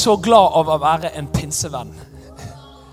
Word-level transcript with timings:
så 0.00 0.16
glad 0.16 0.56
av 0.56 0.70
å 0.72 0.78
være 0.80 1.12
en 1.18 1.28
pinsevenn. 1.28 1.92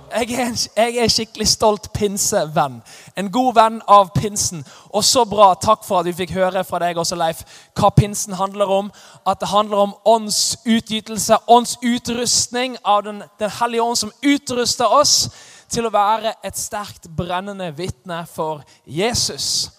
Jeg 0.07 0.32
er, 0.34 0.46
en, 0.48 0.57
jeg 0.78 0.98
er 1.04 1.12
skikkelig 1.12 1.48
stolt 1.52 1.89
pinsevenn. 1.94 2.80
En 3.20 3.30
god 3.32 3.54
venn 3.57 3.80
av 3.92 4.10
pinsen. 4.16 4.64
Og 4.96 5.04
så 5.04 5.25
bra, 5.28 5.50
takk 5.60 5.84
for 5.86 6.00
at 6.00 6.07
vi 6.07 6.16
fikk 6.16 6.34
høre 6.38 6.64
fra 6.68 6.80
deg 6.82 6.98
også, 6.98 7.18
Leif, 7.20 7.43
hva 7.78 7.92
pinsen 7.96 8.38
handler 8.39 8.71
om. 8.71 8.92
At 9.28 9.42
det 9.43 9.52
handler 9.52 9.83
om 9.83 9.96
åndsutgytelse, 10.07 11.42
åndsutrustning 11.47 12.80
av 12.83 13.04
Den, 13.04 13.24
den 13.39 13.55
hellige 13.60 13.83
ånd 13.83 13.97
som 13.97 14.14
utruster 14.24 14.96
oss 15.00 15.30
til 15.69 15.88
å 15.88 15.94
være 15.94 16.38
et 16.44 16.58
sterkt 16.58 17.10
brennende 17.18 17.69
vitne 17.75 18.24
for 18.32 18.64
Jesus. 18.86 19.69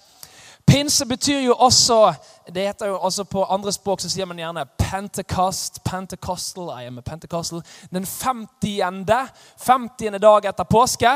Pinse 0.68 1.06
betyr 1.08 1.40
jo 1.46 1.54
også 1.56 2.12
det 2.54 2.66
heter 2.66 2.86
jo 2.86 2.98
altså 3.04 3.24
På 3.24 3.44
andre 3.44 3.72
språk 3.72 4.00
så 4.00 4.10
sier 4.10 4.26
man 4.26 4.38
gjerne 4.38 4.64
Pentecost, 4.78 5.82
Pentecostal, 5.84 6.70
I 6.82 6.86
am 6.86 6.98
a 6.98 7.02
Pentecostal. 7.02 7.62
Den 7.90 8.06
50. 8.06 8.80
50. 9.58 10.18
dag 10.18 10.44
etter 10.44 10.64
påske. 10.64 11.12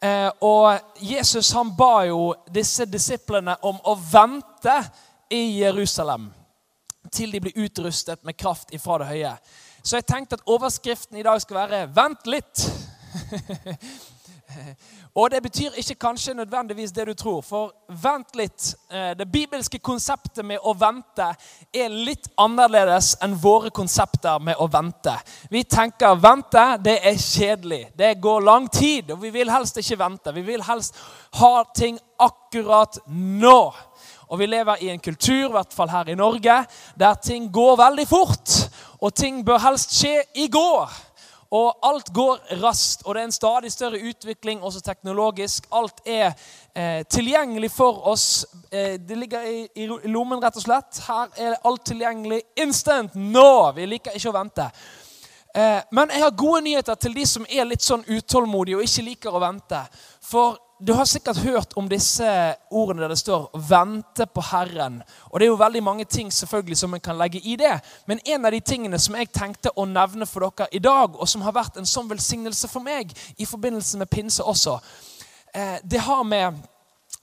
Eh, 0.00 0.30
og 0.40 0.78
Jesus 1.00 1.52
han 1.52 1.74
ba 1.76 2.04
jo 2.08 2.34
disse 2.52 2.84
disiplene 2.84 3.56
om 3.62 3.76
å 3.84 3.94
vente 3.94 4.78
i 5.30 5.60
Jerusalem 5.60 6.30
til 7.12 7.32
de 7.32 7.40
blir 7.40 7.60
utrustet 7.64 8.24
med 8.24 8.36
kraft 8.36 8.72
ifra 8.74 8.98
det 8.98 9.10
høye. 9.12 9.36
Så 9.84 9.96
jeg 9.98 10.08
tenkte 10.08 10.38
at 10.38 10.48
overskriften 10.48 11.18
i 11.20 11.22
dag 11.22 11.40
skal 11.40 11.56
være 11.56 11.86
'Vent 11.86 12.26
litt'. 12.26 12.64
Og 15.18 15.30
det 15.30 15.42
betyr 15.42 15.76
ikke 15.78 15.94
kanskje 15.94 16.34
nødvendigvis 16.34 16.92
det 16.92 17.06
du 17.06 17.14
tror. 17.14 17.40
For 17.42 17.72
vent 18.02 18.36
litt. 18.36 18.74
Eh, 18.90 19.12
det 19.18 19.28
bibelske 19.32 19.78
konseptet 19.78 20.44
med 20.44 20.62
å 20.62 20.74
vente 20.78 21.28
er 21.74 21.92
litt 21.92 22.28
annerledes 22.40 23.14
enn 23.22 23.36
våre 23.38 23.70
konsepter 23.74 24.42
med 24.42 24.58
å 24.58 24.68
vente. 24.70 25.14
Vi 25.50 25.64
tenker 25.64 26.18
vente, 26.18 26.64
det 26.82 26.98
er 27.06 27.20
kjedelig. 27.20 27.82
Det 27.96 28.14
går 28.20 28.46
lang 28.46 28.68
tid, 28.68 29.14
og 29.14 29.22
vi 29.22 29.30
vil 29.34 29.52
helst 29.54 29.78
ikke 29.78 30.00
vente. 30.02 30.34
Vi 30.34 30.42
vil 30.42 30.66
helst 30.66 30.98
ha 31.38 31.54
ting 31.76 31.98
akkurat 32.18 32.98
nå. 33.06 33.58
Og 34.28 34.38
vi 34.40 34.46
lever 34.48 34.82
i 34.82 34.90
en 34.90 35.02
kultur, 35.02 35.48
i 35.48 35.54
hvert 35.54 35.74
fall 35.74 35.90
her 35.92 36.08
i 36.10 36.18
Norge, 36.18 36.64
der 36.98 37.14
ting 37.22 37.50
går 37.52 37.76
veldig 37.78 38.06
fort. 38.08 38.54
Og 39.00 39.14
ting 39.14 39.44
bør 39.46 39.62
helst 39.62 39.94
skje 39.94 40.22
i 40.34 40.48
går. 40.48 40.90
Og 41.54 41.86
alt 41.86 42.08
går 42.14 42.40
raskt, 42.62 43.04
og 43.04 43.14
det 43.14 43.20
er 43.20 43.28
en 43.28 43.34
stadig 43.34 43.70
større 43.72 44.00
utvikling 44.02 44.62
også 44.64 44.80
teknologisk. 44.82 45.68
Alt 45.70 46.00
er 46.06 46.32
eh, 46.74 47.04
tilgjengelig 47.06 47.70
for 47.70 48.00
oss. 48.10 48.46
Eh, 48.72 48.96
det 48.98 49.18
ligger 49.18 49.46
i, 49.46 49.68
i, 49.74 49.86
lommen, 50.10 50.42
rett 50.42 50.58
og 50.58 50.64
slett. 50.66 50.98
Her 51.06 51.30
er 51.38 51.60
alt 51.62 51.84
tilgjengelig 51.86 52.40
instant 52.58 53.14
nå. 53.14 53.70
Vi 53.76 53.86
liker 53.86 54.18
ikke 54.18 54.32
å 54.32 54.38
vente. 54.40 54.66
Eh, 55.54 55.78
men 55.94 56.10
jeg 56.10 56.24
har 56.24 56.34
gode 56.34 56.64
nyheter 56.66 56.98
til 56.98 57.14
de 57.14 57.26
som 57.30 57.46
er 57.46 57.68
litt 57.70 57.86
sånn 57.86 58.02
utålmodige 58.08 58.80
og 58.80 58.88
ikke 58.88 59.08
liker 59.12 59.36
å 59.38 59.44
vente. 59.44 59.84
For 60.26 60.58
du 60.86 60.92
har 60.92 61.04
sikkert 61.04 61.36
hørt 61.36 61.72
om 61.76 61.86
disse 61.88 62.26
ordene 62.70 63.02
der 63.02 63.08
det 63.08 63.18
står 63.18 63.50
'vente 63.54 64.26
på 64.26 64.40
Herren'. 64.40 65.00
Og 65.30 65.40
Det 65.40 65.46
er 65.46 65.50
jo 65.50 65.64
veldig 65.64 65.82
mange 65.82 66.04
ting 66.04 66.32
selvfølgelig 66.32 66.76
som 66.76 66.94
en 66.94 67.00
kan 67.00 67.18
legge 67.18 67.38
i 67.38 67.56
det. 67.56 67.80
Men 68.06 68.20
en 68.26 68.44
av 68.44 68.52
de 68.52 68.60
tingene 68.60 68.98
som 68.98 69.14
jeg 69.14 69.32
tenkte 69.32 69.70
å 69.76 69.84
nevne 69.84 70.26
for 70.26 70.40
dere 70.40 70.68
i 70.72 70.78
dag, 70.78 71.20
og 71.20 71.28
som 71.28 71.40
har 71.40 71.52
vært 71.52 71.76
en 71.76 71.86
sånn 71.86 72.10
velsignelse 72.10 72.68
for 72.68 72.80
meg 72.80 73.16
i 73.38 73.44
forbindelse 73.44 73.98
med 73.98 74.10
pinse 74.10 74.42
også, 74.42 74.78
eh, 75.54 75.78
det 75.90 76.00
har 76.00 76.22
med 76.22 76.54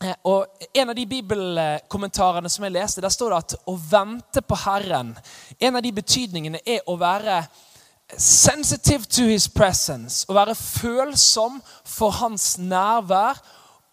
eh, 0.04 0.16
og 0.24 0.46
En 0.76 0.90
av 0.90 0.96
de 0.96 1.06
bibelkommentarene 1.06 2.50
som 2.50 2.64
jeg 2.64 2.72
leste, 2.74 3.02
der 3.02 3.10
står 3.10 3.30
det 3.30 3.38
at 3.38 3.56
å 3.68 3.80
vente 3.92 4.42
på 4.42 4.56
Herren 4.56 5.18
En 5.60 5.76
av 5.76 5.82
de 5.82 5.92
betydningene 5.92 6.60
er 6.66 6.80
å 6.88 6.98
være 6.98 7.48
sensitive 8.18 9.08
to 9.10 9.28
his 9.28 9.48
presence, 9.48 10.26
å 10.30 10.36
være 10.36 10.56
følsom 10.56 11.62
for 11.86 12.12
hans 12.22 12.58
nærvær 12.58 13.40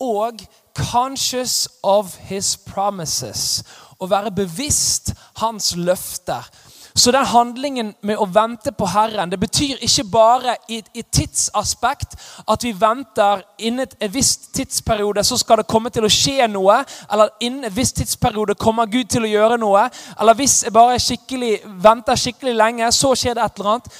og 0.00 0.40
conscious 0.74 1.68
of 1.82 2.14
his 2.28 2.56
promises. 2.56 3.62
Å 3.98 4.06
være 4.06 4.30
bevisst 4.30 5.12
hans 5.42 5.74
løfter. 5.76 6.46
Så 6.98 7.12
den 7.12 7.26
handlingen 7.30 7.92
med 8.02 8.18
å 8.18 8.26
vente 8.26 8.72
på 8.74 8.86
Herren 8.90 9.30
det 9.30 9.38
betyr 9.38 9.78
ikke 9.86 10.04
bare 10.10 10.56
i 10.66 10.80
et 10.82 11.10
tidsaspekt 11.14 12.16
at 12.50 12.64
vi 12.66 12.72
venter 12.74 13.44
innen 13.62 13.86
et 13.86 14.10
visst 14.10 14.48
tidsperiode 14.56 15.22
så 15.24 15.38
skal 15.38 15.60
det 15.60 15.68
komme 15.70 15.92
til 15.94 16.08
å 16.08 16.10
skje 16.10 16.48
noe, 16.50 16.80
eller 17.12 17.30
innen 17.38 17.68
et 17.68 17.76
visst 17.76 18.00
tidsperiode 18.00 18.58
kommer 18.58 18.90
Gud 18.90 19.12
til 19.14 19.28
å 19.28 19.30
gjøre 19.30 19.60
noe, 19.62 19.86
eller 20.18 20.38
hvis 20.40 20.64
jeg 20.66 20.74
bare 20.74 20.98
skikkelig, 20.98 21.52
venter 21.86 22.18
skikkelig 22.18 22.56
lenge, 22.58 22.90
så 22.92 23.14
skjer 23.14 23.38
det 23.38 23.46
et 23.46 23.60
eller 23.60 23.76
annet. 23.76 23.92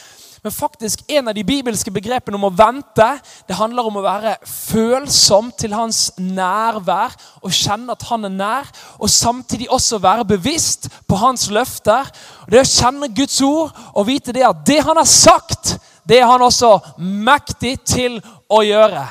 Men 0.43 0.55
faktisk 0.55 1.03
en 1.09 1.29
av 1.29 1.35
de 1.35 1.45
bibelske 1.47 1.93
begrepene 1.95 2.39
om 2.39 2.47
å 2.49 2.55
vente 2.55 3.07
det 3.49 3.57
handler 3.59 3.89
om 3.89 3.99
å 3.99 4.05
være 4.05 4.37
følsom 4.47 5.51
til 5.59 5.75
hans 5.75 6.13
nærvær 6.19 7.17
og 7.43 7.55
kjenne 7.55 7.95
at 7.95 8.07
han 8.11 8.29
er 8.29 8.35
nær. 8.35 8.73
Og 8.99 9.11
samtidig 9.11 9.71
også 9.71 10.01
være 10.03 10.27
bevisst 10.29 10.89
på 11.09 11.19
hans 11.19 11.49
løfter. 11.51 12.11
Og 12.47 12.53
Det 12.53 12.63
å 12.63 12.71
kjenne 12.73 13.13
Guds 13.15 13.41
ord 13.43 13.73
og 13.95 14.09
vite 14.09 14.35
det 14.37 14.47
at 14.47 14.67
det 14.67 14.83
han 14.87 14.97
har 14.97 15.09
sagt, 15.09 15.79
det 16.09 16.21
er 16.21 16.31
han 16.31 16.43
også 16.43 16.77
mektig 16.99 17.79
til 17.85 18.21
å 18.49 18.63
gjøre. 18.65 19.05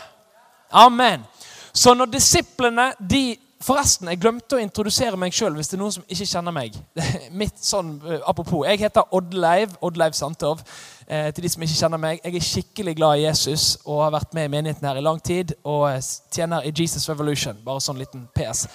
Amen. 0.71 1.25
Så 1.73 1.93
når 1.93 2.15
disiplene 2.15 2.91
de 2.99 3.37
Forresten, 3.57 4.05
jeg 4.11 4.19
glemte 4.21 4.53
å 4.53 4.61
introdusere 4.61 5.17
meg 5.17 5.33
sjøl 5.33 5.55
hvis 5.57 5.71
det 5.71 5.75
er 5.75 5.81
noen 5.81 5.95
som 5.95 6.03
ikke 6.13 6.27
kjenner 6.29 6.53
meg. 6.53 6.75
Mitt 7.41 7.57
sånn, 7.65 7.95
uh, 8.05 8.19
Apropos, 8.29 8.67
Jeg 8.69 8.83
heter 8.83 9.09
Oddleiv 9.17 9.73
Oddleiv 9.81 10.13
Sandtov. 10.13 10.61
Eh, 11.07 11.33
til 11.33 11.45
de 11.45 11.49
som 11.49 11.61
ikke 11.63 11.75
kjenner 11.79 11.99
meg, 12.03 12.19
Jeg 12.23 12.35
er 12.35 12.43
skikkelig 12.43 12.95
glad 12.95 13.17
i 13.17 13.23
Jesus 13.23 13.77
og 13.85 14.03
har 14.03 14.11
vært 14.11 14.33
med 14.33 14.45
i 14.45 14.51
menigheten 14.51 14.87
her 14.87 14.97
i 14.99 15.01
lang 15.01 15.23
tid. 15.23 15.53
Og 15.63 15.87
eh, 15.89 16.01
tjener 16.31 16.61
i 16.67 16.73
Jesus 16.75 17.09
Revolution. 17.09 17.55
Bare 17.63 17.79
sånn 17.81 17.97
liten 17.97 18.27
PS. 18.35 18.67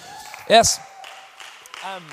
Yes. 0.49 0.79
Um, 1.85 2.07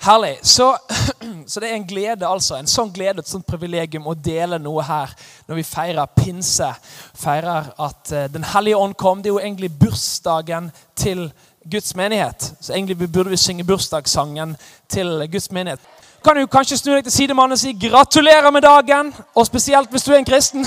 herlig. 0.00 0.40
Så, 0.42 0.76
så, 1.46 1.60
det 1.60 1.70
er 1.70 1.76
en 1.76 1.86
glede, 1.86 2.26
altså. 2.26 2.56
En 2.56 2.66
sånn 2.66 2.90
glede, 2.90 3.22
et 3.22 3.30
sånt 3.30 3.46
privilegium 3.46 4.10
å 4.10 4.16
dele 4.18 4.58
noe 4.58 4.82
her 4.82 5.14
når 5.46 5.60
vi 5.60 5.68
feirer 5.70 6.10
pinse. 6.16 6.72
Feirer 7.14 7.70
at 7.78 8.10
uh, 8.10 8.26
Den 8.26 8.48
hellige 8.56 8.82
ånd 8.82 8.98
kom. 8.98 9.22
Det 9.22 9.30
er 9.30 9.36
jo 9.36 9.44
egentlig 9.44 9.70
bursdagen 9.70 10.72
til 10.98 11.28
Guds 11.62 11.94
menighet. 11.94 12.54
Så 12.58 12.74
egentlig 12.74 12.98
burde 13.06 13.30
vi 13.30 13.38
synge 13.38 13.70
bursdagssangen 13.70 14.58
til 14.90 15.28
Guds 15.30 15.52
menighet. 15.54 15.78
Kan 16.24 16.36
du 16.36 16.46
kanskje 16.46 16.76
snu 16.76 16.92
deg 16.92 17.06
til 17.06 17.12
sidemannen 17.12 17.56
og 17.56 17.58
si 17.58 17.72
'gratulerer 17.72 18.50
med 18.50 18.62
dagen', 18.62 19.14
og 19.34 19.46
spesielt 19.46 19.90
hvis 19.90 20.02
du 20.02 20.12
er 20.12 20.18
en 20.18 20.24
kristen. 20.24 20.66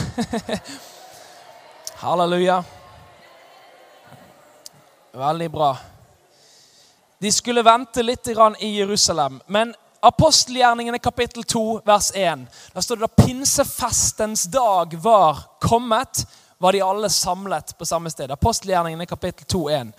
Halleluja. 2.03 2.63
Veldig 5.13 5.51
bra. 5.51 5.77
De 7.21 7.31
skulle 7.31 7.63
vente 7.65 8.01
litt 8.01 8.27
i 8.59 8.79
Jerusalem, 8.79 9.41
men 9.47 9.75
apostelgjerningene 10.01 10.99
kapittel 10.99 11.43
2, 11.43 11.81
vers 11.85 12.11
1. 12.15 12.47
Der 12.73 12.81
står 12.81 12.95
det 12.95 13.07
da 13.07 13.23
pinsefestens 13.23 14.43
dag 14.43 14.97
var 15.03 15.37
kommet, 15.61 16.25
var 16.57 16.71
de 16.71 16.81
alle 16.81 17.09
samlet 17.09 17.77
på 17.77 17.85
samme 17.85 18.09
sted. 18.09 18.31
Apostelgjerningene 18.31 19.05
kapittel 19.05 19.45
2, 19.45 19.69
1. 19.69 19.93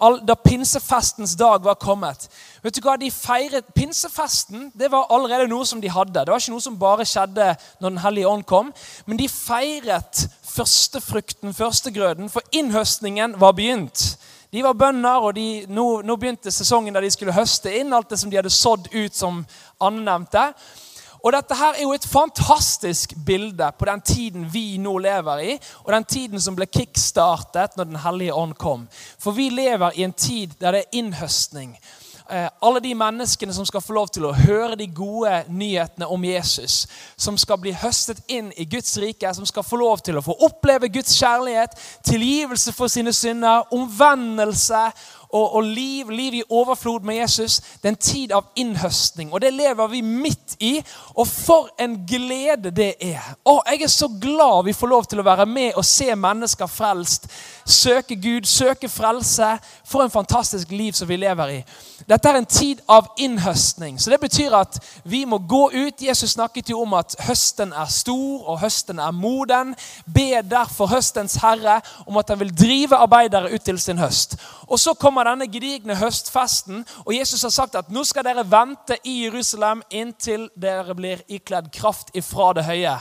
All, 0.00 0.22
da 0.24 0.34
pinsefestens 0.34 1.34
dag 1.36 1.64
var 1.64 1.74
kommet 1.76 2.30
Vet 2.64 2.78
du 2.78 2.80
hva, 2.80 2.94
de 2.96 3.10
feiret 3.12 3.66
Pinsefesten 3.76 4.70
det 4.72 4.88
var 4.88 5.10
allerede 5.12 5.50
noe 5.50 5.66
som 5.68 5.82
de 5.82 5.90
hadde. 5.92 6.16
Det 6.16 6.32
var 6.32 6.40
ikke 6.40 6.54
noe 6.54 6.64
som 6.64 6.78
bare 6.80 7.04
skjedde 7.04 7.50
når 7.80 7.90
Den 7.90 8.00
hellige 8.00 8.30
ånd 8.30 8.46
kom. 8.48 8.72
Men 9.04 9.20
de 9.20 9.28
feiret 9.28 10.24
førstefrukten, 10.56 11.52
førstegrøden, 11.54 12.30
for 12.32 12.40
innhøstningen 12.56 13.36
var 13.40 13.52
begynt. 13.52 14.16
De 14.52 14.62
var 14.64 14.72
bønder, 14.72 15.20
og 15.20 15.34
de, 15.36 15.66
nå, 15.68 16.00
nå 16.06 16.16
begynte 16.16 16.50
sesongen 16.54 16.94
der 16.94 17.04
de 17.04 17.10
skulle 17.12 17.34
høste 17.36 17.72
inn 17.76 17.92
alt 17.92 18.08
det 18.10 18.18
som 18.20 18.32
de 18.32 18.38
hadde 18.38 18.52
sådd 18.54 18.88
ut, 18.94 19.14
som 19.14 19.42
Anne 19.84 20.04
nevnte. 20.06 20.46
Og 21.26 21.32
Dette 21.34 21.56
her 21.58 21.74
er 21.74 21.82
jo 21.82 21.92
et 21.96 22.06
fantastisk 22.06 23.16
bilde 23.26 23.66
på 23.78 23.84
den 23.88 24.00
tiden 24.00 24.44
vi 24.52 24.76
nå 24.78 24.92
lever 25.02 25.40
i, 25.42 25.56
og 25.82 25.92
den 25.92 26.04
tiden 26.06 26.40
som 26.40 26.54
ble 26.54 26.68
kickstartet 26.70 27.74
når 27.76 27.84
Den 27.84 27.98
hellige 28.04 28.34
ånd 28.34 28.54
kom. 28.54 28.86
For 29.18 29.34
vi 29.34 29.48
lever 29.50 29.98
i 29.98 30.04
en 30.06 30.12
tid 30.12 30.54
der 30.60 30.70
det 30.70 30.84
er 30.84 30.98
innhøstning. 31.00 31.74
Eh, 32.30 32.48
alle 32.62 32.80
de 32.80 32.94
menneskene 32.94 33.54
som 33.54 33.66
skal 33.66 33.80
få 33.80 33.92
lov 33.92 34.08
til 34.14 34.24
å 34.26 34.32
høre 34.34 34.74
de 34.78 34.86
gode 34.86 35.44
nyhetene 35.48 36.06
om 36.10 36.24
Jesus, 36.26 36.86
som 37.16 37.38
skal 37.38 37.58
bli 37.62 37.74
høstet 37.74 38.18
inn 38.26 38.48
i 38.58 38.64
Guds 38.66 38.96
rike, 38.98 39.30
som 39.34 39.46
skal 39.46 39.66
få 39.66 39.78
lov 39.78 40.02
til 40.02 40.18
å 40.18 40.22
få 40.26 40.34
oppleve 40.46 40.90
Guds 40.90 41.14
kjærlighet, 41.18 41.74
tilgivelse 42.06 42.74
for 42.74 42.90
sine 42.90 43.14
synder, 43.14 43.66
omvendelse 43.74 44.80
og, 45.30 45.54
og 45.54 45.62
liv, 45.62 46.10
liv 46.10 46.34
i 46.34 46.42
overflod 46.50 47.00
med 47.00 47.16
Jesus. 47.16 47.58
Det 47.82 47.84
er 47.84 47.94
en 47.94 47.96
tid 47.96 48.32
av 48.32 48.44
innhøstning, 48.56 49.32
og 49.32 49.40
det 49.40 49.52
lever 49.52 49.86
vi 49.86 50.00
midt 50.00 50.56
i. 50.60 50.74
Og 51.14 51.26
for 51.28 51.68
en 51.80 51.98
glede 52.06 52.70
det 52.70 52.94
er. 53.00 53.34
Å, 53.44 53.60
jeg 53.70 53.82
er 53.82 53.92
så 53.92 54.08
glad 54.20 54.64
vi 54.66 54.76
får 54.76 54.92
lov 54.92 55.08
til 55.10 55.20
å 55.20 55.26
være 55.26 55.46
med 55.46 55.76
og 55.76 55.84
se 55.86 56.08
mennesker 56.14 56.70
frelst. 56.70 57.28
Søke 57.66 58.16
Gud, 58.16 58.46
søke 58.46 58.88
frelse. 58.88 59.56
For 59.86 60.02
en 60.02 60.10
fantastisk 60.10 60.70
liv 60.70 60.92
som 60.92 61.08
vi 61.08 61.16
lever 61.16 61.58
i. 61.58 61.60
Dette 62.08 62.28
er 62.28 62.38
en 62.40 62.46
tid 62.46 62.80
av 62.90 63.06
innhøstning. 63.22 64.00
Så 64.00 64.10
det 64.10 64.18
betyr 64.20 64.54
at 64.58 64.78
vi 65.04 65.24
må 65.24 65.38
gå 65.38 65.70
ut. 65.72 66.02
Jesus 66.02 66.34
snakket 66.34 66.70
jo 66.70 66.80
om 66.82 66.96
at 66.98 67.14
høsten 67.26 67.72
er 67.72 67.90
stor, 67.90 68.42
og 68.50 68.60
høsten 68.60 68.98
er 69.02 69.14
moden. 69.14 69.74
Be 70.04 70.42
derfor 70.42 70.90
høstens 70.90 71.38
herre 71.42 71.80
om 72.06 72.18
at 72.20 72.30
han 72.30 72.40
vil 72.42 72.52
drive 72.54 72.98
arbeidere 72.98 73.54
ut 73.54 73.62
til 73.62 73.78
sin 73.80 73.98
høst. 73.98 74.36
Og 74.66 74.80
så 74.82 74.94
kommer 74.98 75.15
denne 75.24 75.46
gedigne 75.48 75.96
høstfesten, 75.96 76.84
og 77.06 77.14
Jesus 77.14 77.42
har 77.42 77.54
sagt 77.54 77.74
at 77.74 77.88
nå 77.88 78.04
skal 78.04 78.24
dere 78.26 78.44
vente 78.44 78.98
i 79.04 79.22
Jerusalem 79.24 79.82
inntil 79.90 80.50
dere 80.54 80.94
blir 80.94 81.24
ikledd 81.28 81.72
kraft 81.72 82.12
ifra 82.14 82.52
det 82.58 82.66
høye. 82.68 82.98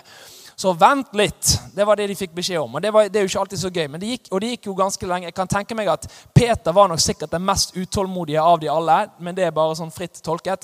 Så 0.55 0.71
vent 0.79 1.11
litt. 1.19 1.49
Det 1.75 1.83
var 1.83 1.99
det 1.99 2.07
de 2.07 2.15
fikk 2.15 2.31
beskjed 2.35 2.61
om. 2.61 2.77
Og 2.77 2.81
Det, 2.81 2.91
var, 2.93 3.09
det 3.11 3.19
er 3.19 3.25
jo 3.25 3.31
ikke 3.31 3.39
alltid 3.41 3.59
så 3.59 3.71
gøy, 3.75 3.87
men 3.91 4.01
det 4.01 4.11
gikk, 4.13 4.29
og 4.31 4.41
det 4.41 4.51
gikk 4.53 4.69
jo 4.69 4.75
ganske 4.77 5.09
lenge. 5.09 5.27
Jeg 5.27 5.35
kan 5.35 5.51
tenke 5.51 5.75
meg 5.75 5.89
at 5.91 6.07
Peter 6.33 6.71
var 6.71 6.87
nok 6.87 7.01
sikkert 7.03 7.33
den 7.35 7.43
mest 7.43 7.75
utålmodige 7.75 8.41
av 8.41 8.61
de 8.61 8.69
alle, 8.71 8.99
men 9.19 9.35
det 9.35 9.43
er 9.43 9.51
bare 9.55 9.75
sånn 9.75 9.91
fritt 9.91 10.21
tolket. 10.23 10.63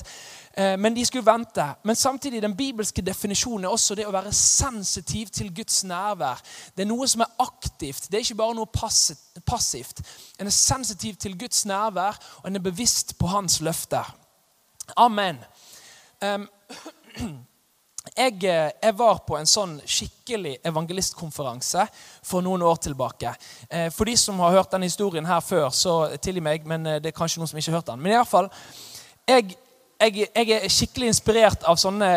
Eh, 0.54 0.78
men 0.80 0.96
de 0.96 1.04
skulle 1.04 1.26
vente. 1.28 1.66
Men 1.84 1.96
samtidig, 1.96 2.40
den 2.42 2.56
bibelske 2.56 3.04
definisjonen 3.04 3.68
er 3.68 3.76
også 3.76 3.98
det 3.98 4.08
å 4.08 4.16
være 4.16 4.32
sensitiv 4.32 5.28
til 5.28 5.52
Guds 5.52 5.82
nærvær. 5.84 6.40
Det 6.72 6.86
er 6.86 6.90
noe 6.90 7.08
som 7.12 7.26
er 7.26 7.36
aktivt. 7.44 8.08
Det 8.08 8.16
er 8.16 8.24
ikke 8.24 8.40
bare 8.40 8.56
noe 8.56 8.72
passivt. 9.44 10.00
En 10.40 10.48
er 10.48 10.56
sensitiv 10.56 11.20
til 11.20 11.36
Guds 11.38 11.66
nærvær, 11.68 12.16
og 12.40 12.48
en 12.48 12.56
er 12.56 12.64
bevisst 12.64 13.18
på 13.20 13.28
hans 13.28 13.60
løfter. 13.60 14.08
Amen. 14.96 15.44
Um, 16.24 16.48
jeg, 18.10 18.44
eh, 18.44 18.70
jeg, 18.82 18.94
var 18.98 19.20
på 19.26 19.36
en 19.38 19.46
sånn 19.48 19.76
skikkelig 19.86 20.56
evangelistkonferanse 20.66 21.84
for 22.26 22.42
noen 22.44 22.64
år 22.66 22.80
tilbake. 22.82 23.34
Eh, 23.70 23.88
for 23.94 24.10
de 24.10 24.16
som 24.18 24.40
har 24.42 24.56
hørt 24.56 24.72
denne 24.74 24.88
historien 24.90 25.26
her 25.26 25.40
før, 25.40 25.68
så 25.70 25.94
tilgi 26.18 26.42
meg, 26.42 26.66
men 26.66 26.86
eh, 26.86 26.98
det 27.02 27.12
er 27.12 27.16
kanskje 27.16 27.40
noen 27.40 27.52
som 27.52 27.60
ikke 27.60 27.70
har 27.70 27.78
hørt 27.78 27.92
den. 27.92 28.02
Men 28.02 28.12
i 28.12 28.18
alle 28.18 28.28
fall, 28.28 28.50
jeg, 29.28 29.54
jeg, 30.02 30.26
jeg 30.34 30.50
er 30.58 30.66
skikkelig 30.72 31.12
inspirert 31.12 31.68
av 31.68 31.78
sånne 31.78 32.16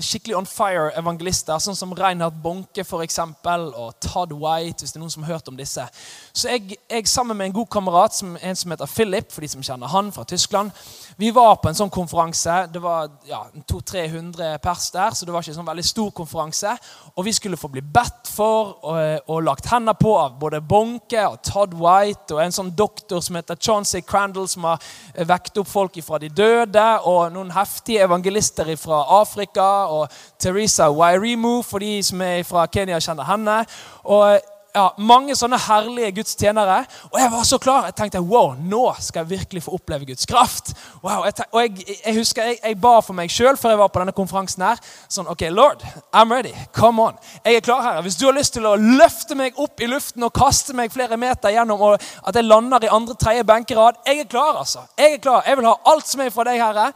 skikkelig 0.00 0.36
on 0.38 0.46
fire-evangelister, 0.48 1.58
sånn 1.62 1.76
som 1.78 1.94
Reinhard 1.96 2.36
Bonke 2.42 2.84
for 2.86 3.04
eksempel, 3.04 3.68
og 3.74 3.96
Todd 4.02 4.32
White. 4.32 4.82
hvis 4.82 4.92
det 4.92 4.98
er 4.98 5.04
noen 5.04 5.12
som 5.12 5.24
har 5.26 5.36
hørt 5.36 5.48
om 5.48 5.56
disse. 5.56 5.84
Så 6.32 6.48
jeg, 6.48 6.78
jeg 6.90 7.08
sammen 7.08 7.36
med 7.36 7.50
en 7.50 7.56
god 7.60 7.70
kamerat, 7.70 8.14
som, 8.14 8.36
en 8.40 8.56
som 8.56 8.70
heter 8.70 8.90
Philip, 8.90 9.32
for 9.32 9.44
de 9.44 9.48
som 9.48 9.62
kjenner 9.62 9.90
han 9.92 10.12
fra 10.12 10.24
Tyskland, 10.24 10.70
vi 11.16 11.30
var 11.30 11.56
på 11.62 11.70
en 11.70 11.78
sånn 11.78 11.92
konferanse. 11.94 12.56
Det 12.74 12.82
var 12.82 13.10
ja, 13.28 13.44
200-300 13.70 14.58
pers 14.62 14.90
der, 14.94 15.14
så 15.14 15.26
det 15.26 15.34
var 15.34 15.44
ikke 15.44 15.54
en 15.54 15.60
sånn 15.60 15.70
veldig 15.70 15.86
stor 15.86 16.10
konferanse. 16.16 16.74
Og 17.14 17.28
vi 17.28 17.34
skulle 17.36 17.60
få 17.60 17.70
bli 17.72 17.82
bedt 17.84 18.30
for 18.34 18.74
og, 18.82 19.30
og 19.30 19.44
lagt 19.46 19.68
hender 19.70 19.96
på 19.98 20.14
av 20.18 20.38
både 20.40 20.62
Bonke 20.64 21.22
og 21.28 21.38
Todd 21.46 21.76
White 21.78 22.34
og 22.34 22.42
en 22.42 22.54
sånn 22.54 22.72
doktor 22.76 23.22
som 23.24 23.38
heter 23.38 23.58
Chauncey 23.60 24.02
Crandall, 24.06 24.48
som 24.50 24.66
har 24.66 24.82
vekt 25.28 25.58
opp 25.60 25.70
folk 25.70 25.98
fra 26.04 26.18
de 26.18 26.30
døde, 26.32 26.84
og 27.06 27.30
noen 27.34 27.52
heftige 27.54 28.04
evangelister 28.08 28.72
fra 28.80 29.04
Afrika 29.20 29.64
og 29.92 30.08
Teresa 30.40 30.88
Wairimu, 30.90 31.62
for 31.62 31.84
de 31.84 31.98
som 32.02 32.22
er 32.24 32.42
fra 32.48 32.66
Kenya, 32.66 33.00
kjenner 33.02 33.28
henne. 33.28 33.60
Og 34.04 34.40
ja, 34.74 34.88
mange 34.98 35.36
sånne 35.38 35.58
herlige 35.68 36.10
Guds 36.16 36.34
tjenere. 36.38 36.80
Og 37.12 37.18
jeg 37.20 37.30
var 37.30 37.44
så 37.46 37.58
klar. 37.62 37.84
Jeg 37.86 37.94
tenkte 37.98 38.22
wow, 38.26 38.54
nå 38.58 38.82
skal 38.98 39.22
jeg 39.22 39.38
virkelig 39.38 39.62
få 39.66 39.76
oppleve 39.76 40.08
Guds 40.08 40.26
kraft. 40.26 40.72
Wow, 41.04 41.22
jeg 41.28 41.46
og 41.46 41.60
jeg, 41.62 41.86
jeg, 42.00 42.14
husker 42.16 42.50
jeg, 42.50 42.58
jeg, 42.58 42.78
ba 42.82 42.96
for 43.04 43.14
meg 43.16 43.30
sjøl 43.30 43.58
før 43.60 43.74
jeg 43.74 43.80
var 43.84 43.92
på 43.94 44.02
denne 44.02 44.16
konferansen. 44.16 44.64
her, 44.66 44.80
sånn, 45.08 45.30
ok, 45.30 45.46
Lord, 45.54 45.84
I'm 46.10 46.32
ready. 46.34 46.54
Come 46.74 47.02
on. 47.06 47.20
Jeg 47.44 47.60
er 47.60 47.66
klar 47.66 47.84
her. 47.86 48.00
Hvis 48.02 48.18
du 48.18 48.26
har 48.26 48.34
lyst 48.34 48.56
til 48.58 48.66
å 48.66 48.74
løfte 48.74 49.38
meg 49.38 49.60
opp 49.62 49.78
i 49.80 49.90
luften 49.90 50.26
og 50.26 50.34
kaste 50.34 50.74
meg 50.74 50.92
flere 50.94 51.18
meter 51.20 51.54
gjennom, 51.54 51.80
og 51.80 52.02
at 52.26 52.34
jeg 52.34 52.48
lander 52.48 52.88
i 52.88 52.90
andre, 52.90 53.14
tredje 53.20 53.46
benkerad, 53.46 54.02
jeg 54.08 54.24
er 54.24 54.30
klar, 54.30 54.58
altså. 54.64 54.88
Jeg 54.98 55.20
er 55.20 55.22
klar. 55.22 55.46
Jeg 55.46 55.60
vil 55.60 55.70
ha 55.70 55.78
alt 55.92 56.10
som 56.10 56.24
er 56.24 56.34
fra 56.34 56.48
deg, 56.50 56.58
Herre. 56.58 56.90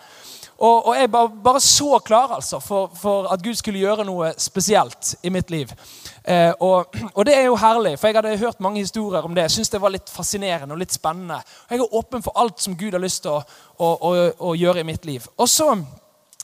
Og, 0.58 0.86
og 0.86 0.96
jeg 0.96 1.12
var 1.12 1.26
bare 1.44 1.60
så 1.60 1.98
klar 2.04 2.32
altså, 2.34 2.58
for, 2.58 2.90
for, 2.94 3.28
at 3.32 3.42
Gud 3.42 3.54
skulle 3.54 3.78
gjøre 3.78 4.06
noe 4.06 4.32
spesielt 4.38 5.14
i 5.22 5.30
mitt 5.30 5.50
liv. 5.54 5.70
Eh, 6.24 6.50
og, 6.60 6.96
og, 7.14 7.22
det 7.26 7.36
er 7.36 7.44
jo 7.46 7.54
herlig, 7.56 7.94
for 7.98 8.10
jeg 8.10 8.18
hadde 8.18 8.40
hørt 8.40 8.60
mange 8.60 8.82
historier 8.82 9.22
om 9.22 9.34
det. 9.34 9.46
Jeg 9.46 9.50
synes 9.50 9.70
det 9.70 9.80
var 9.80 9.94
litt 9.94 10.10
fascinerende 10.10 10.74
og 10.74 10.82
litt 10.82 10.96
spennende. 10.96 11.38
Jeg 11.70 11.78
er 11.78 11.94
åpen 11.94 12.26
for 12.26 12.34
alt 12.42 12.58
som 12.60 12.74
Gud 12.76 12.92
har 12.92 13.04
lyst 13.04 13.22
til 13.22 13.36
å, 13.36 13.44
å, 13.78 13.92
å, 13.94 14.12
å 14.50 14.56
gjøre 14.58 14.82
i 14.82 14.88
mitt 14.88 15.06
liv. 15.06 15.28
Og 15.38 15.46
så 15.48 15.70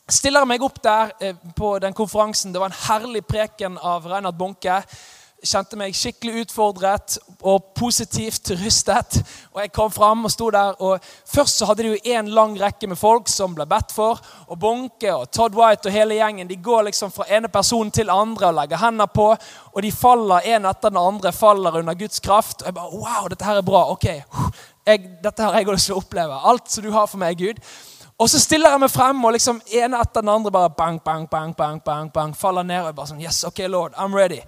stiller 0.06 0.44
jeg 0.44 0.52
meg 0.52 0.62
opp 0.62 0.78
der 0.84 1.10
eh, 1.19 1.43
på 1.56 1.75
den 1.82 1.96
konferansen. 1.96 2.55
Det 2.55 2.62
var 2.62 2.70
en 2.70 2.82
herlig 2.87 3.25
preken 3.26 3.81
av 3.82 4.06
Reinhard 4.06 4.38
Bonke 4.38 4.78
kjente 5.44 5.76
meg 5.79 5.94
skikkelig 5.96 6.44
utfordret 6.44 7.17
og 7.43 7.70
positivt 7.76 8.50
rystet. 8.61 9.20
Og 9.52 9.61
Jeg 9.62 9.73
kom 9.76 9.91
fram 9.93 10.25
og 10.25 10.32
sto 10.32 10.50
der. 10.50 10.75
og 10.81 11.05
Først 11.26 11.58
så 11.58 11.69
hadde 11.69 11.82
de 11.82 11.94
jo 11.94 12.17
en 12.17 12.31
lang 12.35 12.56
rekke 12.61 12.88
med 12.88 12.99
folk 12.99 13.29
som 13.29 13.55
ble 13.55 13.67
bedt 13.67 13.93
for. 13.93 14.20
og 14.49 14.58
Bonke 14.58 15.14
og 15.14 15.31
Todd 15.31 15.55
White 15.55 15.88
og 15.88 15.93
hele 15.93 16.19
gjengen 16.19 16.49
de 16.49 16.56
går 16.56 16.88
liksom 16.88 17.12
fra 17.12 17.29
ene 17.29 17.49
person 17.49 17.91
til 17.91 18.11
andre 18.11 18.49
og 18.49 18.55
legger 18.55 18.82
hender 18.82 19.06
på. 19.06 19.31
Og 19.75 19.82
de 19.82 19.93
faller 19.93 20.50
en 20.55 20.67
etter 20.67 20.91
den 20.91 21.00
andre 21.00 21.32
faller 21.32 21.79
under 21.79 21.94
Guds 21.94 22.20
kraft. 22.20 22.62
Og 22.62 22.67
jeg 22.67 22.75
bare, 22.75 22.93
wow, 22.93 23.29
dette 23.29 23.44
her 23.44 23.56
er 23.56 23.62
bra. 23.62 23.91
ok, 23.91 24.05
jeg, 24.87 25.11
Dette 25.23 25.43
har 25.43 25.55
jeg 25.56 25.67
lyst 25.69 25.87
til 25.88 25.96
å 25.96 26.02
oppleve. 26.02 26.41
Alt 26.44 26.70
som 26.70 26.85
du 26.85 26.91
har 26.93 27.06
for 27.06 27.19
meg, 27.19 27.38
Gud. 27.38 27.61
Og 28.19 28.31
så 28.31 28.38
stiller 28.38 28.70
jeg 28.70 28.78
meg 28.78 28.93
frem, 28.94 29.25
og 29.26 29.32
liksom 29.34 29.56
ene 29.75 29.99
etter 29.99 30.22
den 30.22 30.31
andre 30.31 30.50
bare 30.55 30.70
bang, 30.70 31.00
bang, 31.02 31.25
bang, 31.26 31.50
bang, 31.56 31.81
bang, 31.82 32.12
bang, 32.14 32.34
faller 32.38 32.62
ned. 32.62 32.87
og 32.87 32.94
bare 32.94 33.11
sånn, 33.11 33.22
yes, 33.25 33.40
ok, 33.49 33.64
Lord, 33.66 33.96
I'm 33.99 34.14
ready. 34.14 34.38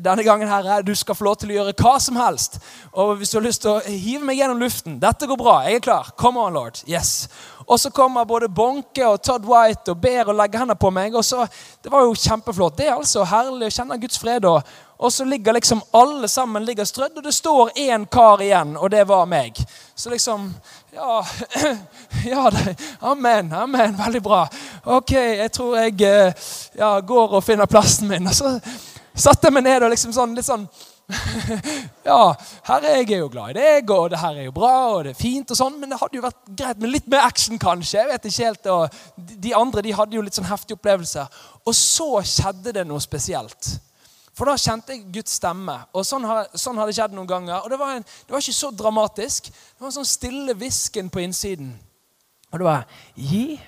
Denne 0.00 0.24
gangen 0.24 0.48
her, 0.48 0.80
du 0.82 0.94
skal 0.96 1.18
få 1.18 1.26
lov 1.26 1.36
til 1.36 1.52
å 1.52 1.58
gjøre 1.58 1.74
hva 1.76 1.98
som 2.00 2.16
helst. 2.16 2.56
Og 2.96 3.18
hvis 3.20 3.34
du 3.34 3.36
har 3.36 3.44
lyst 3.44 3.60
til 3.66 3.74
å 3.74 3.82
hive 3.84 4.24
meg 4.24 4.40
gjennom 4.40 4.62
luften 4.62 4.96
Dette 5.02 5.28
går 5.28 5.36
bra. 5.36 5.60
Jeg 5.66 5.80
er 5.80 5.84
klar. 5.84 6.12
Come 6.16 6.40
on, 6.40 6.56
Lord. 6.56 6.80
Yes. 6.88 7.28
Og 7.66 7.80
så 7.80 7.90
kommer 7.90 8.24
både 8.24 8.48
Bonke 8.48 9.04
og 9.06 9.20
Todd 9.22 9.44
White 9.46 9.92
og 9.92 10.00
ber 10.00 10.30
og 10.30 10.38
legger 10.38 10.62
hendene 10.62 10.80
på 10.80 10.90
meg. 10.94 11.14
og 11.14 11.24
så, 11.24 11.44
Det 11.82 11.92
var 11.92 12.06
jo 12.06 12.16
kjempeflott. 12.16 12.78
Det 12.78 12.88
er 12.88 12.96
altså 12.96 13.26
herlig 13.28 13.68
å 13.68 13.74
kjenne 13.76 14.00
Guds 14.00 14.18
fred. 14.18 14.48
Og, 14.48 14.62
og 15.00 15.12
så 15.12 15.24
ligger 15.24 15.58
liksom 15.58 15.82
alle 15.92 16.28
sammen 16.28 16.64
ligger 16.64 16.84
strødd, 16.84 17.16
og 17.16 17.24
det 17.24 17.34
står 17.34 17.70
én 17.84 18.06
kar 18.10 18.42
igjen, 18.42 18.76
og 18.76 18.90
det 18.90 19.06
var 19.08 19.26
meg. 19.26 19.56
Så 19.94 20.10
liksom 20.10 20.50
Ja, 20.92 21.26
ja 22.24 22.50
det, 22.50 22.76
Amen. 23.00 23.52
Amen. 23.52 23.96
Veldig 23.98 24.22
bra. 24.22 24.48
Ok, 24.84 25.12
jeg 25.12 25.52
tror 25.52 25.76
jeg 25.78 26.00
eh, 26.02 26.48
ja, 26.78 27.00
går 27.00 27.36
og 27.38 27.44
finner 27.44 27.70
plassen 27.70 28.08
min. 28.10 28.26
Og 28.26 28.34
så 28.34 28.56
satte 29.14 29.46
jeg 29.46 29.54
meg 29.54 29.68
ned 29.68 29.86
og 29.86 29.92
liksom 29.92 30.14
sånn, 30.14 30.34
litt 30.34 30.48
sånn 30.48 30.66
ja, 32.06 32.34
her 32.68 32.84
er 32.86 33.00
jeg 33.00 33.16
jo 33.18 33.28
glad 33.32 33.50
i 33.50 33.58
deg, 33.58 33.90
og 33.90 34.12
det 34.12 34.20
her 34.20 34.36
er 34.38 34.44
jo 34.46 34.52
bra, 34.54 34.74
og 34.94 35.00
det 35.02 35.10
er 35.10 35.18
fint, 35.18 35.50
og 35.50 35.58
sånn, 35.58 35.80
men 35.80 35.90
det 35.90 35.98
hadde 35.98 36.20
jo 36.20 36.22
vært 36.22 36.52
greit 36.54 36.78
med 36.78 36.92
litt 36.92 37.08
mer 37.10 37.26
action, 37.26 37.58
kanskje. 37.58 37.98
jeg 37.98 38.10
vet 38.12 38.28
ikke 38.30 38.46
helt, 38.46 38.68
og 38.70 39.34
De 39.42 39.54
andre 39.58 39.82
de 39.82 39.94
hadde 39.96 40.14
jo 40.14 40.22
litt 40.22 40.38
sånn 40.38 40.46
heftige 40.46 40.78
opplevelser. 40.78 41.26
Og 41.66 41.74
så 41.76 42.22
skjedde 42.22 42.76
det 42.78 42.86
noe 42.86 43.02
spesielt. 43.02 43.72
For 44.40 44.48
da 44.48 44.56
kjente 44.56 44.94
jeg 44.94 45.10
Guds 45.12 45.34
stemme. 45.36 45.74
og 45.92 46.04
Sånn 46.08 46.24
har, 46.24 46.46
sånn 46.56 46.78
har 46.80 46.88
det 46.88 46.94
skjedd 46.96 47.12
noen 47.12 47.28
ganger. 47.28 47.58
Og 47.60 47.68
det 47.68 47.76
var, 47.76 47.98
en, 47.98 48.06
det 48.06 48.32
var, 48.32 48.40
ikke 48.40 48.56
så 48.56 48.70
dramatisk. 48.72 49.50
Det 49.52 49.84
var 49.84 49.90
en 49.90 49.96
sånn 49.98 50.08
stille 50.08 50.54
hvisken 50.56 51.10
på 51.12 51.20
innsiden. 51.20 51.74
Og 52.48 52.62
det 52.62 52.64
var 52.64 52.86
Gi, 53.20 53.58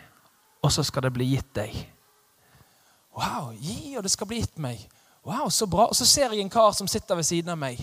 og 0.64 0.72
så 0.72 0.84
skal 0.88 1.04
det 1.04 1.12
bli 1.12 1.26
gitt 1.34 1.50
deg. 1.58 1.76
Wow, 3.12 3.50
gi, 3.52 3.92
og 3.98 4.06
det 4.06 4.14
skal 4.14 4.30
bli 4.30 4.40
gitt 4.40 4.56
meg. 4.64 4.80
Wow, 5.28 5.50
så 5.52 5.68
bra. 5.68 5.90
Og 5.92 5.98
så 5.98 6.08
ser 6.08 6.32
jeg 6.32 6.40
en 6.40 6.54
kar 6.56 6.72
som 6.72 6.88
sitter 6.88 7.20
ved 7.20 7.28
siden 7.28 7.52
av 7.52 7.60
meg. 7.60 7.82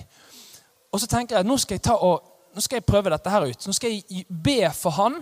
Og 0.90 0.98
så 0.98 1.06
tenker 1.12 1.38
jeg 1.38 1.46
nå 1.46 1.60
skal 1.62 1.78
jeg, 1.78 1.94
og, 1.94 2.26
nå 2.58 2.66
skal 2.66 2.80
jeg 2.80 2.90
prøve 2.90 3.14
dette 3.14 3.30
her 3.30 3.46
ut. 3.46 3.68
Nå 3.70 3.78
skal 3.78 3.94
jeg 3.94 4.26
be 4.26 4.64
for 4.74 4.98
han 4.98 5.22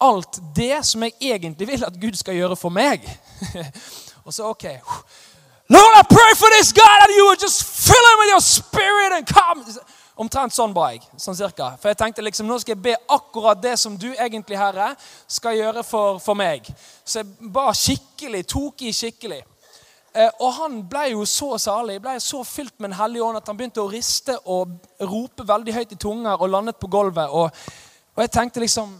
alt 0.00 0.38
det 0.54 0.78
som 0.86 1.02
jeg 1.02 1.18
egentlig 1.32 1.66
vil 1.68 1.82
at 1.84 1.98
Gud 1.98 2.14
skal 2.16 2.38
gjøre 2.38 2.56
for 2.56 2.70
meg. 2.70 3.02
og 4.24 4.30
så 4.32 4.54
ok. 4.54 4.68
Lord, 5.70 5.94
I 5.96 6.02
pray 6.02 6.32
for 6.34 6.50
this 6.50 6.72
guy 6.72 6.98
that 6.98 7.14
you 7.14 7.26
would 7.26 7.38
just 7.38 7.62
fill 7.62 7.94
him 7.94 8.18
with 8.18 8.30
your 8.30 8.40
spirit 8.40 9.12
and 9.12 9.26
come. 9.26 9.62
Omtrent 10.20 10.52
sånn 10.52 10.74
ba 10.74 10.90
jeg. 10.92 11.04
sånn 11.16 11.36
cirka. 11.38 11.70
For 11.80 11.88
jeg 11.92 11.96
tenkte 12.00 12.24
liksom, 12.26 12.48
nå 12.50 12.58
skal 12.60 12.74
jeg 12.74 12.82
be 12.90 12.96
akkurat 13.08 13.60
det 13.62 13.76
som 13.78 13.94
du 13.96 14.08
egentlig, 14.10 14.58
Herre, 14.58 14.90
skal 15.30 15.54
gjøre 15.56 15.84
for, 15.86 16.18
for 16.20 16.36
meg. 16.36 16.66
Så 17.06 17.22
jeg 17.22 17.52
ba 17.54 17.70
skikkelig, 17.72 18.42
tok 18.50 18.82
i 18.84 18.92
skikkelig. 18.92 19.38
Eh, 20.10 20.32
og 20.42 20.50
han 20.58 20.80
ble 20.90 21.04
jo 21.12 21.22
så 21.22 21.54
salig, 21.62 22.00
ble 22.02 22.16
så 22.18 22.42
fylt 22.44 22.74
med 22.80 22.90
Den 22.90 22.98
hellige 22.98 23.22
ånd 23.22 23.38
at 23.38 23.46
han 23.46 23.56
begynte 23.56 23.84
å 23.84 23.88
riste 23.92 24.34
og 24.50 24.74
rope 25.06 25.46
veldig 25.46 25.76
høyt 25.76 25.94
i 25.94 26.00
tunger 26.02 26.34
og 26.34 26.50
landet 26.50 26.82
på 26.82 26.90
gulvet. 26.90 27.30
Og, 27.30 27.62
og 28.16 28.24
jeg 28.26 28.34
tenkte 28.34 28.66
liksom 28.66 28.98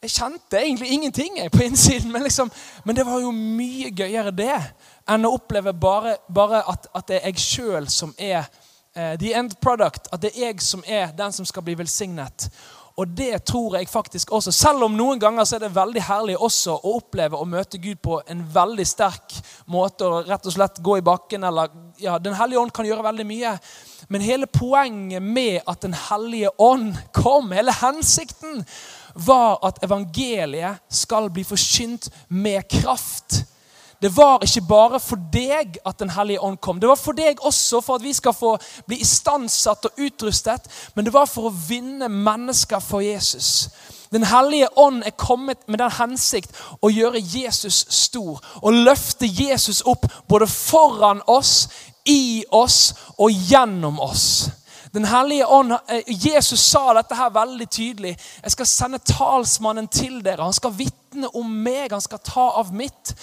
Jeg 0.00 0.14
kjente 0.14 0.56
egentlig 0.56 0.94
ingenting 0.96 1.34
jeg, 1.36 1.50
på 1.52 1.60
innsiden, 1.60 2.08
men, 2.08 2.22
liksom, 2.24 2.48
men 2.88 2.96
det 2.96 3.04
var 3.04 3.20
jo 3.20 3.34
mye 3.36 3.90
gøyere 3.92 4.32
det 4.32 4.54
enn 5.10 5.26
å 5.26 5.34
oppleve 5.36 5.74
bare, 5.74 6.16
bare 6.28 6.62
at, 6.70 6.90
at, 6.94 7.06
det 7.08 7.20
er 7.20 7.32
jeg 7.32 7.44
sjøl 7.44 7.88
som 7.90 8.14
er 8.18 8.44
uh, 8.96 9.16
the 9.20 9.34
end 9.36 9.56
product. 9.62 10.10
At 10.12 10.22
det 10.22 10.34
er 10.36 10.50
jeg 10.50 10.62
som 10.64 10.84
er 10.86 11.14
den 11.16 11.34
som 11.34 11.48
skal 11.48 11.66
bli 11.66 11.76
velsignet. 11.78 12.50
Og 13.00 13.08
det 13.16 13.44
tror 13.48 13.78
jeg 13.78 13.88
faktisk 13.88 14.32
også. 14.36 14.52
Selv 14.52 14.84
om 14.84 14.96
noen 14.96 15.20
ganger 15.20 15.46
så 15.48 15.56
er 15.56 15.62
det 15.64 15.72
veldig 15.72 16.02
herlig 16.04 16.34
også 16.36 16.74
å 16.76 16.96
oppleve 16.98 17.38
å 17.38 17.46
møte 17.48 17.78
Gud 17.80 18.00
på 18.02 18.18
en 18.28 18.42
veldig 18.54 18.84
sterk 18.86 19.36
måte 19.72 20.04
og 20.04 20.28
rett 20.28 20.48
og 20.48 20.52
slett 20.52 20.82
gå 20.84 20.98
i 20.98 21.04
bakken. 21.06 21.44
eller 21.48 21.70
ja, 22.02 22.18
Den 22.18 22.36
hellige 22.36 22.60
ånd 22.60 22.74
kan 22.76 22.88
gjøre 22.88 23.06
veldig 23.06 23.26
mye. 23.26 23.54
Men 24.08 24.26
hele 24.26 24.46
poenget 24.46 25.22
med 25.22 25.62
at 25.66 25.80
Den 25.80 25.94
hellige 25.94 26.50
ånd 26.58 26.98
kom, 27.12 27.52
hele 27.52 27.72
hensikten, 27.72 28.66
var 29.14 29.58
at 29.64 29.80
evangeliet 29.84 30.82
skal 30.88 31.30
bli 31.30 31.44
forkynt 31.44 32.10
med 32.28 32.68
kraft. 32.68 33.44
Det 34.02 34.16
var 34.16 34.40
ikke 34.44 34.62
bare 34.68 35.00
for 35.00 35.20
deg 35.32 35.76
at 35.86 35.98
Den 35.98 36.10
hellige 36.10 36.40
ånd 36.40 36.56
kom. 36.60 36.80
Det 36.80 36.88
var 36.88 36.96
for 36.96 37.12
deg 37.12 37.40
også 37.44 37.80
for 37.84 38.00
at 38.00 38.04
vi 38.04 38.12
skal 38.16 38.32
få 38.32 38.56
bli 38.86 39.00
istandsatt 39.00 39.84
og 39.84 40.00
utrustet. 40.00 40.68
Men 40.94 41.04
det 41.04 41.12
var 41.12 41.26
for 41.28 41.50
å 41.50 41.56
vinne 41.68 42.08
mennesker 42.08 42.80
for 42.80 43.04
Jesus. 43.04 43.68
Den 44.12 44.24
hellige 44.24 44.68
ånd 44.78 45.02
er 45.06 45.10
kommet 45.10 45.68
med 45.68 45.78
den 45.78 45.92
hensikt 45.94 46.56
å 46.82 46.90
gjøre 46.90 47.20
Jesus 47.20 47.84
stor. 47.94 48.40
Og 48.62 48.72
løfte 48.88 49.28
Jesus 49.28 49.82
opp 49.86 50.08
både 50.28 50.48
foran 50.50 51.22
oss, 51.26 51.68
i 52.08 52.44
oss 52.50 52.94
og 53.18 53.30
gjennom 53.30 54.00
oss. 54.00 54.48
Den 54.94 55.04
hellige 55.04 55.46
ånd, 55.46 55.72
eh, 55.72 56.02
Jesus 56.08 56.60
sa 56.60 56.94
dette 56.94 57.14
her 57.14 57.30
veldig 57.30 57.68
tydelig. 57.70 58.16
Jeg 58.42 58.52
skal 58.52 58.66
sende 58.66 58.98
talsmannen 58.98 59.88
til 59.88 60.22
dere. 60.24 60.42
Han 60.42 60.52
skal 60.52 60.74
vitne 60.74 61.28
om 61.34 61.46
meg. 61.62 61.92
Han 61.92 62.00
skal 62.00 62.18
ta 62.18 62.48
av 62.58 62.72
mitt. 62.74 63.14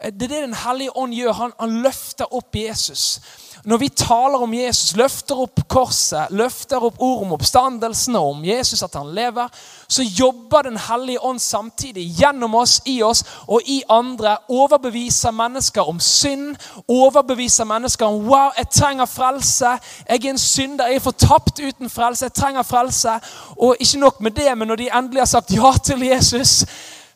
Eh, 0.00 0.12
det 0.12 0.22
er 0.22 0.28
det 0.28 0.42
Den 0.42 0.54
hellige 0.54 0.96
ånd 0.96 1.14
gjør. 1.14 1.32
Han, 1.32 1.52
han 1.60 1.82
løfter 1.82 2.34
opp 2.34 2.56
Jesus. 2.56 3.20
Når 3.66 3.76
vi 3.76 3.88
taler 3.88 4.42
om 4.42 4.52
Jesus, 4.54 4.92
løfter 4.96 5.38
opp 5.42 5.64
korset, 5.68 6.30
løfter 6.30 6.84
opp 6.86 7.00
ord 7.02 7.24
om 7.24 7.32
oppstandelsen 7.34 8.14
og 8.14 8.28
om 8.36 8.44
Jesus 8.46 8.82
at 8.86 8.94
han 8.94 9.10
lever, 9.14 9.48
så 9.88 10.02
jobber 10.02 10.62
Den 10.62 10.76
hellige 10.76 11.24
ånd 11.24 11.40
samtidig 11.40 12.04
gjennom 12.18 12.54
oss, 12.54 12.80
i 12.86 13.02
oss 13.02 13.24
og 13.46 13.66
i 13.66 13.82
andre. 13.90 14.36
Overbeviser 14.48 15.30
mennesker 15.30 15.82
om 15.82 16.00
synd. 16.00 16.56
Overbeviser 16.88 17.64
mennesker 17.64 18.06
om 18.06 18.28
wow, 18.28 18.50
jeg 18.56 18.68
trenger 18.70 19.04
frelse. 19.04 19.78
Jeg 20.08 20.24
er 20.24 20.30
en 20.30 20.38
synder. 20.38 20.86
Jeg 20.86 20.96
er 20.96 21.00
fortapt 21.00 21.60
uten 21.60 21.90
frelse. 21.90 22.24
Jeg 22.24 22.32
trenger 22.32 22.62
frelse. 22.62 23.18
Og 23.56 23.76
ikke 23.80 23.98
nok 23.98 24.20
med 24.20 24.30
det, 24.30 24.58
men 24.58 24.68
når 24.68 24.76
de 24.76 24.90
endelig 24.94 25.20
har 25.20 25.26
sagt 25.26 25.52
ja 25.52 25.72
til 25.84 26.02
Jesus, 26.06 26.64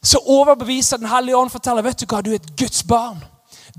så 0.03 0.19
overbeviser 0.27 0.97
Den 0.97 1.09
hellige 1.09 1.37
ånd 1.37 1.51
forteller 1.51 1.85
vet 1.85 2.01
du 2.01 2.07
hva, 2.07 2.23
du 2.25 2.33
er 2.33 2.41
et 2.41 2.57
Guds 2.57 2.83
barn. 2.89 3.21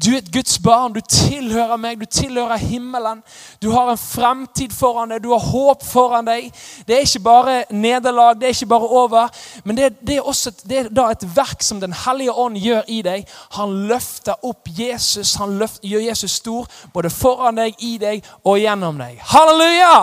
Du 0.06 0.12
er 0.14 0.18
et 0.18 0.32
Guds 0.34 0.60
barn. 0.60 0.94
Du 0.94 1.02
tilhører 1.02 1.78
meg. 1.78 2.00
Du 2.00 2.06
tilhører 2.06 2.58
himmelen. 2.58 3.24
Du 3.62 3.72
har 3.72 3.92
en 3.92 3.98
fremtid 3.98 4.74
foran 4.74 5.12
deg. 5.12 5.24
Du 5.24 5.32
har 5.34 5.44
håp 5.44 5.84
foran 5.86 6.26
deg. 6.26 6.48
Det 6.88 6.96
er 6.96 7.06
ikke 7.06 7.24
bare 7.26 7.56
nederlag, 7.70 8.36
det 8.40 8.48
er 8.48 8.56
ikke 8.56 8.70
bare 8.72 8.88
over. 9.02 9.30
Men 9.64 9.78
det, 9.78 9.94
det 10.08 10.18
er 10.18 10.28
også 10.28 10.54
det 10.64 10.78
er 10.80 10.90
da 10.90 11.10
et 11.12 11.26
verk 11.36 11.64
som 11.64 11.82
Den 11.82 11.94
hellige 12.06 12.32
ånd 12.32 12.58
gjør 12.58 12.88
i 12.88 13.02
deg. 13.06 13.28
Han 13.58 13.76
løfter 13.92 14.46
opp 14.48 14.70
Jesus. 14.78 15.36
Han 15.42 15.58
løfter, 15.60 15.88
gjør 15.88 16.08
Jesus 16.10 16.32
stor 16.32 16.68
både 16.94 17.10
foran 17.10 17.60
deg, 17.60 17.76
i 17.80 17.98
deg 17.98 18.26
og 18.44 18.60
gjennom 18.60 18.98
deg. 19.02 19.20
Halleluja! 19.34 19.96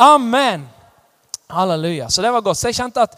Amen. 0.00 0.68
Halleluja. 1.50 2.08
Så 2.08 2.22
det 2.22 2.32
var 2.32 2.40
godt. 2.40 2.58
Så 2.58 2.68
jeg 2.68 2.78
kjente 2.78 3.02
at 3.02 3.16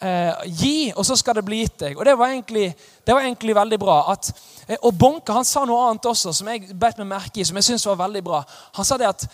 eh, 0.00 0.46
gi, 0.46 0.92
og 0.96 1.06
så 1.06 1.16
skal 1.16 1.38
det 1.38 1.44
bli 1.46 1.62
gitt 1.62 1.78
deg. 1.82 1.98
Og 1.98 2.06
det 2.06 2.16
var 2.18 2.32
egentlig, 2.32 2.72
det 3.06 3.14
var 3.14 3.26
egentlig 3.26 3.54
veldig 3.56 3.78
bra. 3.80 3.98
At, 4.12 4.32
eh, 4.66 4.78
og 4.82 4.94
Bonke 4.98 5.34
han 5.34 5.46
sa 5.46 5.64
noe 5.68 5.88
annet 5.88 6.10
også 6.10 6.32
som 6.36 6.50
jeg 6.52 6.74
bet 6.74 6.98
meg 7.00 7.10
merke 7.14 7.40
i, 7.40 7.46
som 7.46 7.58
jeg 7.58 7.70
synes 7.70 7.86
var 7.86 8.02
veldig 8.04 8.24
bra. 8.24 8.42
Han 8.78 8.88
sa 8.88 8.98
det 8.98 9.08
at 9.10 9.28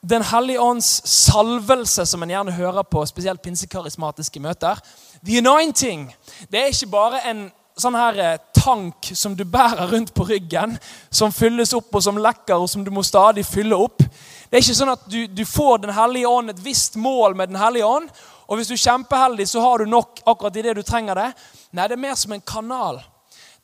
Den 0.00 0.22
hellige 0.22 0.60
ånds 0.62 0.86
salvelse, 1.10 2.04
som 2.06 2.22
en 2.22 2.30
gjerne 2.30 2.52
hører 2.54 2.84
på 2.86 3.00
spesielt 3.06 3.42
pinsekarismatiske 3.42 4.40
møter 4.40 4.78
The 5.26 5.38
anointing. 5.38 6.14
Det 6.52 6.60
er 6.60 6.70
ikke 6.70 6.86
bare 6.86 7.18
en 7.26 7.40
sånn 7.82 7.96
her 7.98 8.18
eh, 8.22 8.38
tank 8.54 9.10
som 9.14 9.34
du 9.36 9.44
bærer 9.44 9.90
rundt 9.90 10.12
på 10.14 10.26
ryggen, 10.28 10.76
som 11.10 11.34
fylles 11.34 11.74
opp 11.74 11.94
og 11.94 12.04
som 12.04 12.18
lekker, 12.18 12.56
og 12.58 12.70
som 12.70 12.84
du 12.84 12.90
må 12.94 13.02
stadig 13.06 13.42
fylle 13.46 13.74
opp. 13.74 14.02
Det 14.48 14.58
er 14.58 14.64
ikke 14.64 14.78
sånn 14.80 14.94
at 14.94 15.06
du, 15.10 15.24
du 15.26 15.44
får 15.46 15.82
Den 15.84 15.94
hellige 15.94 16.30
ånd 16.30 16.50
et 16.50 16.64
visst 16.64 16.96
mål 16.96 17.36
med 17.36 17.50
Den 17.50 17.60
hellige 17.60 17.86
ånd, 17.86 18.08
og 18.48 18.56
hvis 18.56 18.70
du 18.70 18.74
er 18.74 18.80
kjempeheldig, 18.80 19.44
så 19.48 19.60
har 19.60 19.78
du 19.78 19.90
nok 19.92 20.22
akkurat 20.24 20.56
i 20.56 20.64
det 20.64 20.74
du 20.78 20.82
trenger 20.82 21.20
det. 21.20 21.28
Nei, 21.76 21.84
det 21.84 21.98
er 21.98 22.06
mer 22.08 22.16
som 22.16 22.32
en 22.32 22.44
kanal 22.44 23.02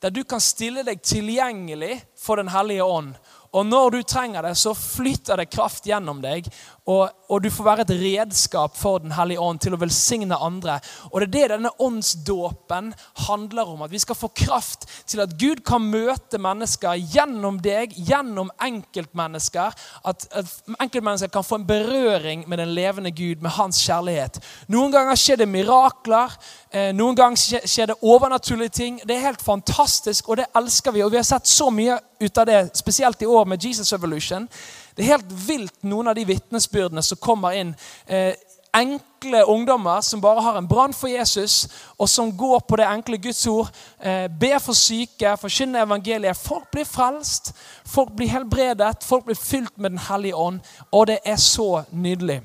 der 0.03 0.11
du 0.13 0.21
kan 0.27 0.41
stille 0.43 0.83
deg 0.85 0.99
tilgjengelig 1.01 1.95
for 2.21 2.37
Den 2.37 2.51
hellige 2.53 2.83
ånd. 2.83 3.15
Og 3.55 3.65
når 3.65 3.91
du 3.91 4.03
trenger 4.03 4.43
det, 4.43 4.51
så 4.59 4.75
flytter 4.75 5.39
det 5.39 5.47
kraft 5.49 5.87
gjennom 5.87 6.19
deg. 6.21 6.45
Og, 6.85 7.09
og, 7.29 7.39
du 7.41 7.49
får 7.49 7.65
være 7.65 7.81
et 7.87 7.91
redskap 7.97 8.75
for 8.77 9.01
Den 9.01 9.15
hellige 9.17 9.41
ånd 9.41 9.57
til 9.63 9.73
å 9.73 9.79
velsigne 9.81 10.37
andre. 10.37 10.77
Og 11.09 11.17
det 11.21 11.25
er 11.25 11.31
det 11.33 11.55
denne 11.55 11.71
åndsdåpen 11.81 12.91
handler 13.25 13.71
om. 13.71 13.81
At 13.81 13.93
vi 13.93 14.01
skal 14.03 14.17
få 14.19 14.29
kraft 14.37 14.85
til 15.09 15.23
at 15.23 15.33
Gud 15.39 15.63
kan 15.65 15.81
møte 15.81 16.37
mennesker 16.37 16.99
gjennom 17.15 17.57
deg, 17.63 17.95
gjennom 17.97 18.53
enkeltmennesker. 18.61 19.73
At, 20.05 20.27
at 20.29 20.53
enkeltmennesker 20.77 21.33
kan 21.33 21.47
få 21.47 21.63
en 21.63 21.67
berøring 21.67 22.45
med 22.49 22.61
den 22.61 22.75
levende 22.77 23.11
Gud, 23.11 23.41
med 23.41 23.57
hans 23.57 23.81
kjærlighet. 23.81 24.37
Noen 24.69 24.93
ganger 24.93 25.17
skjer 25.17 25.41
det 25.41 25.49
mirakler. 25.49 26.37
Eh, 26.69 26.93
noen 26.93 27.17
ganger 27.17 27.65
skjer 27.65 27.95
det 27.95 27.99
overnaturlige 28.05 28.77
ting. 28.77 29.01
Det 29.01 29.17
er 29.17 29.31
helt 29.31 29.41
fantastisk, 29.41 30.29
og 30.29 30.37
det 30.37 30.51
elsker 30.53 30.93
vi. 30.93 31.01
Og 31.01 31.15
vi 31.15 31.23
har 31.23 31.25
sett 31.25 31.49
så 31.49 31.73
mye 31.73 31.97
ut 32.21 32.37
av 32.37 32.45
det, 32.45 32.63
spesielt 32.77 33.25
i 33.25 33.33
år 33.41 33.49
med 33.49 33.63
Jesus 33.65 33.93
Evolution. 33.93 34.45
Det 34.95 35.03
er 35.03 35.17
helt 35.17 35.31
vilt, 35.47 35.77
noen 35.83 36.07
av 36.07 36.15
de 36.15 36.23
vitnesbyrdene 36.25 37.03
som 37.03 37.19
kommer 37.19 37.57
inn. 37.59 37.73
Eh, 38.07 38.33
enkle 38.75 39.43
ungdommer 39.43 40.01
som 40.01 40.21
bare 40.21 40.41
har 40.41 40.57
en 40.57 40.67
brann 40.67 40.93
for 40.93 41.07
Jesus, 41.07 41.67
og 41.99 42.09
som 42.09 42.31
går 42.37 42.59
på 42.67 42.79
det 42.79 42.87
enkle 42.87 43.17
Guds 43.17 43.47
ord. 43.47 43.69
Eh, 43.99 44.27
ber 44.27 44.59
for 44.59 44.73
syke, 44.73 45.35
forkynner 45.39 45.85
evangeliet. 45.85 46.37
Folk 46.37 46.71
blir 46.71 46.87
frelst, 46.87 47.53
folk 47.85 48.11
blir 48.15 48.31
helbredet, 48.31 49.03
folk 49.03 49.25
blir 49.25 49.39
fylt 49.39 49.77
med 49.77 49.91
Den 49.91 49.99
hellige 49.99 50.35
ånd. 50.35 50.59
Og 50.91 51.07
det 51.07 51.19
er 51.25 51.35
så 51.35 51.83
nydelig. 51.91 52.41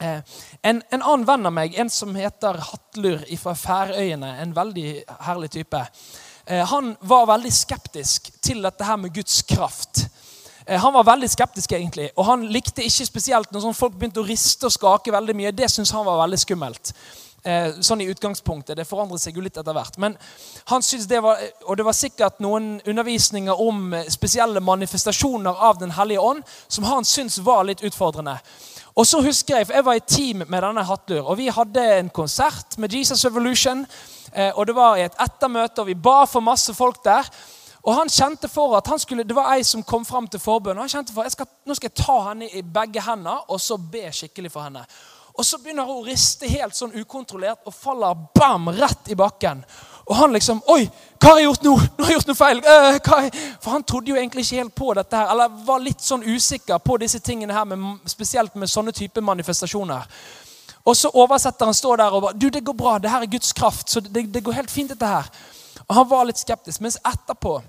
Eh, 0.00 0.20
en, 0.62 0.82
en, 0.90 1.02
annen 1.02 1.26
venn 1.26 1.46
av 1.46 1.52
meg, 1.52 1.74
en 1.74 1.90
som 1.90 2.14
heter 2.14 2.60
Hatlur 2.62 3.24
fra 3.40 3.54
Færøyene, 3.54 4.36
en 4.42 4.54
veldig 4.54 5.02
herlig 5.26 5.50
type, 5.50 5.86
eh, 6.46 6.66
han 6.66 6.96
var 7.00 7.26
veldig 7.26 7.52
skeptisk 7.52 8.30
til 8.42 8.62
dette 8.62 8.84
her 8.84 8.96
med 8.96 9.14
Guds 9.14 9.42
kraft. 9.42 10.06
Eh, 10.68 10.80
han 10.80 10.92
var 10.92 11.04
veldig 11.04 11.30
skeptisk, 11.30 11.72
egentlig, 11.72 12.10
og 12.16 12.26
han 12.28 12.44
likte 12.52 12.84
ikke 12.84 13.06
spesielt 13.08 13.52
når 13.52 13.64
sånn 13.64 13.76
folk 13.76 13.94
begynte 13.96 14.20
å 14.20 14.28
riste 14.28 14.68
og 14.68 14.74
skake 14.74 15.14
veldig 15.14 15.36
mye. 15.38 15.54
Det 15.56 15.70
syntes 15.72 15.94
han 15.96 16.04
var 16.04 16.20
veldig 16.20 16.40
skummelt. 16.42 16.92
Eh, 17.42 17.78
sånn 17.80 18.02
i 18.02 18.08
utgangspunktet. 18.10 18.76
Det 18.76 18.84
forandret 18.84 19.22
seg 19.22 19.36
jo 19.38 19.44
litt 19.44 19.56
etter 19.56 19.72
hvert. 19.72 19.96
Men 20.02 20.16
han 20.68 20.82
syntes 20.82 21.06
det 21.08 21.22
var, 21.22 21.38
Og 21.64 21.76
det 21.76 21.84
var 21.86 21.94
sikkert 21.94 22.40
noen 22.40 22.80
undervisninger 22.84 23.60
om 23.62 23.94
spesielle 24.10 24.60
manifestasjoner 24.60 25.54
av 25.54 25.78
Den 25.78 25.90
hellige 25.90 26.20
ånd 26.20 26.42
som 26.68 26.84
han 26.84 27.04
syntes 27.04 27.38
var 27.38 27.64
litt 27.64 27.80
utfordrende. 27.80 28.38
Og 28.96 29.06
så 29.06 29.22
husker 29.22 29.56
Jeg 29.56 29.66
for 29.66 29.74
jeg 29.74 29.84
var 29.84 29.94
i 29.94 30.00
team 30.00 30.42
med 30.48 30.62
denne 30.62 30.84
Hatlur, 30.84 31.30
og 31.30 31.38
vi 31.38 31.48
hadde 31.48 31.98
en 31.98 32.10
konsert 32.10 32.76
med 32.78 32.92
Jesus 32.92 33.24
Revolution. 33.24 33.86
Eh, 34.34 34.52
og 34.54 34.66
Det 34.66 34.74
var 34.74 34.96
i 34.96 35.06
et 35.06 35.20
ettermøte, 35.20 35.80
og 35.80 35.86
vi 35.86 35.94
ba 35.94 36.24
for 36.24 36.40
masse 36.40 36.74
folk 36.74 37.04
der. 37.04 37.24
Og 37.88 37.94
han 37.96 38.10
kjente 38.12 38.48
for 38.52 38.76
at 38.76 38.86
han 38.86 38.98
skulle, 39.00 39.24
Det 39.24 39.34
var 39.34 39.54
ei 39.54 39.62
som 39.64 39.82
kom 39.82 40.04
fram 40.04 40.26
til 40.28 40.40
forbønn. 40.40 40.76
og 40.76 40.82
han 40.82 40.88
kjente 40.88 41.12
for, 41.12 41.22
at 41.22 41.48
Nå 41.66 41.74
skal 41.74 41.88
jeg 41.88 42.04
ta 42.04 42.18
henne 42.28 42.48
i 42.48 42.62
begge 42.62 43.00
hender 43.00 43.48
og 43.48 43.60
så 43.60 43.76
be 43.76 44.10
skikkelig 44.12 44.52
for 44.52 44.62
henne. 44.62 44.84
Og 45.34 45.44
Så 45.44 45.58
begynner 45.58 45.84
hun 45.84 46.02
å 46.02 46.06
riste 46.06 46.48
helt 46.48 46.76
sånn 46.76 46.92
ukontrollert 46.92 47.64
og 47.64 47.74
faller 47.74 48.14
bam, 48.34 48.68
rett 48.68 49.08
i 49.08 49.14
bakken. 49.14 49.64
Og 50.06 50.16
han 50.16 50.32
liksom 50.32 50.60
Oi, 50.66 50.90
hva 51.20 51.30
har 51.30 51.38
jeg 51.38 51.46
gjort 51.46 51.62
nå? 51.62 51.76
Nå 51.98 52.04
har 52.04 52.10
jeg 52.10 52.18
gjort 52.18 52.26
noe 52.26 52.34
feil. 52.34 52.58
Uh, 52.58 53.56
For 53.60 53.70
han 53.70 53.84
trodde 53.84 54.10
jo 54.10 54.16
egentlig 54.16 54.44
ikke 54.44 54.60
helt 54.62 54.74
på 54.74 54.92
dette 54.94 55.16
her, 55.16 55.30
eller 55.32 55.48
var 55.64 55.80
litt 55.80 56.04
sånn 56.04 56.26
usikker 56.26 56.78
på 56.78 56.98
disse 56.98 57.20
tingene 57.20 57.54
her, 57.54 57.64
med, 57.64 58.10
spesielt 58.10 58.54
med 58.54 58.68
sånne 58.68 58.92
type 58.92 59.20
manifestasjoner. 59.20 60.04
Og 60.84 60.96
så 60.96 61.10
oversetter 61.14 61.64
han 61.64 61.74
står 61.74 61.96
der 61.96 62.12
og 62.12 62.22
bare 62.22 62.36
Du, 62.36 62.48
det 62.50 62.64
går 62.64 62.74
bra. 62.74 62.98
Det 62.98 63.10
her 63.10 63.22
er 63.22 63.32
Guds 63.32 63.52
kraft. 63.52 63.88
Så 63.90 64.00
det, 64.00 64.26
det 64.34 64.44
går 64.44 64.52
helt 64.52 64.70
fint, 64.70 64.90
dette 64.90 65.06
her. 65.06 65.28
Og 65.88 65.94
Han 65.94 66.08
var 66.08 66.24
litt 66.24 66.38
skeptisk. 66.38 66.80
Mens 66.80 66.98
etterpå 67.04 67.60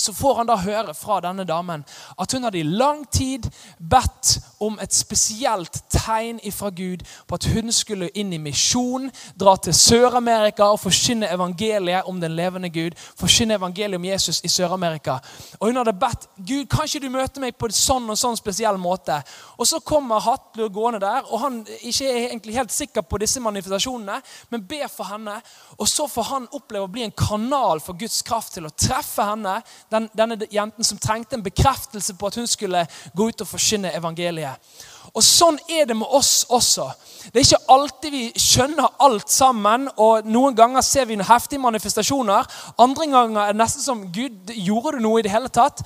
så 0.00 0.14
får 0.16 0.40
han 0.40 0.50
da 0.50 0.56
høre 0.60 0.94
fra 0.94 1.20
denne 1.24 1.44
damen 1.48 1.84
at 2.20 2.32
hun 2.32 2.44
hadde 2.46 2.60
i 2.60 2.66
lang 2.66 3.04
tid 3.12 3.48
bedt 3.78 4.38
om 4.60 4.78
et 4.82 4.94
spesielt 4.94 5.80
tegn 5.92 6.40
fra 6.52 6.70
Gud 6.70 7.04
på 7.26 7.38
at 7.38 7.46
hun 7.54 7.72
skulle 7.72 8.10
inn 8.18 8.32
i 8.32 8.40
misjon, 8.42 9.08
dra 9.38 9.54
til 9.56 9.74
Sør-Amerika 9.76 10.68
og 10.68 10.82
forkynne 10.82 11.30
evangeliet 11.32 12.08
om 12.08 12.20
den 12.20 12.34
levende 12.36 12.68
Gud. 12.72 12.96
Forkynne 13.18 13.56
evangeliet 13.56 13.98
om 13.98 14.04
Jesus 14.04 14.40
i 14.44 14.48
Sør-Amerika. 14.52 15.18
Og 15.58 15.68
Hun 15.68 15.80
hadde 15.80 15.96
bedt 15.96 16.28
Gud, 16.36 16.66
kan 16.70 16.84
ikke 16.84 17.02
du 17.04 17.08
møte 17.12 17.40
meg 17.40 17.56
på 17.56 17.70
en 17.70 17.76
sånn 17.76 18.08
og 18.10 18.18
sånn 18.18 18.38
spesiell 18.38 18.78
måte. 18.80 19.20
Og 19.58 19.66
Så 19.66 19.80
kommer 19.80 20.20
Hatlur 20.20 20.68
gående 20.68 21.00
der, 21.00 21.24
og 21.30 21.40
han 21.40 21.60
ikke 21.80 22.08
er 22.08 22.28
egentlig 22.28 22.56
helt 22.58 22.72
sikker 22.72 23.02
på 23.02 23.20
disse 23.22 23.40
manifestasjonene, 23.40 24.20
men 24.50 24.66
ber 24.66 24.88
for 24.92 25.08
henne. 25.08 25.40
Og 25.78 25.88
Så 25.88 26.08
får 26.08 26.28
han 26.30 26.48
oppleve 26.52 26.84
å 26.84 26.92
bli 26.92 27.06
en 27.06 27.16
kanal 27.16 27.80
for 27.80 27.98
Guds 27.98 28.22
kraft 28.22 28.54
til 28.54 28.68
å 28.68 28.74
treffe 28.76 29.24
henne 29.24 29.60
den, 29.90 30.08
denne 30.16 30.38
jenten 30.50 30.86
som 30.86 30.98
trengte 30.98 31.36
en 31.36 31.44
bekreftelse 31.44 32.14
på 32.14 32.30
at 32.30 32.38
hun 32.40 32.46
skulle 32.46 32.86
gå 33.16 33.28
ut 33.28 33.44
og 33.44 33.50
forkynne 33.50 33.92
evangeliet. 33.96 34.72
Og 35.10 35.24
sånn 35.26 35.58
er 35.66 35.88
det 35.90 35.96
med 35.98 36.06
oss 36.06 36.44
også. 36.52 36.86
Det 37.32 37.40
er 37.40 37.46
ikke 37.48 37.74
alltid 37.74 38.14
vi 38.14 38.22
skjønner 38.38 38.94
alt 39.02 39.32
sammen, 39.32 39.88
og 39.98 40.28
noen 40.28 40.54
ganger 40.56 40.84
ser 40.86 41.08
vi 41.10 41.18
heftige 41.18 41.62
manifestasjoner. 41.62 42.46
Andre 42.78 43.08
ganger 43.10 43.42
er 43.42 43.54
det 43.56 43.62
nesten 43.62 43.82
som 43.82 44.06
Gud, 44.14 44.54
gjorde 44.54 44.96
du 44.96 45.04
noe 45.04 45.20
i 45.20 45.26
det 45.26 45.34
hele 45.34 45.50
tatt? 45.50 45.82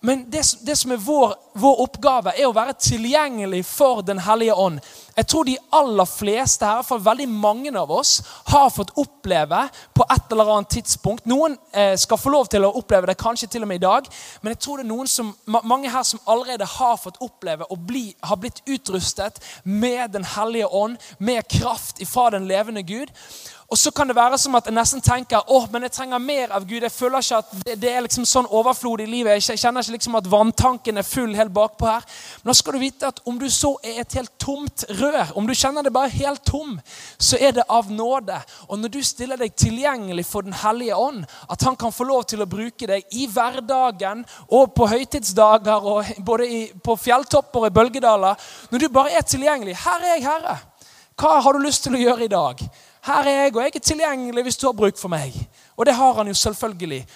Men 0.00 0.30
det, 0.30 0.42
det 0.62 0.76
som 0.76 0.92
er 0.92 0.96
vår, 0.96 1.34
vår, 1.58 1.80
oppgave, 1.82 2.32
er 2.38 2.46
å 2.46 2.54
være 2.54 2.76
tilgjengelig 2.78 3.64
for 3.66 4.02
Den 4.06 4.20
hellige 4.22 4.54
ånd. 4.54 4.78
Jeg 5.16 5.26
tror 5.26 5.48
de 5.48 5.56
aller 5.74 6.06
fleste 6.06 6.66
her, 6.66 6.84
for 6.86 7.02
veldig 7.02 7.26
mange 7.28 7.72
av 7.74 7.90
oss, 7.90 8.20
har 8.46 8.70
fått 8.70 8.92
oppleve 8.94 9.64
på 9.94 10.06
et 10.06 10.32
eller 10.32 10.52
annet 10.54 10.70
tidspunkt 10.76 11.26
Noen 11.26 11.56
eh, 11.72 11.96
skal 11.98 12.20
få 12.20 12.30
lov 12.30 12.46
til 12.52 12.62
å 12.62 12.70
oppleve 12.78 13.10
det 13.10 13.18
kanskje 13.18 13.50
til 13.50 13.66
og 13.66 13.72
med 13.72 13.80
i 13.80 13.86
dag, 13.86 14.06
men 14.42 14.54
jeg 14.54 14.62
tror 14.62 14.78
det 14.78 14.86
er 14.86 14.92
noen 14.92 15.10
som, 15.10 15.34
mange 15.46 15.90
her 15.90 16.06
som 16.06 16.22
allerede 16.30 16.68
har 16.78 16.96
fått 17.02 17.18
oppleve 17.24 17.66
og 17.66 17.82
bli, 17.90 18.12
har 18.22 18.38
blitt 18.38 18.62
utrustet 18.70 19.42
med 19.64 20.14
Den 20.14 20.24
hellige 20.36 20.70
ånd, 20.70 20.96
med 21.18 21.48
kraft 21.50 21.98
ifra 22.00 22.30
den 22.30 22.46
levende 22.46 22.86
Gud. 22.86 23.10
Og 23.68 23.76
så 23.78 23.90
kan 23.90 24.08
det 24.08 24.16
være 24.16 24.38
som 24.40 24.54
at 24.56 24.64
jeg 24.64 24.72
nesten 24.72 25.02
tenker 25.04 25.50
åh, 25.52 25.66
men 25.68 25.84
jeg 25.84 25.92
trenger 25.92 26.22
mer 26.24 26.54
av 26.56 26.64
Gud. 26.64 26.80
Jeg 26.80 26.92
føler 26.92 27.20
ikke 27.20 27.40
at 27.42 27.50
det, 27.66 27.74
det 27.82 27.90
er 27.92 28.04
liksom 28.06 28.24
sånn 28.24 28.46
overflod 28.48 29.02
i 29.04 29.08
livet. 29.10 29.42
Jeg 29.44 29.60
kjenner 29.60 29.84
ikke 29.84 29.98
liksom 29.98 30.16
at 30.16 30.30
vanntanken 30.32 30.96
er 30.96 31.04
full 31.04 31.34
helt 31.36 31.52
bakpå 31.52 31.84
her. 31.90 32.06
Men 32.40 32.48
da 32.48 32.56
skal 32.56 32.78
du 32.78 32.80
vite 32.80 33.10
at 33.12 33.20
om 33.28 33.36
du 33.36 33.44
så 33.52 33.74
er 33.84 34.00
et 34.00 34.16
helt 34.16 34.32
tomt 34.40 34.86
rør, 34.88 35.34
om 35.36 35.44
du 35.44 35.52
kjenner 35.52 35.84
det 35.84 35.92
bare 35.92 36.08
helt 36.14 36.46
tom, 36.48 36.78
så 37.20 37.36
er 37.36 37.58
det 37.58 37.66
av 37.68 37.92
nåde. 37.92 38.40
Og 38.70 38.80
når 38.80 38.94
du 38.96 38.98
stiller 39.04 39.36
deg 39.36 39.52
tilgjengelig 39.52 40.24
for 40.30 40.48
Den 40.48 40.56
hellige 40.56 40.96
ånd, 40.96 41.26
at 41.50 41.68
han 41.68 41.76
kan 41.76 41.92
få 41.92 42.08
lov 42.08 42.24
til 42.30 42.40
å 42.40 42.48
bruke 42.48 42.88
deg 42.88 43.04
i 43.20 43.26
hverdagen 43.28 44.24
og 44.48 44.72
på 44.72 44.88
høytidsdager 44.88 45.84
og 45.84 46.08
både 46.24 46.48
i, 46.48 46.64
på 46.72 46.96
fjelltopper 46.96 47.66
og 47.66 47.68
i 47.68 47.74
bølgedaler 47.74 48.50
Når 48.70 48.80
du 48.80 48.88
bare 48.94 49.12
er 49.18 49.26
tilgjengelig 49.26 49.76
Her 49.82 50.04
er 50.04 50.14
jeg, 50.14 50.24
Herre. 50.24 50.56
Hva 51.18 51.40
har 51.42 51.52
du 51.52 51.66
lyst 51.66 51.84
til 51.84 51.98
å 51.98 52.00
gjøre 52.00 52.24
i 52.24 52.32
dag? 52.32 52.68
Her 53.06 53.26
er 53.26 53.42
jeg, 53.44 53.56
og 53.56 53.62
jeg 53.62 53.74
er 53.74 53.84
tilgjengelig 53.84 54.42
hvis 54.48 54.56
du 54.56 54.66
har 54.66 54.76
bruk 54.76 54.98
for 54.98 55.12
meg. 55.12 55.34
Og 55.76 55.86
det 55.86 55.94
har 55.94 56.14
han 56.14 56.26
jo 56.26 56.34
selvfølgelig. 56.34 57.06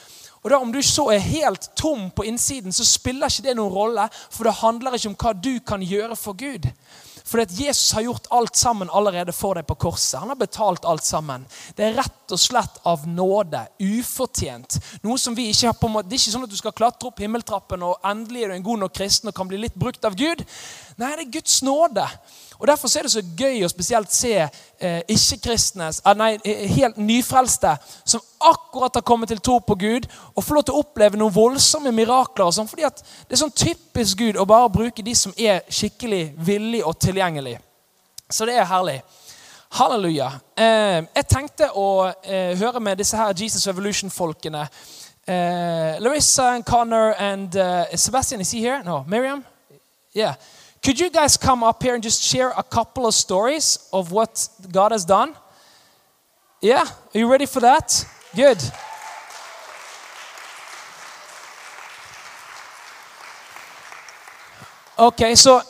Og 0.42 0.50
da 0.50 0.58
Om 0.58 0.72
du 0.72 0.82
så 0.82 1.06
er 1.14 1.18
helt 1.18 1.70
tom 1.76 2.10
på 2.10 2.22
innsiden, 2.22 2.72
så 2.72 2.84
spiller 2.84 3.30
ikke 3.30 3.48
det 3.48 3.56
noen 3.56 3.72
rolle. 3.72 4.08
For 4.30 4.44
det 4.44 4.58
handler 4.58 4.94
ikke 4.94 5.12
om 5.12 5.18
hva 5.18 5.32
du 5.32 5.58
kan 5.66 5.82
gjøre 5.82 6.16
for 6.16 6.34
Gud. 6.38 6.66
Fordi 7.24 7.42
at 7.42 7.52
Jesus 7.66 7.92
har 7.94 8.02
gjort 8.02 8.26
alt 8.30 8.56
sammen 8.56 8.90
allerede 8.92 9.32
for 9.32 9.54
deg 9.54 9.66
på 9.66 9.76
korset. 9.86 10.18
Han 10.20 10.32
har 10.32 10.40
betalt 10.40 10.84
alt 10.84 11.04
sammen. 11.06 11.46
Det 11.76 11.86
er 11.86 11.94
rett 11.96 12.34
og 12.34 12.40
slett 12.40 12.80
av 12.84 13.06
nåde. 13.06 13.62
Ufortjent. 13.78 14.80
Noe 15.04 15.18
som 15.18 15.36
vi 15.38 15.46
ikke 15.52 15.70
har 15.70 15.78
på 15.78 15.88
måte, 15.88 16.08
Det 16.08 16.18
er 16.18 16.22
ikke 16.24 16.34
sånn 16.34 16.44
at 16.44 16.50
du 16.50 16.58
skal 16.58 16.74
klatre 16.76 17.08
opp 17.08 17.22
himmeltrappen 17.22 17.82
og 17.82 18.00
endelig 18.04 18.42
er 18.42 18.48
du 18.48 18.54
en 18.54 18.66
god 18.66 18.78
nok 18.78 18.94
kristen 18.98 19.30
og 19.30 19.34
kan 19.34 19.48
bli 19.48 19.62
litt 19.62 19.78
brukt 19.78 20.04
av 20.04 20.18
Gud. 20.18 20.44
Nei, 20.98 21.14
det 21.16 21.26
er 21.26 21.34
Guds 21.38 21.62
nåde. 21.62 22.08
Og 22.62 22.68
Derfor 22.68 22.98
er 22.98 23.02
det 23.02 23.10
så 23.10 23.22
gøy 23.38 23.64
å 23.66 23.68
spesielt 23.72 24.12
se 24.14 24.36
eh, 24.38 25.00
ikke-kristne, 25.10 25.88
ah, 26.06 26.14
nei, 26.14 26.36
eh, 26.46 26.60
helt 26.70 27.00
nyfrelste, 27.02 27.72
som 28.06 28.22
akkurat 28.38 28.94
har 28.94 29.02
kommet 29.02 29.32
til 29.32 29.40
tro 29.42 29.56
på 29.58 29.74
Gud, 29.74 30.06
og 30.36 30.44
får 30.44 30.54
lov 30.54 30.64
til 30.68 30.76
å 30.76 30.84
oppleve 30.84 31.18
noen 31.18 31.34
voldsomme 31.34 31.90
mirakler. 31.90 32.44
og 32.46 32.54
sånn, 32.54 32.68
fordi 32.70 32.86
Det 32.86 33.34
er 33.34 33.42
sånn 33.42 33.50
typisk 33.50 34.18
Gud 34.18 34.38
å 34.38 34.46
bare 34.46 34.70
bruke 34.70 35.02
de 35.02 35.14
som 35.14 35.34
er 35.36 35.66
skikkelig 35.68 36.34
villige 36.38 36.86
og 36.86 36.98
tilgjengelige. 36.98 37.58
Så 38.30 38.46
det 38.46 38.54
er 38.54 38.70
herlig. 38.70 39.02
Halleluja. 39.72 40.30
Eh, 40.56 41.02
jeg 41.16 41.26
tenkte 41.26 41.72
å 41.74 42.12
eh, 42.22 42.54
høre 42.58 42.80
med 42.80 42.98
disse 42.98 43.16
her 43.16 43.34
Jesus 43.34 43.66
Revolution-folkene. 43.66 44.68
Eh, 45.26 45.98
Larissa 45.98 46.52
and 46.54 46.64
Connor 46.64 47.14
and 47.18 47.58
Sebastian, 47.96 48.40
is 48.40 48.52
he 48.52 48.60
here? 48.60 48.84
No, 48.84 49.04
Miriam? 49.08 49.44
Yeah. 50.14 50.34
Could 50.84 50.98
you 50.98 51.10
guys 51.10 51.36
come 51.36 51.62
up 51.62 51.80
here 51.80 51.94
and 51.94 52.02
just 52.02 52.20
share 52.20 52.50
a 52.56 52.62
couple 52.62 53.06
of 53.06 53.14
stories 53.14 53.88
of 53.92 54.10
what 54.10 54.48
God 54.72 54.90
has 54.90 55.04
done? 55.04 55.36
Yeah? 56.60 56.84
Are 57.14 57.18
you 57.18 57.30
ready 57.30 57.46
for 57.46 57.60
that? 57.60 58.04
Good. 58.34 58.58
Okay, 64.98 65.36
so, 65.36 65.62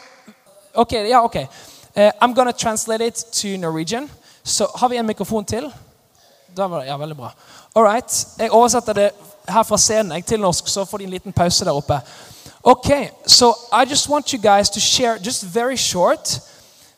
okay, 0.75 1.09
yeah, 1.09 1.21
okay. 1.23 1.47
Uh, 1.95 2.11
I'm 2.21 2.33
to 2.35 2.53
translate 2.53 3.03
it 3.03 3.25
to 3.33 3.59
Norwegian. 3.59 4.11
So, 4.43 4.67
har 4.75 4.89
vi 4.89 4.97
en 4.97 5.07
mikrofon 5.07 5.45
til? 5.45 5.73
Da 6.57 6.67
var 6.67 6.81
det, 6.81 6.87
ja, 6.87 6.97
veldig 6.97 7.17
bra. 7.17 7.31
All 7.75 7.85
right. 7.85 8.27
Jeg 8.39 8.51
oversetter 8.51 8.93
det 8.93 9.11
her 9.49 9.63
fra 9.63 9.79
scenen 9.79 10.23
til 10.23 10.41
norsk, 10.41 10.69
så 10.69 10.85
får 10.85 10.99
de 10.99 11.05
en 11.05 11.11
liten 11.11 11.33
pause 11.33 11.65
der 11.65 11.71
oppe. 11.71 12.01
Okay, 12.65 13.09
so 13.27 13.55
I 13.73 13.85
just 13.91 14.09
want 14.09 14.33
you 14.33 14.39
guys 14.39 14.71
to 14.71 14.81
share, 14.81 15.19
just 15.25 15.45
very 15.45 15.77
short, 15.77 16.41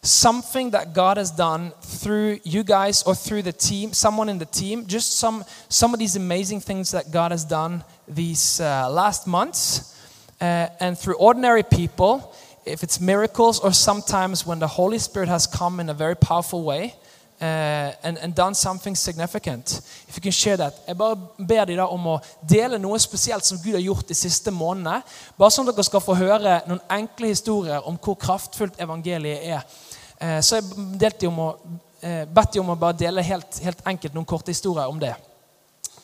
something 0.03 0.73
that 0.73 0.93
God 0.95 1.17
has 1.17 1.31
done 1.31 1.73
through 1.83 2.39
you 2.45 2.63
guys 2.63 3.03
or 3.03 3.15
through 3.15 3.43
the 3.43 3.53
team, 3.53 3.93
someone 3.93 4.29
in 4.29 4.39
the 4.39 4.47
team, 4.47 4.85
just 4.87 5.19
some, 5.19 5.45
some 5.69 5.95
of 5.95 5.99
these 5.99 6.17
amazing 6.17 6.61
things 6.61 6.91
that 6.91 7.11
God 7.11 7.31
has 7.31 7.45
done 7.45 7.83
these 8.07 8.61
uh, 8.61 8.91
last 8.91 9.27
months. 9.27 9.97
Uh, 10.41 10.69
and 10.81 10.99
through 10.99 11.15
ordinary 11.15 11.63
people, 11.63 12.35
if 12.67 12.83
it's 12.83 13.01
miracles 13.01 13.59
or 13.61 13.73
sometimes 13.73 14.47
when 14.47 14.59
the 14.59 14.67
Holy 14.67 14.99
Spirit 14.99 15.29
has 15.29 15.47
come 15.47 15.81
in 15.81 15.89
a 15.89 15.95
very 15.95 16.17
powerful 16.17 16.63
way. 16.63 16.95
Uh, 17.41 17.91
and, 18.05 18.17
and, 18.19 18.35
done 18.35 18.55
something 18.55 18.95
significant. 18.95 19.81
If 20.09 20.17
you 20.17 20.23
can 20.23 20.33
share 20.33 20.57
that. 20.57 20.75
Jeg 20.87 20.97
bare 20.97 21.17
ber 21.39 21.65
dere 21.67 21.87
om 21.91 22.07
å 22.07 22.21
dele 22.49 22.79
noe 22.79 22.99
spesielt 23.03 23.45
som 23.45 23.59
Gud 23.59 23.75
har 23.75 23.83
gjort 23.83 24.09
de 24.09 24.15
siste 24.15 24.53
månedene. 24.55 25.03
Bare 25.37 25.53
sånn 25.53 25.69
at 25.69 25.75
dere 25.75 25.85
skal 25.85 26.01
få 26.01 26.15
høre 26.15 26.61
noen 26.71 26.81
enkle 26.95 27.33
historier 27.35 27.85
om 27.91 27.99
hvor 27.99 28.17
kraftfullt 28.23 28.79
evangeliet 28.81 29.43
er. 29.51 29.67
Uh, 30.21 30.39
så 30.39 30.61
jeg 30.61 30.87
delte 31.03 31.29
om 31.29 31.43
å, 31.43 31.49
uh, 32.07 32.23
bedt 32.39 32.55
de 32.55 32.63
om 32.63 32.71
å 32.71 32.79
bare 32.79 33.01
dele 33.03 33.27
helt, 33.27 33.59
helt, 33.67 33.83
enkelt 33.83 34.15
noen 34.15 34.31
korte 34.31 34.55
historier 34.55 34.87
om 34.87 35.03
det. 35.03 35.13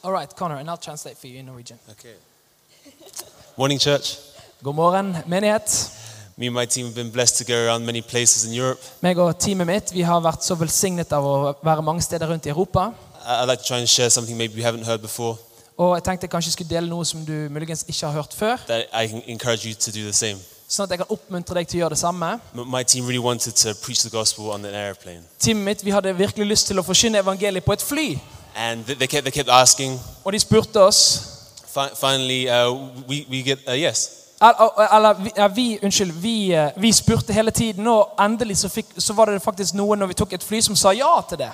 All 0.03 0.13
right, 0.13 0.35
Connor, 0.35 0.59
and 0.59 0.69
I'll 0.69 0.83
translate 0.83 1.17
for 1.17 1.31
you 1.31 1.39
in 1.39 1.47
Norwegian. 1.47 1.79
Okay. 1.95 2.19
Morning, 3.57 3.79
church. 3.79 4.19
God 4.63 4.75
morgen, 4.75 5.17
menighet. 5.27 6.00
Me 6.41 6.47
and 6.47 6.55
my 6.55 6.65
team 6.65 6.87
have 6.87 6.95
been 6.95 7.11
blessed 7.11 7.37
to 7.37 7.45
go 7.45 7.67
around 7.67 7.85
many 7.85 8.01
places 8.01 8.47
in 8.47 8.55
Europe. 8.55 8.81
Meg 9.05 9.19
og 9.21 9.35
teamet 9.39 9.67
mitt 9.69 9.91
vi 9.93 10.01
har 10.01 10.23
vært 10.25 10.41
så 10.41 10.55
velsignet 10.57 11.11
av 11.13 11.27
å 11.29 11.33
være 11.61 11.83
mange 11.85 12.01
steder 12.01 12.31
rundt 12.33 12.47
i 12.49 12.49
Europa. 12.49 12.87
I'd 13.27 13.45
like 13.45 13.61
to 13.61 13.69
try 13.69 13.77
and 13.77 13.89
share 13.89 14.09
something 14.09 14.39
maybe 14.39 14.57
you 14.57 14.65
haven't 14.65 14.87
heard 14.89 15.03
before. 15.03 15.37
Og 15.77 15.93
jeg 15.99 16.05
tenkte 16.07 16.25
jeg 16.25 16.31
kanskje 16.33 16.53
skulle 16.55 16.71
dele 16.71 16.89
noe 16.89 17.05
som 17.05 17.27
du 17.29 17.35
muligens 17.53 17.85
ikke 17.89 18.07
har 18.07 18.15
hørt 18.23 18.33
før. 18.33 18.57
That 18.71 18.89
I 18.89 19.07
can 19.07 19.21
encourage 19.27 19.69
you 19.69 19.75
to 19.75 19.93
do 19.93 20.07
the 20.07 20.15
same. 20.17 20.41
Sånn 20.65 20.87
at 20.87 20.95
jeg 20.95 21.03
kan 21.03 21.13
oppmuntre 21.13 21.59
deg 21.59 21.69
til 21.69 21.77
å 21.77 21.81
gjøre 21.83 21.97
det 21.99 22.01
samme. 22.01 22.31
My 22.57 22.81
team 22.89 23.05
really 23.05 23.21
wanted 23.21 23.53
to 23.61 23.75
preach 23.83 24.01
the 24.01 24.13
gospel 24.15 24.49
on 24.55 24.65
an 24.65 24.75
airplane. 24.75 25.21
Teamet 25.45 25.65
mitt 25.67 25.85
vi 25.85 25.93
hadde 25.93 26.15
virkelig 26.17 26.47
lyst 26.49 26.71
til 26.73 26.81
å 26.81 26.87
forkynne 26.87 27.21
evangeliet 27.21 27.67
på 27.69 27.77
et 27.77 27.85
fly. 27.85 28.07
And 28.57 28.89
they 28.89 29.05
kept, 29.05 29.29
they 29.29 29.37
kept 29.43 29.53
asking. 29.53 30.01
Og 30.25 30.33
de 30.33 30.41
spurte 30.41 30.81
oss. 30.81 31.05
Finally, 32.01 32.49
uh, 32.49 32.73
we, 33.05 33.27
we 33.29 33.43
get 33.45 33.69
a 33.69 33.77
yes. 33.77 34.20
Eller 34.41 35.31
ja, 35.37 35.49
vi, 35.49 35.79
unnskyld, 35.83 36.13
vi, 36.13 36.53
eh, 36.53 36.71
vi, 36.77 36.93
spurte 36.93 37.33
hele 37.33 37.51
tiden, 37.51 37.87
og 37.87 38.15
endelig 38.21 38.57
så, 38.57 38.69
fikk, 38.69 38.87
så, 38.99 39.13
var 39.13 39.31
det 39.31 39.43
faktisk 39.43 39.75
noen 39.75 40.01
når 40.01 40.07
vi 40.07 40.15
tok 40.15 40.33
et 40.33 40.45
fly, 40.45 40.61
som 40.65 40.77
sa 40.77 40.95
ja 40.97 41.11
til 41.29 41.43
det. 41.43 41.51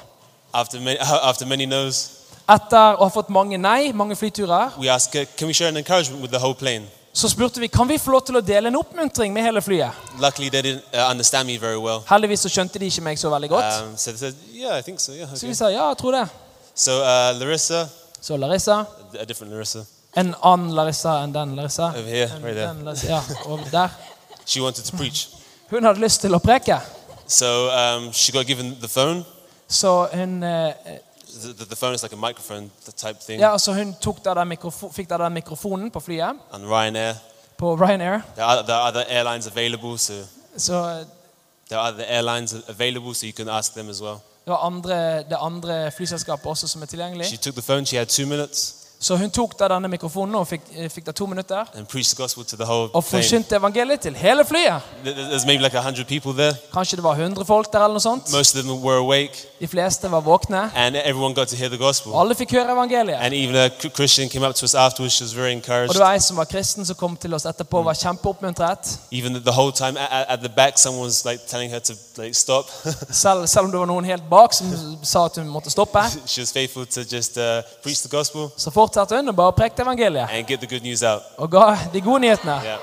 After 0.55 0.81
many, 0.81 0.97
after 1.31 1.47
many 1.47 1.67
no's, 1.67 2.11
Etter 2.47 2.95
å 2.95 3.03
ha 3.03 3.11
fått 3.11 3.27
mange 3.35 3.59
nei, 3.59 3.91
mange 3.91 4.15
flyturer, 4.15 4.77
asked, 4.95 5.19
can 5.37 5.49
we 5.49 5.55
share 5.55 5.69
an 5.69 5.77
encouragement 5.77 6.23
with 6.23 6.31
the 6.31 6.39
whole 6.39 6.55
plane? 6.55 6.87
så 7.17 7.29
spurte 7.29 7.61
vi 7.61 7.69
kan 7.69 7.89
vi 7.89 7.99
få 7.99 8.11
lov 8.13 8.27
til 8.29 8.37
å 8.37 8.41
dele 8.45 8.69
en 8.69 8.77
oppmuntring 8.77 9.33
med 9.33 9.43
hele 9.43 9.63
flyet. 9.65 9.91
Luckily, 10.21 10.51
they 10.51 10.63
didn't 10.63 10.85
uh, 10.93 11.45
me 11.47 11.57
very 11.57 11.79
well. 11.81 12.03
Heldigvis 12.11 12.45
så 12.45 12.51
skjønte 12.53 12.79
de 12.79 12.91
ikke 12.91 13.05
meg 13.07 13.19
så 13.19 13.31
veldig 13.33 13.49
godt. 13.49 13.79
Um, 13.83 13.97
so 13.97 14.13
said, 14.17 14.35
yeah, 14.53 14.83
so. 14.99 15.13
Yeah, 15.13 15.25
okay. 15.25 15.39
Så 15.41 15.47
vi 15.47 15.55
sa 15.55 15.71
ja, 15.73 15.89
jeg 15.89 15.97
tror 15.97 16.13
det. 16.13 16.29
So 16.75 17.01
uh, 17.01 17.33
Larissa, 17.41 17.87
så 18.21 18.37
Larissa, 18.37 18.85
Larissa. 19.41 19.85
En 20.17 20.35
annen 20.41 20.71
Larissa 20.73 21.23
enn 21.25 21.35
den 21.35 21.55
Larissa. 21.57 21.89
Over 21.89 22.09
here, 22.09 22.31
right 22.43 22.57
there. 22.57 22.75
Larissa, 22.85 23.07
ja, 23.09 23.23
over 23.45 23.71
der. 23.71 23.89
She 24.47 24.63
wanted 24.63 24.85
to 24.85 24.97
preach. 24.97 25.29
Hun 25.71 25.85
hadde 25.85 26.01
lyst 26.01 26.21
til 26.21 26.35
å 26.35 26.39
preke. 26.39 26.79
So 27.27 27.69
um, 27.69 28.13
she 28.13 28.33
got 28.33 28.47
given 28.47 28.77
the 28.81 28.89
phone. 28.89 29.25
Så 29.69 30.09
hun 30.13 30.43
uh, 30.43 30.71
the, 31.43 31.65
the, 31.65 31.77
phone 31.77 31.95
is 31.95 32.03
like 32.03 32.13
a 32.13 32.17
microphone 32.17 32.71
type 32.97 33.19
thing. 33.21 33.41
Ja, 33.41 33.59
så 33.59 33.75
hun 33.75 33.95
tok 34.01 34.25
da 34.25 34.35
den 34.35 34.57
fikk 34.93 35.11
da 35.11 35.19
den 35.19 35.33
mikrofonen 35.33 35.91
på 35.91 36.01
flyet. 36.01 36.39
And 36.53 36.65
Ryanair. 36.65 37.15
På 37.59 37.77
Ryanair. 37.77 38.21
There 38.35 38.45
are, 38.45 38.63
there 38.63 38.77
are 38.77 38.89
other 38.89 39.05
airlines 39.09 39.47
available, 39.47 39.99
so. 39.99 40.13
Så, 40.57 41.05
there 41.69 41.81
are 41.81 41.93
other 41.93 42.05
airlines 42.09 42.55
available, 42.69 43.15
so 43.15 43.27
you 43.27 43.33
can 43.33 43.49
ask 43.49 43.75
them 43.75 43.91
as 43.91 44.01
well. 44.03 44.19
Det 44.45 44.51
var 44.51 44.67
andre, 44.67 45.19
det 45.19 45.37
andre 45.41 45.91
flyselskapet 45.91 46.47
også 46.47 46.69
som 46.69 46.83
er 46.83 46.87
tilgjengelig. 46.87 47.27
She 47.27 47.37
took 47.37 47.55
the 47.55 47.63
phone. 47.63 47.87
She 47.87 47.97
had 47.97 48.07
two 48.07 48.27
minutes. 48.27 48.86
Så 48.99 49.17
hun 49.17 49.31
tok 49.31 49.59
da 49.59 49.69
denne 49.69 49.89
mikrofonen 49.93 50.35
og 50.35 50.47
fikk, 50.49 50.63
eh, 50.73 50.89
fikk 50.91 51.05
da 51.07 51.13
to 51.13 51.27
minutter 51.27 51.65
og 52.95 53.05
forkynte 53.05 53.57
evangeliet 53.57 54.01
til 54.01 54.15
hele 54.17 54.45
flyet. 54.45 54.81
Like 55.67 55.79
100 55.79 56.05
people 56.05 56.33
there. 56.33 56.57
Kanskje 56.73 56.97
det 56.97 57.05
var 57.05 57.15
100 57.15 57.45
folk 57.45 57.73
der 57.73 57.79
eller 57.85 57.95
noe 57.95 58.01
sånt. 58.01 58.31
De 59.61 59.69
fleste 59.69 60.11
var 60.11 60.21
våkne. 60.21 60.71
Og 62.13 62.21
alle 62.21 62.35
fikk 62.35 62.51
høre 62.53 62.73
evangeliet. 62.73 63.19
Og 65.89 65.95
det 65.95 66.01
var 66.01 66.13
ei 66.13 66.19
som 66.21 66.37
var 66.37 66.45
kristen, 66.45 66.87
som 66.87 66.97
kom 66.97 67.17
til 67.17 67.35
oss 67.35 67.45
etterpå 67.47 67.79
og 67.79 67.85
var 67.85 67.95
kjempeoppmuntret. 67.95 68.99
Selv, 73.11 73.47
selv 73.47 73.65
om 73.65 73.71
det 73.71 73.81
var 73.81 73.87
noen 73.87 74.05
helt 74.05 74.23
bak 74.31 74.53
som 74.55 74.73
sa 75.03 75.25
at 75.25 75.37
hun 75.37 75.49
måtte 75.49 75.71
stoppe, 75.71 75.99
she 76.27 76.41
was 76.41 76.53
faithful 76.53 76.87
to 76.87 77.01
just 77.17 77.37
uh, 77.37 77.63
preach 77.83 78.01
the 78.03 78.09
gospel 78.09 78.49
så 78.57 78.71
fortsatte 78.87 79.17
hun 79.19 79.29
og 79.29 79.37
bare 79.37 79.53
prekte 79.53 79.83
evangeliet. 79.83 80.29
and 80.33 80.47
get 80.47 80.59
the 80.61 80.67
good 80.69 80.83
news 80.83 81.03
out. 81.03 81.23
Og 81.37 81.51
ga 81.51 81.77
de 81.93 82.01
gode 82.01 82.21
nyhetene. 82.21 82.61
Yeah. 82.65 82.79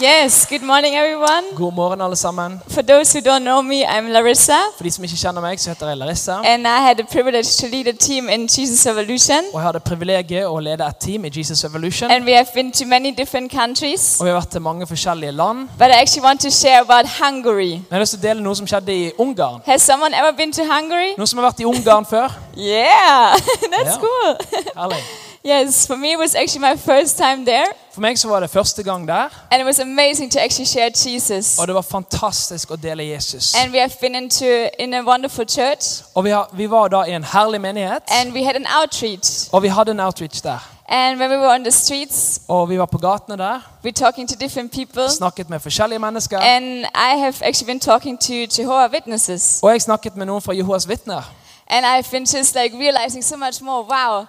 Yes, 0.00 0.46
good 0.48 0.62
morning, 0.62 0.94
everyone. 0.94 1.44
God 1.56 1.74
morgen, 1.74 2.00
alle 2.00 2.14
sammen. 2.16 2.60
For 2.68 2.82
those 2.82 3.12
who 3.18 3.20
don't 3.20 3.42
know 3.42 3.62
me, 3.62 3.84
I'm 3.84 4.08
Larissa, 4.12 4.58
For 4.76 4.84
de 4.84 4.90
som 4.90 5.04
ikke 5.04 5.16
kjenner 5.18 5.40
meg, 5.42 5.58
så 5.60 5.70
heter 5.72 5.88
jeg 5.88 5.96
Larissa. 5.98 6.36
and 6.44 6.66
I 6.68 6.78
had 6.86 6.96
the 6.98 7.04
privilege 7.12 7.56
to 7.60 7.66
lead 7.66 7.88
a 7.88 7.92
team 7.92 8.28
in 8.28 8.42
Jesus 8.46 8.86
Evolution. 8.86 9.42
Og 9.52 9.58
jeg 9.60 9.62
hadde 9.66 9.80
privilegiet 9.80 10.46
å 10.46 10.58
lede 10.62 10.86
et 10.86 10.96
team 11.00 11.24
i 11.24 11.30
Jesus 11.36 11.64
Evolution. 11.64 12.10
And 12.10 12.24
we 12.24 12.32
have 12.36 12.46
been 12.54 12.70
to 12.72 12.86
many 12.86 13.10
different 13.10 13.50
countries. 13.50 14.20
Og 14.20 14.26
vi 14.26 14.30
har 14.30 14.38
vært 14.38 14.50
til 14.54 14.60
mange 14.62 14.86
forskjellige 14.86 15.32
land. 15.32 15.68
But 15.78 15.88
I 15.90 15.98
actually 16.02 16.24
want 16.24 16.40
to 16.46 16.50
share 16.50 16.80
about 16.80 17.06
Hungary. 17.18 17.70
Men 17.82 17.86
jeg 17.90 17.96
har 17.98 18.00
lyst 18.06 18.14
til 18.14 18.20
å 18.22 18.28
dele 18.28 18.40
noe 18.46 18.54
som 18.56 18.66
skjedde 18.70 18.94
i 18.94 19.10
Ungarn. 19.18 19.60
Has 19.66 19.82
someone 19.82 20.14
ever 20.14 20.30
been 20.32 20.52
to 20.52 20.62
Hungary? 20.62 21.14
Noen 21.18 21.26
som 21.26 21.38
har 21.42 21.50
vært 21.50 21.60
i 21.60 21.64
Ungarn 21.66 22.06
før? 22.06 22.28
Yeah, 22.56 23.34
that's 23.74 23.98
Yeah. 23.98 23.98
cool. 23.98 24.36
Herlig. 24.76 25.02
yes, 25.48 25.86
for 25.86 25.96
me, 25.96 26.12
it 26.12 26.18
was 26.18 26.34
actually 26.34 26.70
my 26.74 26.76
first 26.78 27.16
time 27.16 27.44
there. 27.46 27.66
For 27.92 28.00
meg 28.00 28.18
så 28.18 28.28
var 28.28 28.40
det 28.40 28.50
første 28.50 28.82
gang 28.82 29.08
der, 29.08 29.28
And 29.50 29.60
it 29.60 29.66
was 29.66 29.78
amazing 29.78 30.32
to 30.32 30.38
actually 30.38 30.66
share 30.66 30.90
Jesus. 31.06 31.58
og 31.58 31.66
det 31.66 31.74
var 31.74 31.80
fantastisk 31.82 32.70
å 32.70 32.76
dele 32.76 33.02
Jesus. 33.04 33.54
And 33.54 33.72
we 33.72 33.78
have 33.78 33.90
been 34.00 34.14
into 34.14 34.44
in 34.78 34.94
a 34.94 35.02
wonderful 35.02 35.48
church. 35.48 36.02
Og 36.14 36.24
vi, 36.24 36.30
har, 36.30 36.50
vi 36.52 36.70
var 36.70 36.88
da 36.88 37.02
i 37.02 37.12
en 37.12 37.24
herlig 37.24 37.60
menighet, 37.60 38.02
And 38.08 38.32
we 38.32 38.44
had 38.44 38.54
an 38.56 38.66
outreach. 38.82 39.48
og 39.52 39.62
vi 39.62 39.68
hadde 39.68 39.90
en 39.90 40.00
outreach 40.00 40.42
der. 40.42 40.58
And 40.90 41.18
when 41.20 41.30
we 41.30 41.36
were 41.38 41.54
on 41.54 41.64
the 41.64 41.70
streets, 41.70 42.40
Og 42.48 42.68
vi 42.70 42.78
var 42.78 42.86
på 42.86 42.98
gatene 42.98 43.36
der, 43.36 43.60
we're 43.86 43.90
talking 43.92 44.28
to 44.28 44.34
different 44.40 44.72
people. 44.72 45.10
snakket 45.10 45.50
med 45.50 45.60
forskjellige 45.60 45.98
mennesker. 45.98 46.38
And 46.40 46.64
I 46.84 47.18
have 47.20 47.34
actually 47.42 47.66
been 47.66 47.80
talking 47.80 48.20
to 48.20 48.32
Jehovah 48.62 48.90
Witnesses. 48.92 49.60
Og 49.62 49.70
jeg 49.72 49.82
snakket 49.82 50.16
med 50.16 50.26
noen 50.26 50.42
fra 50.42 50.52
Jehovas 50.52 50.88
vitner. 50.88 51.22
And 51.70 51.86
I've 51.86 52.10
been 52.10 52.26
just 52.36 52.54
like 52.54 52.76
realizing 52.78 53.24
so 53.24 53.36
much 53.36 53.62
more. 53.62 53.82
Wow, 53.82 54.24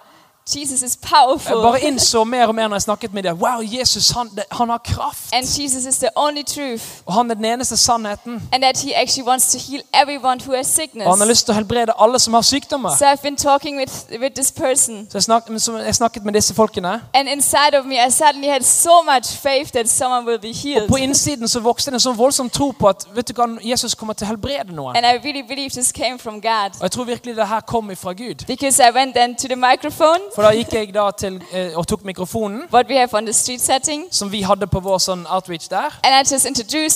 Jesus 0.56 0.82
is 0.82 0.96
powerful. 0.96 1.56
Jeg 1.56 1.62
bare 1.62 1.80
innså 1.80 2.24
mer 2.24 2.46
og 2.46 2.54
mer 2.54 2.68
når 2.68 2.76
jeg 2.76 2.82
snakket 2.82 3.14
med 3.14 3.22
dem. 3.22 3.36
Wow, 3.42 3.60
Jesus, 3.62 4.10
han, 4.10 4.30
han 4.52 4.68
har 4.68 4.78
kraft. 4.78 5.32
And 5.32 5.44
Jesus 5.44 5.84
is 5.84 5.96
the 5.98 6.08
only 6.16 6.42
truth. 6.42 6.84
Og 7.06 7.14
han 7.14 7.30
er 7.30 7.34
den 7.34 7.44
eneste 7.44 7.76
sannheten. 7.76 8.42
And 8.52 8.62
that 8.62 8.78
he 8.80 8.94
actually 8.96 9.28
wants 9.28 9.52
to 9.52 9.58
heal 9.58 9.82
everyone 10.02 10.40
who 10.44 10.56
has 10.56 10.66
sickness. 10.66 11.06
Og 11.06 11.12
han 11.12 11.20
har 11.20 11.28
lyst 11.28 11.44
til 11.44 11.52
å 11.52 11.54
helbrede 11.54 11.92
alle 11.98 12.18
som 12.18 12.34
har 12.34 12.42
sykdommer. 12.42 12.96
So 12.98 13.04
I've 13.04 13.22
been 13.22 13.36
talking 13.36 13.78
with, 13.78 13.92
with 14.20 14.34
this 14.34 14.52
person. 14.52 15.06
Så 15.10 15.18
jeg, 15.18 15.22
snak, 15.22 15.42
så 15.58 15.76
jeg 15.76 15.94
snakket 15.94 16.24
med 16.24 16.32
disse 16.32 16.54
folkene. 16.54 17.02
And 17.14 17.28
inside 17.28 17.78
of 17.78 17.84
me, 17.84 17.94
I 18.06 18.10
suddenly 18.10 18.48
had 18.48 18.62
so 18.62 19.02
much 19.02 19.26
faith 19.42 19.72
that 19.72 19.88
someone 19.88 20.26
will 20.26 20.40
be 20.40 20.80
Og 20.82 20.88
på 20.88 20.96
innsiden 20.96 21.48
så 21.48 21.60
vokste 21.60 21.90
det 21.90 21.94
en 21.94 22.00
sånn 22.00 22.18
voldsom 22.18 22.50
tro 22.50 22.70
på 22.70 22.88
at 22.88 23.06
vet 23.14 23.28
du 23.28 23.34
hva, 23.34 23.46
Jesus 23.64 23.94
kommer 23.94 24.14
til 24.14 24.26
å 24.26 24.32
helbrede 24.32 24.74
noen. 24.74 24.96
And 24.96 25.06
I 25.06 25.18
really 25.24 25.42
believe 25.42 25.70
this 25.70 25.92
came 25.92 26.18
from 26.18 26.40
God. 26.40 26.76
Og 26.80 26.82
jeg 26.82 26.90
tror 26.90 27.04
virkelig 27.04 27.36
det 27.36 27.48
her 27.48 27.60
kom 27.60 27.90
ifra 27.90 28.12
Gud. 28.12 28.44
Because 28.46 28.82
I 28.82 28.90
went 28.94 29.14
then 29.14 29.36
to 29.36 29.48
the 29.48 29.56
microphone, 29.56 30.20
For 30.40 30.48
da 30.48 30.56
gikk 30.56 30.72
jeg 30.72 30.94
da 30.94 31.02
til, 31.12 31.34
eh, 31.52 31.76
og 31.76 31.84
tok 31.86 32.04
mikrofonen, 32.04 32.62
what 32.72 32.86
we 32.88 32.96
have 32.96 33.12
on 33.14 33.26
the 33.26 33.32
setting, 33.60 34.06
som 34.10 34.32
vi 34.32 34.40
hadde 34.42 34.66
på 34.66 34.80
vår 34.80 34.98
sånn 34.98 35.26
outreach 35.28 35.68
der. 35.68 35.92
and 36.02 36.14
I 36.14 36.24
just 36.24 36.46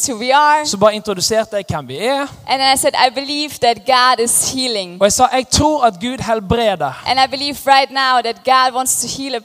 who 0.09 0.17
we 0.19 0.33
are. 0.33 0.67
Så 0.67 0.79
bare 0.79 0.95
introduserte 0.95 1.57
jeg 1.57 1.65
hvem 1.69 1.89
vi 1.89 1.99
er. 1.99 2.27
And 2.49 2.63
I 2.63 2.77
said, 2.77 2.95
I 2.95 3.11
that 3.61 3.85
God 3.87 4.25
is. 4.25 4.55
Og 5.01 5.05
jeg 5.05 5.13
sa 5.13 5.27
jeg 5.33 5.49
tror 5.49 5.85
at 5.85 6.01
Gud 6.01 6.19
helbreder. 6.25 6.93
And 7.07 7.21
I 7.21 7.27
right 7.67 7.91
now 7.91 8.23
that 8.23 8.45
God 8.45 8.75
wants 8.75 8.97
to 9.03 9.09
heal 9.09 9.35
a 9.35 9.41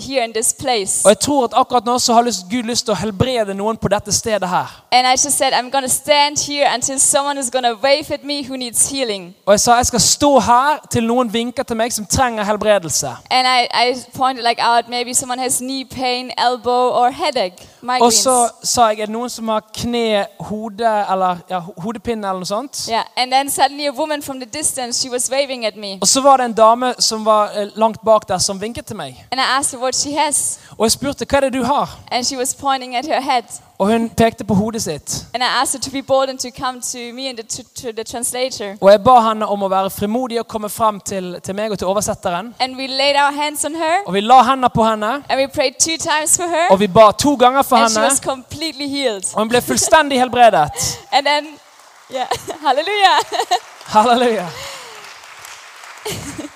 here 0.00 0.24
in 0.24 0.32
this 0.32 0.52
place. 0.52 1.04
Og 1.04 1.08
jeg 1.08 1.18
tror 1.18 1.44
at 1.44 1.50
akkurat 1.52 1.84
nå 1.84 1.98
så 1.98 2.12
har 2.12 2.22
Gud 2.50 2.62
lyst 2.62 2.84
til 2.84 2.92
å 2.92 2.96
helbrede 2.96 3.54
noen 3.54 3.76
på 3.76 3.88
dette 3.88 4.12
stedet 4.12 4.48
her. 4.48 4.84
And 4.92 5.06
I 5.06 5.12
just 5.12 5.38
said, 5.38 5.52
I'm 5.52 5.70
going 5.70 5.84
stand 5.88 6.38
here 6.48 6.66
until 6.74 6.98
someone 6.98 7.40
is 7.40 7.50
going 7.50 7.64
wave 7.82 8.10
at 8.10 8.24
me 8.24 8.42
who 8.42 8.56
needs 8.56 8.90
healing. 8.90 9.34
Og 9.46 9.52
jeg 9.52 9.60
sa 9.60 9.76
jeg 9.76 9.86
skal 9.86 10.00
stå 10.00 10.38
her 10.40 10.86
til 10.90 11.06
noen 11.06 11.32
vinker 11.32 11.62
til 11.62 11.76
meg 11.76 11.92
som 11.92 12.06
trenger 12.06 12.44
helbredelse. 12.44 13.16
And 13.44 13.50
I, 13.50 13.68
I 13.74 14.04
pointed 14.14 14.42
like 14.42 14.58
out 14.58 14.88
maybe 14.88 15.12
someone 15.12 15.38
has 15.38 15.60
knee 15.60 15.84
pain, 15.84 16.32
elbow, 16.38 16.88
or 16.88 17.10
headache, 17.10 17.60
Og 18.00 18.12
så 18.12 18.48
sa 18.62 18.88
jeg 18.88 19.00
er 19.00 19.06
det 19.06 19.14
noen 19.14 19.30
som 19.30 19.48
har 19.48 19.64
kne, 19.74 20.26
hode 20.40 20.90
eller 21.10 21.42
ja, 21.50 21.60
hodepine 21.82 22.28
eller 22.28 22.40
noe 22.44 22.48
sånt. 22.48 22.86
Yeah, 22.88 23.04
and 23.16 23.32
then 23.32 23.50
suddenly 23.50 23.86
a 23.86 23.92
woman 23.92 24.22
from 24.22 24.40
the 24.40 24.48
distance, 24.58 25.00
she 25.02 25.10
was 25.10 25.30
waving 25.30 25.66
at 25.66 25.76
me. 25.76 25.98
Og 26.00 26.08
så 26.08 26.20
var 26.20 26.36
det 26.36 26.44
en 26.44 26.52
dame 26.52 26.94
som 26.98 27.24
var 27.24 27.50
eh, 27.56 27.68
langt 27.76 28.00
bak 28.04 28.28
der 28.28 28.38
som 28.38 28.60
vinket 28.60 28.86
til 28.86 28.96
meg. 28.96 29.26
And 29.32 29.40
I 29.40 29.44
asked 29.58 29.78
her 29.78 29.82
what 29.82 29.96
she 29.96 30.12
has. 30.12 30.58
Og 30.78 30.84
jeg 30.84 30.92
spurte 30.92 31.24
hva 31.24 31.36
er 31.36 31.40
det 31.40 31.52
du 31.52 31.64
har? 31.64 31.98
And 32.12 32.24
she 32.24 32.38
was 32.38 32.54
pointing 32.54 32.96
at 32.96 33.06
her 33.06 33.20
head. 33.20 33.44
Og 33.78 33.86
hun 33.90 34.08
pekte 34.08 34.44
på 34.44 34.54
hodet 34.54 34.82
sitt. 34.82 35.26
And 35.34 35.42
I 35.42 35.46
asked 35.62 35.74
her 35.74 35.80
to 35.80 35.90
be 35.90 36.02
bold 36.02 36.28
and 36.28 36.38
to 36.38 36.50
to 36.92 36.98
me 37.14 37.28
and 37.28 37.38
the, 37.38 37.42
to, 37.42 37.62
to. 37.82 38.64
Og 38.80 38.90
jeg 38.90 39.00
ba 39.04 39.14
henne 39.20 39.46
om 39.46 39.62
å 39.62 39.68
være 39.68 39.90
frimodig 39.90 40.38
og 40.40 40.46
komme 40.48 40.68
frem 40.68 41.00
til, 41.00 41.40
til 41.42 41.54
meg 41.54 41.72
og 41.72 41.78
til 41.78 41.86
oversetteren. 41.86 42.54
And 42.60 42.76
we 42.76 42.86
laid 42.86 43.16
our 43.16 43.32
hands 43.32 43.64
on 43.64 43.74
her. 43.74 44.04
Og 44.06 44.14
vi 44.14 44.20
la 44.20 44.42
hendene 44.42 44.70
på 44.74 44.84
henne, 44.84 45.10
And 45.28 45.40
we 45.40 45.46
prayed 45.48 45.74
two 45.80 45.98
times 45.98 46.36
for 46.36 46.46
her. 46.46 46.70
og 46.70 46.80
vi 46.80 46.86
ba 46.86 47.10
to 47.18 47.34
ganger 47.34 47.62
for 47.62 47.73
And 47.82 47.90
she 47.90 48.00
henne. 48.00 48.18
completely 48.22 48.88
healed. 48.88 49.24
Og 49.34 49.40
hun 49.40 49.48
ble 49.48 49.60
fullstendig 49.62 50.18
helbredet. 50.20 50.72
And 51.14 51.26
then, 51.26 51.58
yeah, 52.10 52.28
hallelujah. 52.60 53.18
Halleluja. 53.94 54.48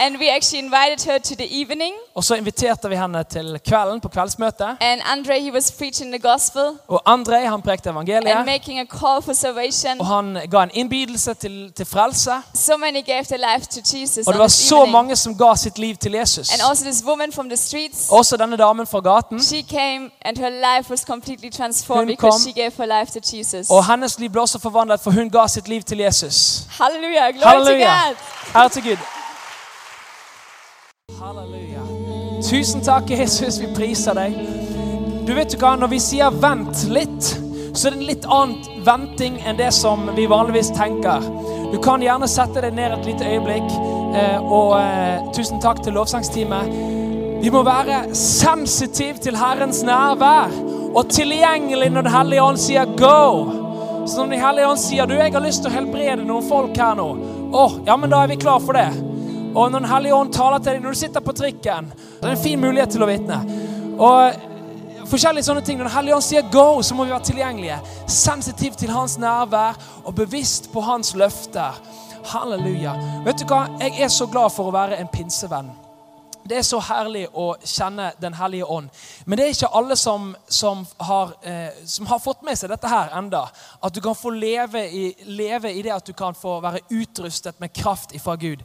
and 0.00 0.16
we 0.20 0.28
actually 0.36 0.58
invited 0.66 1.00
her 1.10 1.18
to 1.18 1.34
the 1.34 1.60
evening. 1.60 1.92
Og 2.14 2.24
så 2.24 2.34
inviterte 2.34 2.88
vi 2.88 2.96
henne 2.96 3.24
til 3.24 3.60
kvelden 3.68 4.00
på 4.00 4.08
kveldsmøtet. 4.08 4.76
And 4.80 5.00
Andre, 5.12 5.40
he 5.40 5.52
was 5.52 5.72
preaching 5.72 6.12
the 6.14 6.30
gospel 6.30 6.62
Og 6.88 7.02
Andrei 7.06 7.44
han 7.46 7.62
prekte 7.62 7.88
and 7.88 7.96
evangeliet. 7.96 8.46
making 8.46 8.78
a 8.80 8.84
call 8.84 9.22
for 9.22 9.32
salvation. 9.32 10.00
Og 10.00 10.06
han 10.06 10.38
ga 10.50 10.62
en 10.62 10.70
innbydelse 10.74 11.34
til, 11.34 11.72
til 11.76 11.86
frelse. 11.86 12.30
So 12.54 12.76
many 12.76 13.04
gave 13.06 13.24
their 13.24 13.42
life 13.54 13.66
to 13.66 13.80
Jesus. 13.94 14.26
Og 14.26 14.32
det 14.32 14.40
var 14.40 14.48
så 14.48 14.76
evening. 14.76 14.92
mange 14.92 15.16
som 15.16 15.34
ga 15.38 15.54
sitt 15.56 15.78
liv 15.78 15.96
til 15.96 16.12
Jesus. 16.12 16.52
And 16.52 16.60
also 16.68 16.84
this 16.84 17.02
woman 17.04 17.32
from 17.32 17.48
the 17.48 17.56
streets. 17.56 18.08
Også 18.10 18.36
denne 18.36 18.56
damen 18.56 18.86
fra 18.86 19.00
gaten. 19.00 19.42
She 19.42 19.62
came 19.62 20.10
and 20.22 20.36
her 20.38 20.50
life 20.50 20.90
was 20.90 21.00
completely 21.00 21.50
transformed 21.50 22.00
Hun 22.00 22.06
because 22.16 22.32
kom. 22.44 22.52
she 22.52 22.62
gave 22.62 22.72
her 22.76 23.00
life 23.00 23.20
to 23.20 23.36
Jesus. 23.36 23.70
Og 23.70 23.90
hennes 23.90 24.18
liv 24.18 24.30
ble 24.30 24.40
også 24.40 24.58
forvandlet, 24.58 25.00
for 25.00 25.10
hun 25.10 25.30
ga 25.30 25.46
sitt 25.46 25.68
liv 25.68 25.82
til 25.82 25.98
Jesus. 25.98 26.62
Halleluja! 26.70 27.30
Glory 27.30 27.44
Halleluja. 27.52 27.94
to 28.54 28.60
God. 28.60 28.70
Til 28.70 28.82
Gud. 28.82 29.19
Halleluja. 31.18 31.80
Tusen 32.50 32.80
takk, 32.80 33.10
Jesus. 33.10 33.60
Vi 33.60 33.66
priser 33.74 34.14
deg. 34.14 34.36
Du 35.26 35.34
vet 35.34 35.50
du 35.50 35.58
hva, 35.60 35.76
Når 35.76 35.88
vi 35.88 35.98
sier 35.98 36.30
'vent 36.30 36.84
litt', 36.88 37.36
så 37.74 37.86
er 37.86 37.90
det 37.90 37.98
en 37.98 38.06
litt 38.06 38.24
annen 38.26 38.84
venting 38.84 39.38
enn 39.46 39.56
det 39.56 39.72
som 39.72 40.10
vi 40.16 40.26
vanligvis 40.26 40.70
tenker. 40.76 41.20
Du 41.72 41.78
kan 41.78 42.00
gjerne 42.02 42.28
sette 42.28 42.60
deg 42.60 42.74
ned 42.74 42.92
et 42.92 43.06
lite 43.06 43.24
øyeblikk. 43.24 43.70
eh, 44.14 44.38
Og 44.42 44.78
eh, 44.80 45.32
tusen 45.32 45.60
takk 45.60 45.82
til 45.82 45.92
lovsangsteamet. 45.92 47.42
Vi 47.42 47.50
må 47.50 47.62
være 47.62 48.14
sensitiv 48.14 49.18
til 49.22 49.36
Herrens 49.36 49.82
nærvær 49.82 50.50
og 50.94 51.08
tilgjengelig 51.08 51.90
når 51.92 52.02
Den 52.02 52.12
hellige 52.12 52.42
ånd 52.42 52.58
sier 52.58 52.84
'go'. 52.84 54.06
Så 54.06 54.16
når 54.16 54.30
Den 54.30 54.40
hellige 54.40 54.68
ånd 54.68 54.78
sier 54.78 55.06
'du, 55.06 55.14
jeg 55.14 55.32
har 55.32 55.40
lyst 55.40 55.62
til 55.62 55.70
å 55.70 55.74
helbrede 55.74 56.24
noen 56.24 56.48
folk 56.48 56.76
her 56.76 56.94
nå', 56.94 57.16
oh, 57.52 57.72
ja, 57.86 57.96
men 57.96 58.10
da 58.10 58.22
er 58.22 58.26
vi 58.28 58.36
klar 58.36 58.58
for 58.58 58.72
det. 58.72 58.88
Og 59.54 59.70
når 59.70 59.78
Den 59.78 59.88
hellige 59.90 60.14
ånd 60.14 60.32
taler 60.32 60.58
til 60.58 60.72
deg 60.72 60.84
når 60.84 60.94
du 60.94 60.98
sitter 61.00 61.20
på 61.20 61.32
trikken, 61.34 61.90
det 62.20 62.28
er 62.28 62.36
en 62.36 62.44
fin 62.44 62.60
mulighet 62.60 62.94
til 62.94 63.02
å 63.02 63.08
vitne. 63.10 63.40
Og 63.98 64.46
forskjellige 65.10 65.48
sånne 65.48 65.64
ting. 65.66 65.78
Når 65.78 65.88
Den 65.88 65.96
hellige 65.96 66.14
ånd 66.14 66.24
sier 66.24 66.42
'go', 66.42 66.82
så 66.82 66.94
må 66.94 67.04
vi 67.04 67.10
være 67.10 67.24
tilgjengelige. 67.24 67.80
Sensitiv 68.06 68.72
til 68.78 68.90
hans 68.90 69.18
nærvær 69.18 69.74
og 70.04 70.14
bevisst 70.14 70.72
på 70.72 70.80
hans 70.80 71.14
løfter. 71.14 71.80
Halleluja. 72.24 72.94
Vet 73.24 73.40
du 73.40 73.44
hva? 73.44 73.66
Jeg 73.80 74.00
er 74.00 74.08
så 74.08 74.26
glad 74.26 74.50
for 74.50 74.68
å 74.68 74.74
være 74.74 75.00
en 75.00 75.08
pinsevenn. 75.08 75.70
Det 76.48 76.56
er 76.56 76.62
så 76.62 76.78
herlig 76.80 77.26
å 77.34 77.54
kjenne 77.64 78.12
Den 78.20 78.34
hellige 78.34 78.64
ånd. 78.64 78.88
Men 79.26 79.38
det 79.38 79.44
er 79.44 79.48
ikke 79.54 79.76
alle 79.76 79.96
som, 79.96 80.36
som, 80.48 80.86
har, 80.98 81.34
eh, 81.42 81.68
som 81.84 82.06
har 82.06 82.18
fått 82.18 82.42
med 82.42 82.58
seg 82.58 82.70
dette 82.70 82.88
her 82.88 83.10
enda. 83.18 83.48
At 83.82 83.94
du 83.94 84.00
kan 84.00 84.14
få 84.14 84.30
leve 84.30 84.86
i, 84.88 85.14
leve 85.26 85.72
i 85.72 85.82
det 85.82 85.92
at 85.92 86.06
du 86.06 86.12
kan 86.12 86.34
få 86.34 86.60
være 86.60 86.80
utrustet 86.90 87.60
med 87.60 87.72
kraft 87.72 88.14
ifra 88.14 88.36
Gud. 88.36 88.64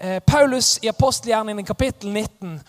Eh, 0.00 0.20
Paulus 0.20 0.78
i 0.82 0.88
apostelgjerningen 0.88 1.64
kapittel 1.64 2.10
19 2.10 2.60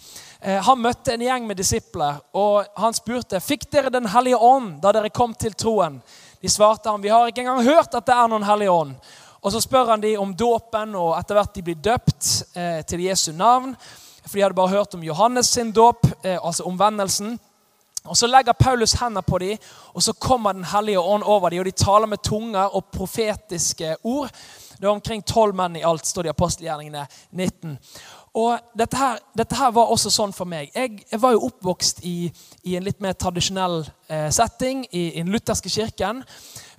eh, 0.42 0.63
han 0.63 0.80
møtte 0.82 1.13
en 1.13 1.22
gjeng 1.22 1.44
med 1.48 1.58
disipler. 1.58 2.15
og 2.34 2.65
Han 2.82 2.96
spurte 2.98 3.38
fikk 3.39 3.68
dere 3.70 3.92
Den 3.94 4.10
hellige 4.10 4.38
ånd 4.38 4.80
da 4.82 4.89
dere 4.96 5.12
kom 5.13 5.36
til 5.38 5.54
troen. 5.54 6.02
de 6.42 6.50
svarte 6.50 6.89
ham, 6.89 7.02
vi 7.02 7.10
har 7.10 7.28
ikke 7.28 7.42
engang 7.42 7.63
hørt 7.63 7.94
at 7.94 8.06
det 8.06 8.15
er 8.15 8.28
noen 8.28 8.44
hellig 8.44 8.70
ånd. 8.72 8.96
Og 9.42 9.52
så 9.52 9.62
spør 9.62 9.92
han 9.92 10.02
de 10.02 10.18
om 10.18 10.34
dåpen, 10.34 10.96
og 10.96 11.20
etter 11.20 11.36
hvert 11.36 11.54
de 11.54 11.62
blir 11.62 11.76
døpt 11.76 12.30
eh, 12.56 12.82
til 12.82 13.00
Jesu 13.00 13.32
navn. 13.32 13.76
For 14.26 14.34
de 14.34 14.42
hadde 14.42 14.56
bare 14.56 14.74
hørt 14.74 14.96
om 14.96 15.04
Johannes 15.04 15.54
sin 15.54 15.72
dåp, 15.72 16.08
eh, 16.24 16.39
altså 16.44 16.63
omvendelsen. 16.63 17.39
Og 18.04 18.18
Så 18.18 18.28
legger 18.28 18.54
Paulus 18.54 18.94
hendene 18.94 19.22
på 19.22 19.38
dem, 19.38 19.58
og 19.94 20.04
så 20.04 20.13
kommer 20.13 20.54
Den 20.54 20.63
hellige 20.63 21.00
ånd 21.00 21.24
over 21.24 21.50
dem. 21.50 21.60
Og 21.60 21.65
de 21.65 21.72
taler 21.72 22.08
med 22.08 22.24
tunger 22.24 22.76
og 22.76 22.86
profetiske 22.86 23.96
ord. 24.04 24.30
Det 24.80 24.88
var 24.88 24.96
omkring 24.96 25.22
tolv 25.28 25.58
menn 25.60 25.76
i 25.76 25.84
alt, 25.84 26.08
står 26.08 26.24
det 26.24 26.32
i 26.32 26.36
apostelgjerningene 26.38 27.04
19. 27.36 27.76
Og 28.39 28.72
dette 28.78 28.98
her, 28.98 29.20
dette 29.36 29.58
her, 29.58 29.74
var 29.76 29.92
også 29.92 30.12
sånn 30.13 30.32
for 30.36 30.48
meg. 30.48 30.70
Jeg, 30.76 31.02
jeg 31.12 31.20
var 31.20 31.34
jo 31.36 31.48
oppvokst 31.50 32.00
i, 32.08 32.30
i 32.63 32.78
en 32.78 32.86
litt 32.86 33.02
mer 33.04 33.18
tradisjonell 33.20 33.82
eh, 34.08 34.30
setting 34.32 34.86
i, 34.92 35.10
i 35.10 35.24
den 35.24 35.34
lutherske 35.34 35.72
kirken. 35.74 36.24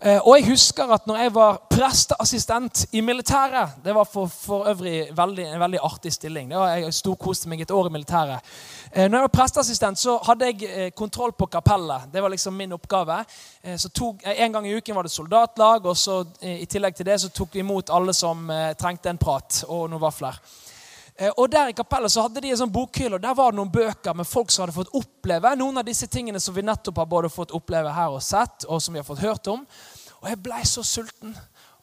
Eh, 0.01 0.17
og 0.25 0.39
jeg 0.39 0.47
husker 0.49 0.89
at 0.95 1.05
når 1.07 1.17
jeg 1.21 1.33
var 1.35 1.59
presteassistent 1.69 2.87
i 2.97 3.03
militæret 3.05 3.83
Det 3.85 3.93
var 3.95 4.07
for, 4.09 4.27
for 4.33 4.69
øvrig 4.71 5.11
veldig, 5.17 5.45
en 5.45 5.61
veldig 5.61 5.79
artig 5.83 6.13
stilling. 6.13 6.51
Det 6.51 6.57
var, 6.57 6.69
jeg 6.69 6.95
storkoste 6.95 7.49
meg 7.49 7.61
et 7.61 7.71
år 7.71 7.91
i 7.91 7.93
militæret. 7.93 8.41
Eh, 8.93 9.11
når 9.11 9.19
jeg 9.19 9.27
var 9.27 9.35
presteassistent, 9.35 9.99
så 9.99 10.17
hadde 10.25 10.49
jeg 10.49 10.71
eh, 10.71 10.91
kontroll 10.97 11.33
på 11.33 11.47
kapellet. 11.47 12.09
Det 12.13 12.23
var 12.23 12.33
liksom 12.33 12.57
min 12.57 12.73
oppgave. 12.73 13.25
Så 13.77 13.89
tok, 13.89 14.23
En 14.25 14.53
gang 14.53 14.69
i 14.69 14.75
uken 14.75 14.97
var 14.97 15.03
det 15.03 15.11
soldatlag, 15.13 15.87
og 15.87 15.97
så 15.97 16.25
i 16.43 16.65
tillegg 16.65 16.95
til 16.97 17.07
det 17.07 17.21
så 17.21 17.29
tok 17.29 17.55
vi 17.55 17.61
imot 17.61 17.91
alle 17.93 18.15
som 18.15 18.49
trengte 18.79 19.11
en 19.11 19.19
prat 19.19 19.65
og 19.69 19.91
noen 19.91 20.01
vafler. 20.01 20.41
Og 21.37 21.51
Der 21.53 21.69
i 21.69 21.77
kapellet 21.77 22.13
så 22.13 22.23
hadde 22.25 22.41
de 22.41 22.51
en 22.51 22.57
sånn 22.63 22.73
bokhylle, 22.73 23.19
og 23.19 23.23
der 23.23 23.35
var 23.37 23.53
det 23.53 23.59
noen 23.61 23.73
bøker 23.73 24.15
med 24.17 24.29
folk 24.29 24.51
som 24.51 24.65
hadde 24.65 24.77
fått 24.77 24.95
oppleve 24.97 25.53
noen 25.59 25.83
av 25.83 25.85
disse 25.85 26.09
tingene 26.09 26.41
som 26.41 26.55
vi 26.57 26.65
nettopp 26.65 26.97
har 27.03 27.11
både 27.11 27.29
fått 27.29 27.53
oppleve 27.53 27.93
her 27.93 28.15
og 28.17 28.23
sett, 28.25 28.65
og 28.65 28.81
som 28.81 28.97
vi 28.97 29.03
har 29.03 29.09
fått 29.09 29.21
hørt 29.21 29.51
om. 29.53 29.67
Og 30.23 30.31
jeg 30.31 30.41
blei 30.41 30.63
så 30.65 30.85
sulten. 30.85 31.35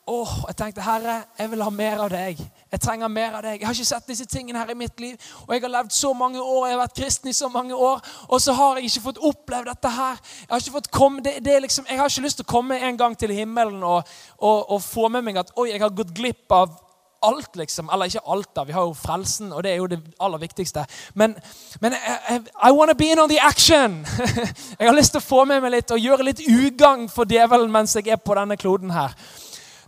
Åh, 0.07 0.33
Jeg 0.47 0.55
tenkte, 0.55 0.81
Herre, 0.81 1.23
jeg 1.37 1.51
vil 1.51 1.61
ha 1.61 1.69
mer 1.69 1.99
av 1.99 2.09
deg. 2.09 2.39
Jeg 2.71 2.79
trenger 2.79 3.09
mer 3.11 3.33
av 3.35 3.41
deg. 3.43 3.59
Jeg 3.59 3.67
har 3.67 3.75
ikke 3.75 3.89
sett 3.89 4.07
disse 4.07 4.25
tingene 4.25 4.61
her 4.61 4.71
i 4.71 4.77
mitt 4.79 5.01
liv. 5.03 5.17
Og 5.43 5.51
jeg 5.53 5.65
har 5.65 5.73
levd 5.73 5.91
så 5.91 6.13
mange 6.15 6.39
år, 6.39 6.67
jeg 6.67 6.77
har 6.77 6.81
vært 6.85 6.95
kristen 7.01 7.29
i 7.29 7.35
så 7.35 7.49
mange 7.51 7.75
år, 7.75 7.99
og 8.29 8.41
så 8.41 8.55
har 8.55 8.79
jeg 8.79 8.87
ikke 8.87 9.03
fått 9.09 9.19
oppleve 9.19 9.67
dette 9.67 9.91
her. 9.91 10.21
Jeg 10.45 10.49
har 10.53 10.63
ikke 10.63 10.77
fått 10.77 10.91
komme, 10.95 11.21
det, 11.21 11.35
det 11.43 11.59
liksom, 11.67 11.85
jeg 11.89 11.99
har 11.99 12.09
ikke 12.09 12.23
lyst 12.23 12.39
til 12.39 12.47
å 12.47 12.53
komme 12.55 12.79
en 12.79 12.97
gang 12.97 13.19
til 13.19 13.35
himmelen 13.35 13.83
og, 13.83 14.07
og, 14.37 14.71
og 14.77 14.81
få 14.81 15.11
med 15.11 15.27
meg 15.27 15.41
at 15.43 15.51
oi, 15.59 15.73
jeg 15.73 15.83
har 15.83 15.91
gått 15.99 16.15
glipp 16.15 16.55
av 16.55 16.71
alt, 17.19 17.55
liksom. 17.55 17.89
Eller 17.89 18.05
ikke 18.05 18.25
alt, 18.25 18.49
da. 18.55 18.63
Vi 18.63 18.73
har 18.73 18.85
jo 18.85 18.93
frelsen, 18.93 19.53
og 19.53 19.63
det 19.63 19.71
er 19.71 19.81
jo 19.81 19.87
det 19.87 19.99
aller 20.19 20.41
viktigste. 20.41 20.85
Men, 21.13 21.35
men 21.79 21.93
I, 21.93 22.39
I 22.69 22.71
wanna 22.71 22.93
be 22.93 23.11
in 23.11 23.19
on 23.19 23.29
the 23.29 23.39
action! 23.39 24.05
jeg 24.79 24.87
har 24.87 24.95
lyst 24.95 25.15
til 25.15 25.21
å 25.21 25.27
få 25.27 25.45
med 25.45 25.61
meg 25.63 25.73
litt 25.73 25.93
og 25.93 26.01
gjøre 26.01 26.27
litt 26.29 26.43
ugagn 26.47 27.07
for 27.09 27.29
djevelen 27.29 27.71
mens 27.73 27.95
jeg 27.97 28.11
er 28.13 28.21
på 28.21 28.35
denne 28.37 28.57
kloden 28.57 28.93
her. 28.93 29.15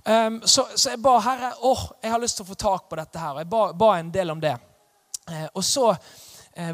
Um, 0.06 0.40
så, 0.44 0.66
så, 0.76 0.94
jeg 0.94 1.02
ba 1.04 1.20
Herre, 1.22 1.52
åh, 1.68 1.84
jeg 2.02 2.14
har 2.14 2.22
lyst 2.24 2.40
til 2.40 2.48
å 2.48 2.50
få 2.50 2.58
tak 2.60 2.90
på 2.90 2.98
dette 3.00 3.22
her. 3.22 3.36
Og 3.36 3.44
jeg 3.44 3.52
ba, 3.52 3.64
ba 3.78 3.92
en 4.00 4.12
del 4.14 4.34
om 4.34 4.42
det. 4.42 4.56
Uh, 5.30 5.48
og 5.54 5.64
så 5.64 5.94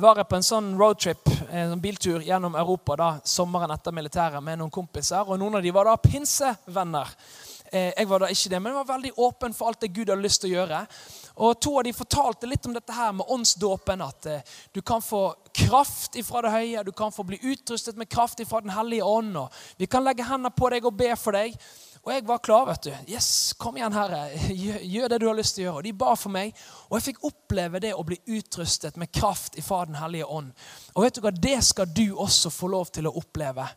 var 0.01 0.17
jeg 0.17 0.25
på 0.25 0.37
en 0.39 0.45
sånn 0.47 0.69
roadtrip, 0.79 1.29
en 1.53 1.77
biltur 1.77 2.23
gjennom 2.25 2.55
Europa 2.57 2.95
da, 2.97 3.09
sommeren 3.27 3.69
etter 3.75 3.93
militæret 3.93 4.41
med 4.41 4.57
noen 4.57 4.71
kompiser. 4.73 5.27
Og 5.27 5.37
noen 5.37 5.59
av 5.59 5.61
de 5.61 5.73
var 5.75 5.85
da 5.85 5.93
pinsevenner. 6.01 7.11
Eh, 7.75 7.91
jeg 7.97 8.07
var 8.07 8.23
da 8.23 8.27
ikke 8.31 8.49
det, 8.53 8.59
men 8.61 8.71
jeg 8.71 8.77
var 8.77 8.91
veldig 8.93 9.11
åpen 9.19 9.53
for 9.53 9.67
alt 9.67 9.81
det 9.83 9.91
Gud 9.91 10.07
hadde 10.07 10.23
lyst 10.23 10.43
til 10.43 10.53
å 10.53 10.59
gjøre. 10.61 10.77
Og 11.43 11.57
To 11.59 11.73
av 11.79 11.83
de 11.83 11.91
fortalte 11.95 12.47
litt 12.47 12.67
om 12.69 12.75
dette 12.75 12.95
her 12.95 13.11
med 13.17 13.31
åndsdåpen. 13.35 14.03
At 14.05 14.29
eh, 14.31 14.53
du 14.71 14.79
kan 14.81 15.03
få 15.03 15.25
kraft 15.55 16.15
ifra 16.15 16.45
det 16.45 16.53
høye, 16.53 16.85
du 16.87 16.93
kan 16.95 17.11
få 17.11 17.25
bli 17.27 17.41
utrustet 17.43 17.99
med 17.99 18.07
kraft 18.07 18.39
ifra 18.39 18.61
Den 18.63 18.71
hellige 18.71 19.03
ånd. 19.03 19.35
og 19.37 19.51
Vi 19.77 19.89
kan 19.91 20.07
legge 20.07 20.23
hendene 20.23 20.55
på 20.55 20.71
deg 20.71 20.87
og 20.87 20.95
be 20.95 21.11
for 21.19 21.35
deg. 21.35 21.57
Og 22.05 22.13
jeg 22.13 22.23
var 22.29 22.39
klar. 22.45 22.65
vet 22.69 22.87
du. 22.87 22.93
Yes, 23.11 23.53
Kom 23.57 23.75
igjen, 23.77 23.93
Herre. 23.93 24.29
Gjør 24.93 25.09
det 25.09 25.19
du 25.19 25.27
har 25.27 25.35
lyst 25.35 25.57
til 25.57 25.65
å 25.65 25.67
gjøre. 25.67 25.81
Og 25.81 25.87
De 25.89 25.93
ba 26.05 26.15
for 26.15 26.31
meg, 26.31 26.55
og 26.87 26.99
jeg 26.99 27.09
fikk 27.09 27.23
oppleve 27.27 27.81
det 27.83 27.95
å 27.97 28.05
bli 28.07 28.21
utrustet 28.37 28.95
med 29.01 29.11
kraft 29.11 29.57
ifra 29.59 29.83
Den 29.89 29.97
hellige 29.99 30.29
ånd. 30.31 30.53
Og 30.93 31.03
vet 31.03 31.17
du 31.17 31.25
hva, 31.25 31.33
Det 31.33 31.57
skal 31.65 31.91
du 31.91 32.13
også 32.13 32.53
få 32.53 32.71
lov 32.71 32.93
til 32.93 33.09
å 33.09 33.15
oppleve. 33.19 33.67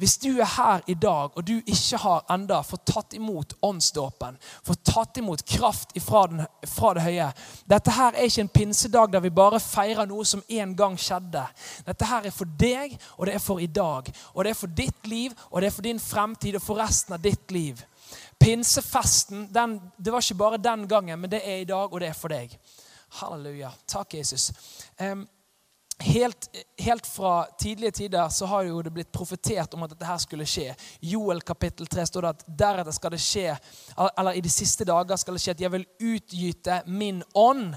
Hvis 0.00 0.16
du 0.16 0.30
er 0.40 0.48
her 0.48 0.80
i 0.88 0.94
dag 0.96 1.34
og 1.36 1.44
du 1.44 1.58
ikke 1.58 1.98
har 2.00 2.22
enda 2.32 2.62
fått 2.64 2.86
tatt 2.88 3.12
imot 3.18 3.52
åndsdåpen, 3.60 4.38
fått 4.64 4.80
tatt 4.88 5.18
imot 5.20 5.42
kraft 5.44 5.92
fra, 6.00 6.22
den, 6.30 6.46
fra, 6.64 6.94
det 6.96 7.04
høye 7.04 7.26
Dette 7.68 7.92
her 7.92 8.16
er 8.16 8.30
ikke 8.30 8.46
en 8.46 8.52
pinsedag 8.54 9.12
der 9.12 9.20
vi 9.20 9.32
bare 9.36 9.60
feirer 9.60 10.08
noe 10.08 10.24
som 10.24 10.40
en 10.48 10.72
gang 10.76 10.96
skjedde. 10.96 11.42
Dette 11.84 12.08
her 12.08 12.30
er 12.30 12.32
for 12.32 12.48
deg, 12.62 12.94
og 13.18 13.28
det 13.28 13.34
er 13.36 13.44
for 13.44 13.60
i 13.60 13.68
dag. 13.68 14.08
Og 14.32 14.44
det 14.44 14.54
er 14.54 14.60
for 14.62 14.72
ditt 14.80 15.10
liv, 15.10 15.34
og 15.50 15.60
det 15.60 15.68
er 15.68 15.76
for 15.76 15.84
din 15.84 16.00
fremtid 16.00 16.56
og 16.56 16.64
for 16.64 16.80
resten 16.80 17.18
av 17.18 17.20
ditt 17.24 17.52
liv. 17.52 17.84
Pinsefesten 18.40 19.50
den, 19.52 19.76
det 20.00 20.14
var 20.14 20.24
ikke 20.24 20.40
bare 20.40 20.62
den 20.64 20.88
gangen, 20.88 21.20
men 21.20 21.30
det 21.30 21.42
er 21.44 21.60
i 21.60 21.68
dag, 21.68 21.92
og 21.92 22.00
det 22.00 22.08
er 22.08 22.16
for 22.16 22.32
deg. 22.32 22.56
Halleluja. 23.20 23.74
Takk, 23.84 24.16
Jesus. 24.16 24.48
Um, 24.96 25.26
Helt, 26.00 26.48
helt, 26.78 27.06
fra 27.06 27.46
tidlige 27.58 27.90
tider 27.90 28.28
så 28.28 28.46
har 28.46 28.62
jo 28.62 28.78
det 28.82 28.92
blitt 28.94 29.10
profetert 29.12 29.74
om 29.76 29.82
at 29.84 29.92
dette 29.92 30.08
her 30.08 30.20
skulle 30.22 30.46
skje. 30.48 30.72
Joel 31.04 31.42
kapittel 31.44 31.88
3 31.90 32.06
står 32.08 32.24
det 32.24 32.30
at 32.30 32.44
deretter 32.62 32.96
skal 32.96 33.12
det 33.12 33.20
skje, 33.20 33.56
eller 34.08 34.38
i 34.38 34.40
de 34.40 34.52
siste 34.52 34.86
dager 34.88 35.20
skal 35.20 35.36
det 35.36 35.42
skje 35.44 35.54
at 35.58 35.64
jeg 35.66 35.72
vil 35.74 35.84
utgyte 36.12 36.78
min 36.88 37.20
ånd 37.36 37.74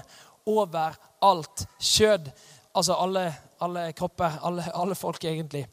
over 0.48 0.96
alt 1.20 1.66
kjød. 1.76 2.30
Altså 2.74 2.96
alle 2.96 3.26
alle 3.64 3.84
kropper, 3.96 4.38
alle, 4.46 4.66
alle, 4.74 4.96
folk 4.98 5.24
egentlig. 5.24 5.64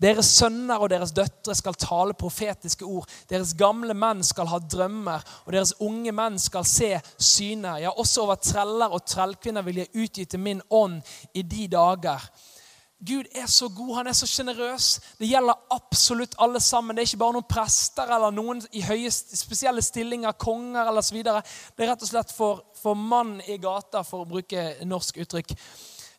Deres 0.00 0.30
sønner 0.38 0.80
og 0.80 0.90
deres 0.92 1.14
døtre 1.16 1.56
skal 1.56 1.78
tale 1.78 2.16
profetiske 2.18 2.86
ord. 2.86 3.08
Deres 3.30 3.54
gamle 3.58 3.96
menn 3.96 4.22
skal 4.26 4.50
ha 4.52 4.60
drømmer, 4.60 5.24
og 5.46 5.54
deres 5.56 5.74
unge 5.84 6.12
menn 6.14 6.38
skal 6.42 6.66
se 6.68 6.92
syner. 7.16 7.82
Ja, 7.84 7.94
også 7.96 8.26
over 8.26 8.40
treller 8.42 8.92
og 8.92 9.06
trellkvinner 9.08 9.66
vil 9.66 9.82
jeg 9.82 9.94
utgyte 9.94 10.40
min 10.40 10.62
ånd 10.70 11.00
i 11.34 11.42
de 11.42 11.66
dager. 11.72 12.30
Gud 13.06 13.24
er 13.30 13.46
så 13.46 13.68
god, 13.68 13.94
han 13.96 14.08
er 14.10 14.16
så 14.18 14.26
sjenerøs. 14.26 14.86
Det 15.20 15.28
gjelder 15.30 15.60
absolutt 15.70 16.34
alle 16.42 16.58
sammen. 16.60 16.96
Det 16.96 17.04
er 17.04 17.06
ikke 17.06 17.20
bare 17.20 17.36
noen 17.36 17.46
prester 17.46 18.10
eller 18.10 18.34
noen 18.34 18.62
i 18.74 18.82
høye, 18.82 19.12
spesielle 19.12 19.84
stillinger, 19.86 20.34
konger 20.34 20.82
eller 20.82 21.04
osv. 21.04 21.20
Det 21.22 21.84
er 21.84 21.92
rett 21.92 22.02
og 22.02 22.10
slett 22.10 22.34
for, 22.34 22.64
for 22.80 22.98
mann 22.98 23.36
i 23.46 23.60
gata, 23.62 24.02
for 24.02 24.24
å 24.24 24.28
bruke 24.32 24.64
norsk 24.82 25.22
uttrykk. 25.22 25.54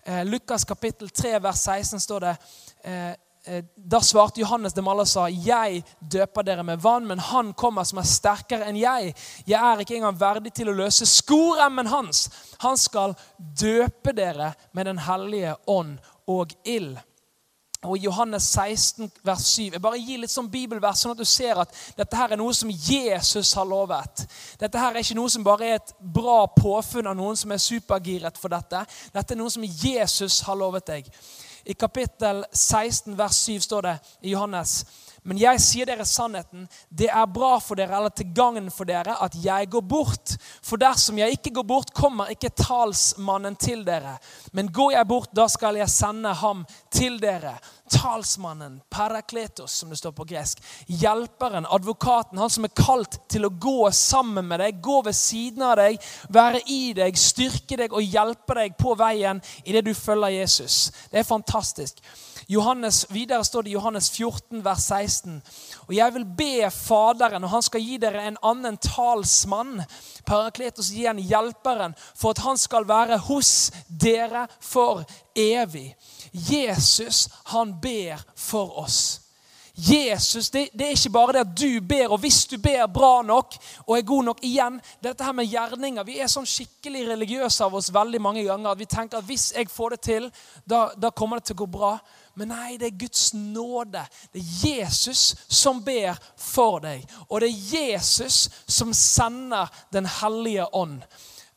Eh, 0.09 0.25
Lukas 0.25 0.65
kapittel 0.65 1.09
3, 1.09 1.39
vers 1.39 1.57
16 1.61 1.99
står 1.99 2.19
det 2.19 2.37
eh, 2.83 3.09
eh, 3.45 3.65
da 3.75 3.99
svarte 4.01 4.41
Johannes 4.41 4.73
dem 4.73 4.87
alle 4.89 5.03
og 5.05 5.07
sa, 5.07 5.27
'Jeg 5.29 5.83
døper 6.01 6.41
dere 6.41 6.63
med 6.63 6.81
vann, 6.81 7.05
men 7.07 7.19
han 7.19 7.53
kommer 7.53 7.83
som 7.83 8.01
er 8.01 8.07
sterkere 8.09 8.65
enn 8.65 8.79
jeg.' 8.79 9.13
'Jeg 9.45 9.59
er 9.59 9.83
ikke 9.83 9.99
engang 9.99 10.17
verdig 10.19 10.53
til 10.53 10.69
å 10.69 10.73
løse 10.73 11.05
skoremmen 11.05 11.87
hans.' 11.93 12.29
'Han 12.57 12.77
skal 12.77 13.13
døpe 13.37 14.15
dere 14.17 14.53
med 14.73 14.85
Den 14.85 14.97
hellige 14.97 15.55
ånd 15.67 15.99
og 16.27 16.57
ild.' 16.65 16.97
Og 17.83 17.97
i 17.97 18.03
Johannes 18.03 18.43
16, 18.43 19.11
vers 19.23 19.43
7 19.47 19.61
Jeg 19.71 19.81
bare 19.81 19.99
gir 20.03 20.19
litt 20.19 20.33
sånn 20.33 20.49
bibelvers, 20.51 20.99
sånn 20.99 21.13
at 21.13 21.21
du 21.21 21.27
ser 21.27 21.61
at 21.61 21.75
dette 21.95 22.17
her 22.19 22.33
er 22.35 22.39
noe 22.41 22.53
som 22.55 22.71
Jesus 22.71 23.53
har 23.55 23.67
lovet. 23.69 24.25
Dette 24.59 24.81
her 24.81 24.91
er 24.91 24.99
ikke 24.99 25.15
noe 25.15 25.31
som 25.31 25.45
bare 25.47 25.69
er 25.69 25.77
et 25.77 25.93
bra 25.99 26.41
påfunn 26.57 27.07
av 27.07 27.15
noen 27.15 27.39
som 27.39 27.53
er 27.55 27.61
supergiret 27.63 28.39
for 28.39 28.51
dette. 28.51 28.83
Dette 29.15 29.35
er 29.35 29.39
noe 29.39 29.53
som 29.53 29.63
Jesus 29.63 30.41
har 30.43 30.59
lovet 30.59 30.91
deg. 30.91 31.07
I 31.69 31.75
kapittel 31.79 32.43
16, 32.51 33.15
vers 33.15 33.39
7 33.45 33.63
står 33.63 33.87
det 33.87 33.95
i 34.27 34.33
Johannes 34.33 34.81
men 35.23 35.39
jeg 35.41 35.61
sier 35.63 35.89
dere 35.89 36.05
sannheten. 36.07 36.67
Det 36.89 37.09
er 37.11 37.25
bra 37.33 37.57
for 37.63 37.79
dere 37.79 37.97
eller 37.97 38.13
til 38.15 38.31
gagn 38.35 38.69
for 38.73 38.89
dere 38.89 39.17
at 39.23 39.35
jeg 39.43 39.69
går 39.71 39.85
bort. 39.85 40.35
For 40.65 40.79
dersom 40.81 41.19
jeg 41.19 41.37
ikke 41.37 41.53
går 41.59 41.67
bort, 41.67 41.93
kommer 41.95 42.31
ikke 42.33 42.53
talsmannen 42.55 43.57
til 43.59 43.83
dere. 43.87 44.17
Men 44.53 44.71
går 44.73 44.95
jeg 44.97 45.09
bort, 45.09 45.33
da 45.35 45.47
skal 45.51 45.79
jeg 45.79 45.91
sende 45.91 46.33
ham 46.41 46.65
til 46.93 47.19
dere. 47.21 47.57
Talsmannen, 47.89 48.79
parakletos, 48.89 49.71
som 49.71 49.89
det 49.89 49.97
står 49.97 50.11
på 50.11 50.27
gresk. 50.29 50.61
Hjelperen, 50.87 51.65
advokaten, 51.65 52.37
han 52.37 52.49
som 52.53 52.67
er 52.67 52.75
kalt 52.77 53.19
til 53.31 53.47
å 53.47 53.53
gå 53.53 53.91
sammen 53.95 54.47
med 54.49 54.61
deg, 54.63 54.81
gå 54.83 55.01
ved 55.05 55.17
siden 55.17 55.65
av 55.65 55.77
deg, 55.81 55.99
være 56.29 56.63
i 56.69 56.93
deg, 56.97 57.17
styrke 57.19 57.79
deg 57.79 57.93
og 57.93 58.05
hjelpe 58.05 58.57
deg 58.61 58.77
på 58.79 58.95
veien 58.99 59.41
idet 59.65 59.85
du 59.87 59.93
følger 59.97 60.39
Jesus. 60.39 60.89
Det 61.11 61.23
er 61.23 61.27
fantastisk. 61.27 62.03
Johannes, 62.49 63.05
videre 63.09 63.45
står 63.45 63.63
det 63.63 63.69
i 63.69 63.73
Johannes 63.75 64.07
14, 64.09 64.63
vers 64.65 64.85
16. 64.89 65.35
Og 65.85 65.91
jeg 65.93 66.13
vil 66.15 66.23
be 66.37 66.71
Faderen, 66.73 67.43
og 67.45 67.51
han 67.53 67.61
skal 67.61 67.83
gi 67.85 67.99
dere 68.01 68.23
en 68.25 68.39
annen 68.41 68.79
talsmann. 68.81 69.83
Parakletos 70.25 70.89
gi 70.89 71.05
en 71.05 71.21
hjelperen, 71.21 71.93
for 72.17 72.33
at 72.33 72.41
han 72.47 72.57
skal 72.57 72.87
være 72.89 73.19
hos 73.27 73.51
dere 73.87 74.47
for 74.65 75.03
evig. 75.39 75.95
Jesus, 76.31 77.27
han 77.53 77.73
ber 77.81 78.21
for 78.35 78.77
oss. 78.79 79.21
Jesus, 79.81 80.49
det, 80.49 80.69
det, 80.73 80.85
er 80.85 80.89
ikke 80.89 81.09
bare 81.09 81.33
det 81.33 81.39
at 81.39 81.59
du 81.59 81.81
ber, 81.87 82.07
og 82.11 82.17
hvis 82.19 82.45
du 82.45 82.57
ber 82.59 82.87
bra 82.91 83.21
nok 83.23 83.55
og 83.85 83.93
er 83.97 84.01
god 84.03 84.23
nok 84.27 84.41
igjen 84.43 84.79
Dette 85.03 85.23
her 85.23 85.31
med 85.31 85.47
gjerninger 85.47 86.03
Vi 86.03 86.17
er 86.19 86.27
sånn 86.27 86.47
skikkelig 86.49 87.05
religiøse 87.07 87.63
av 87.63 87.77
oss 87.79 87.87
veldig 87.93 88.19
mange 88.21 88.43
ganger. 88.43 88.73
at 88.73 88.79
Vi 88.79 88.89
tenker 88.91 89.21
at 89.21 89.27
hvis 89.29 89.53
jeg 89.55 89.71
får 89.71 89.95
det 89.95 90.01
til, 90.03 90.27
da, 90.65 90.89
da 90.99 91.13
kommer 91.15 91.39
det 91.39 91.47
til 91.47 91.55
å 91.55 91.61
gå 91.63 91.69
bra. 91.77 91.93
Men 92.35 92.51
nei, 92.51 92.75
det 92.77 92.89
er 92.89 92.99
Guds 92.99 93.33
nåde. 93.33 94.03
Det 94.33 94.43
er 94.43 94.67
Jesus 94.67 95.23
som 95.47 95.79
ber 95.83 96.19
for 96.35 96.83
deg. 96.83 97.07
Og 97.29 97.39
det 97.39 97.49
er 97.49 97.79
Jesus 97.79 98.49
som 98.67 98.93
sender 98.93 99.71
Den 99.93 100.05
hellige 100.19 100.67
ånd. 100.75 100.99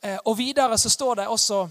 Eh, 0.02 0.18
og 0.24 0.38
videre 0.38 0.78
så 0.78 0.90
står 0.90 1.22
det 1.22 1.28
også 1.30 1.66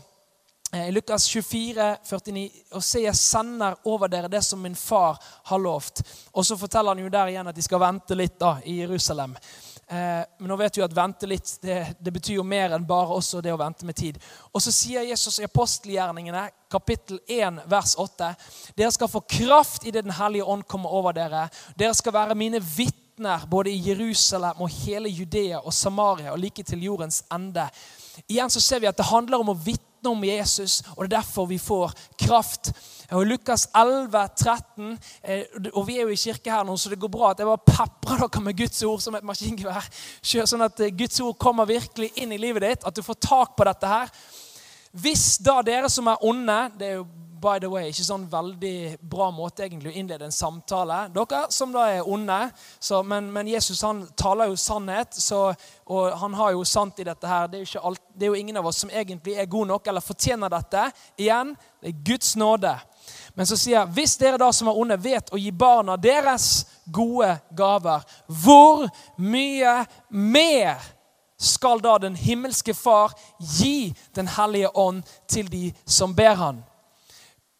i 0.73 0.91
Lukas 0.91 1.27
24, 1.27 1.97
49, 2.03 2.49
og 2.71 2.83
se, 2.83 3.01
jeg 3.03 3.15
sender 3.19 3.75
over 3.91 4.07
dere 4.07 4.29
det 4.31 4.39
som 4.45 4.61
min 4.63 4.75
far 4.75 5.17
har 5.49 5.59
lovt. 5.59 5.99
Og 6.31 6.45
så 6.47 6.55
forteller 6.57 6.95
han 6.95 7.03
jo 7.03 7.11
der 7.11 7.33
igjen 7.33 7.49
at 7.51 7.57
de 7.57 7.65
skal 7.65 7.81
vente 7.83 8.15
litt 8.15 8.37
da, 8.39 8.53
i 8.63 8.77
Jerusalem. 8.79 9.35
Eh, 9.91 10.21
men 10.39 10.47
nå 10.47 10.55
vet 10.55 10.77
vi 10.77 10.83
at 10.85 10.95
vente 10.95 11.27
litt 11.27 11.57
det, 11.59 11.81
det, 11.99 12.13
betyr 12.15 12.37
jo 12.37 12.47
mer 12.47 12.71
enn 12.71 12.87
bare 12.87 13.17
også 13.17 13.41
det 13.43 13.51
å 13.51 13.59
vente 13.59 13.83
med 13.83 13.97
tid. 13.99 14.21
Og 14.55 14.63
så 14.63 14.71
sier 14.71 15.03
Jesus 15.09 15.41
i 15.41 15.47
apostelgjerningene, 15.49 16.45
kapittel 16.71 17.19
1, 17.27 17.65
vers 17.67 17.97
8.: 17.99 18.31
Dere 18.79 18.93
skal 18.95 19.11
få 19.11 19.25
kraft 19.27 19.83
idet 19.83 20.05
Den 20.07 20.15
hellige 20.15 20.47
ånd 20.47 20.63
kommer 20.63 20.95
over 20.95 21.19
dere. 21.19 21.49
Dere 21.75 21.91
skal 21.99 22.15
være 22.15 22.39
mine 22.39 22.63
vitner 22.63 23.43
både 23.51 23.75
i 23.75 23.83
Jerusalem 23.89 24.63
og 24.63 24.71
hele 24.85 25.11
Judea 25.11 25.59
og 25.59 25.75
Samaria 25.75 26.31
og 26.31 26.39
like 26.39 26.63
til 26.63 26.87
jordens 26.87 27.25
ende. 27.27 27.67
Igjen 28.29 28.49
så 28.49 28.63
ser 28.63 28.79
vi 28.79 28.87
at 28.87 28.97
det 28.97 29.11
handler 29.11 29.43
om 29.43 29.51
å 29.51 29.59
vitne 29.59 29.90
om 30.07 30.23
Jesus, 30.23 30.81
og 30.95 31.03
det 31.03 31.11
er 31.11 31.17
derfor 31.19 31.45
vi 31.49 31.57
får 31.61 31.93
kraft. 32.19 32.71
Og 33.11 33.25
Lukas 33.27 33.67
11, 33.75 34.27
13, 34.35 34.99
eh, 35.23 35.43
og 35.73 35.87
Vi 35.87 35.97
er 35.97 36.01
jo 36.01 36.13
i 36.13 36.19
kirke 36.19 36.51
her 36.51 36.63
nå, 36.63 36.77
så 36.77 36.89
det 36.89 36.99
går 36.99 37.11
bra 37.11 37.31
at 37.31 37.39
jeg 37.39 37.49
bare 37.49 37.67
peprer 37.67 38.21
dere 38.23 38.43
med 38.43 38.57
Guds 38.57 38.83
ord 38.83 39.01
som 39.03 39.15
et 39.15 39.27
maskingevær. 39.27 39.89
Sånn 40.23 40.63
at 40.63 40.79
eh, 40.79 40.93
Guds 40.95 41.19
ord 41.19 41.35
kommer 41.37 41.67
virkelig 41.67 42.11
inn 42.15 42.31
i 42.31 42.39
livet 42.39 42.63
ditt, 42.63 42.85
at 42.87 42.95
du 42.95 43.03
får 43.03 43.19
tak 43.19 43.57
på 43.57 43.67
dette 43.67 43.87
her. 43.91 44.13
Hvis 44.91 45.37
da 45.43 45.61
dere 45.63 45.89
som 45.89 46.09
er 46.11 46.23
onde 46.27 46.55
Det 46.75 46.87
er 46.87 46.97
jo 46.97 47.05
by 47.41 47.59
the 47.59 47.69
way, 47.69 47.89
ikke 47.89 48.05
sånn 48.05 48.27
veldig 48.29 48.99
bra 49.09 49.31
måte 49.33 49.65
egentlig 49.65 49.91
å 49.91 49.97
innlede 49.97 50.27
en 50.27 50.35
samtale. 50.35 51.07
Dere 51.15 51.41
som 51.53 51.73
da 51.73 51.87
er 51.89 52.07
onde, 52.07 52.37
så, 52.79 53.01
men, 53.03 53.31
men, 53.33 53.49
Jesus 53.49 53.81
han 53.85 54.03
taler 54.19 54.51
jo 54.51 54.59
sannhet, 54.59 55.17
så, 55.17 55.47
og 55.89 56.11
han 56.21 56.37
har 56.37 56.53
jo 56.53 56.63
sant 56.67 57.01
i 57.01 57.07
dette 57.07 57.27
her. 57.27 57.49
Det 57.49 57.63
er, 57.63 57.73
alt, 57.81 58.03
det 58.13 58.27
er, 58.27 58.35
jo 58.35 58.43
ingen 58.43 58.61
av 58.61 58.69
oss 58.69 58.83
som 58.83 58.93
egentlig 58.93 59.35
er 59.41 59.49
gode 59.49 59.71
nok 59.73 59.89
eller 59.89 60.05
fortjener 60.05 60.53
dette. 60.53 60.85
Igjen, 61.17 61.55
det 61.81 61.91
er 61.91 62.05
Guds 62.11 62.35
nåde. 62.37 62.75
Men 63.33 63.49
så 63.49 63.57
sier 63.57 63.79
jeg, 63.79 63.93
hvis 63.97 64.17
dere 64.21 64.39
da 64.41 64.51
som 64.53 64.69
er 64.69 64.77
onde, 64.77 65.01
vet 65.01 65.33
å 65.33 65.41
gi 65.41 65.51
barna 65.51 65.97
deres 65.97 66.49
gode 66.85 67.33
gaver, 67.57 68.05
hvor 68.27 68.85
mye 69.17 69.79
mer 70.09 70.81
skal 71.41 71.81
da 71.81 71.95
den 71.97 72.15
himmelske 72.15 72.73
Far 72.77 73.15
gi 73.57 73.93
Den 74.13 74.27
hellige 74.29 74.69
ånd 74.77 75.01
til 75.25 75.49
de 75.49 75.71
som 75.89 76.13
ber 76.13 76.37
han? 76.37 76.61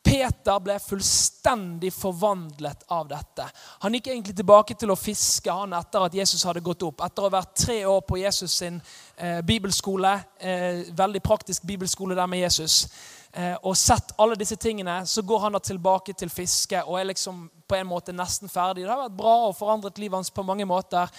Peter 0.04 0.60
ble 0.60 0.80
fullstendig 0.82 1.92
forvandlet 1.94 2.84
av 2.88 3.08
dette. 3.08 3.46
Han 3.84 3.94
gikk 3.94 4.08
egentlig 4.08 4.34
tilbake 4.36 4.76
til 4.80 4.92
å 4.92 4.98
fiske 4.98 5.54
han 5.54 5.76
etter 5.78 6.06
at 6.08 6.16
Jesus 6.18 6.44
hadde 6.48 6.64
gått 6.66 6.82
opp. 6.88 7.04
Etter 7.06 7.22
å 7.22 7.30
ha 7.30 7.36
vært 7.38 7.54
tre 7.62 7.78
år 7.86 8.02
på 8.08 8.18
Jesus 8.18 8.56
sin 8.64 8.80
eh, 9.16 9.42
bibelskole, 9.46 10.16
eh, 10.42 10.82
veldig 10.98 11.22
praktisk 11.22 11.68
bibelskole 11.70 12.18
der 12.18 12.30
med 12.32 12.42
Jesus, 12.42 12.88
eh, 13.34 13.54
og 13.62 13.78
sett 13.78 14.16
alle 14.18 14.40
disse 14.40 14.58
tingene, 14.58 15.04
så 15.06 15.22
går 15.22 15.46
han 15.46 15.58
da 15.58 15.62
tilbake 15.70 16.18
til 16.18 16.34
fiske 16.34 16.82
og 16.82 16.98
er 17.00 17.12
liksom 17.12 17.46
på 17.70 17.78
en 17.78 17.92
måte 17.92 18.16
nesten 18.16 18.50
ferdig. 18.50 18.88
Det 18.88 18.92
har 18.92 19.06
vært 19.06 19.20
bra 19.22 19.38
og 19.48 19.56
forandret 19.60 20.02
livet 20.02 20.18
hans 20.18 20.34
på 20.34 20.46
mange 20.46 20.66
måter. 20.66 21.14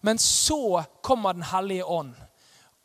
Men 0.00 0.18
så 0.22 0.84
kommer 1.02 1.34
Den 1.34 1.42
hellige 1.42 1.84
ånd 1.84 2.14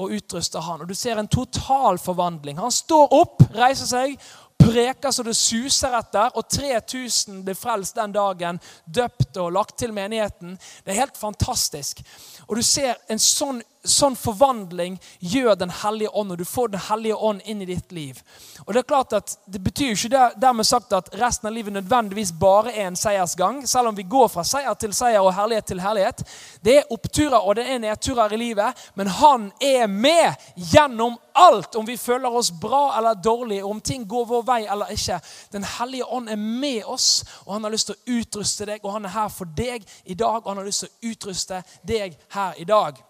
og 0.01 0.11
utruster 0.11 0.59
han. 0.59 0.81
Og 0.81 0.87
Du 0.87 0.95
ser 0.97 1.19
en 1.19 1.27
total 1.27 1.99
forvandling. 2.01 2.57
Han 2.57 2.71
står 2.71 3.13
opp, 3.13 3.43
reiser 3.53 3.85
seg 3.85 4.17
preker 4.63 5.11
så 5.11 5.25
det 5.25 5.35
suser 5.37 5.93
etter, 5.97 6.31
og 6.37 6.47
3000 6.49 7.43
blir 7.45 7.57
frelst 7.57 7.99
den 7.99 8.15
dagen, 8.15 8.59
døpt 8.85 9.37
og 9.43 9.53
lagt 9.55 9.77
til 9.81 9.93
menigheten. 9.95 10.57
Det 10.83 10.93
er 10.93 11.03
helt 11.03 11.19
fantastisk. 11.19 12.01
Og 12.47 12.57
du 12.57 12.63
ser 12.65 12.97
en 13.11 13.21
sånn 13.21 13.61
sånn 13.83 14.15
forvandling 14.15 14.95
gjør 15.19 15.55
Den 15.59 15.69
hellige 15.69 16.09
ånd, 16.09 16.31
og 16.31 16.37
du 16.37 16.45
får 16.45 16.67
Den 16.67 16.83
hellige 16.89 17.15
ånd 17.15 17.41
inn 17.45 17.61
i 17.61 17.65
ditt 17.65 17.91
liv. 17.91 18.21
Og 18.65 18.73
Det 18.73 18.79
er 18.79 18.87
klart 18.87 19.13
at 19.13 19.37
det 19.45 19.63
betyr 19.63 19.93
jo 19.93 20.07
ikke 20.07 20.29
dermed 20.39 20.65
sagt 20.65 20.93
at 20.93 21.09
resten 21.19 21.47
av 21.47 21.53
livet 21.53 21.73
nødvendigvis 21.73 22.31
bare 22.39 22.71
er 22.71 22.87
en 22.87 22.95
seiersgang, 22.95 23.67
selv 23.67 23.87
om 23.87 23.95
vi 23.95 24.03
går 24.03 24.27
fra 24.27 24.43
seier 24.43 24.73
til 24.73 24.93
seier 24.93 25.21
og 25.21 25.33
herlighet 25.33 25.65
til 25.65 25.81
herlighet. 25.81 26.23
Det 26.63 26.77
er 26.77 26.91
oppturer 26.91 27.39
og 27.39 27.55
det 27.55 27.67
er 27.69 27.79
nedturer 27.83 28.33
i 28.33 28.39
livet, 28.39 28.87
men 28.95 29.07
han 29.07 29.51
er 29.61 29.87
med 29.87 30.33
gjennom 30.55 31.17
alt. 31.33 31.75
Om 31.75 31.85
vi 31.85 31.97
føler 31.97 32.31
oss 32.31 32.51
bra 32.51 32.97
eller 32.97 33.13
dårlig, 33.13 33.63
om 33.63 33.81
ting 33.81 34.07
går 34.07 34.25
vår 34.25 34.43
vei 34.47 34.61
eller 34.65 34.93
ikke. 34.95 35.19
Den 35.51 35.63
hellige 35.63 36.05
ånd 36.05 36.29
er 36.29 36.39
med 36.39 36.83
oss, 36.85 37.23
og 37.45 37.53
han 37.53 37.63
har 37.63 37.71
lyst 37.71 37.91
til 37.91 37.95
å 37.97 38.19
utruste 38.19 38.65
deg, 38.69 38.83
og 38.83 38.93
han 38.95 39.05
er 39.05 39.17
her 39.17 39.31
for 39.33 39.45
deg 39.57 39.83
i 40.05 40.13
dag, 40.13 40.41
og 40.43 40.53
han 40.53 40.61
har 40.61 40.69
lyst 40.69 40.85
til 40.85 40.93
å 40.93 41.11
utruste 41.11 41.63
deg 41.83 42.15
her 42.33 42.53
i 42.57 42.69
dag. 42.69 43.03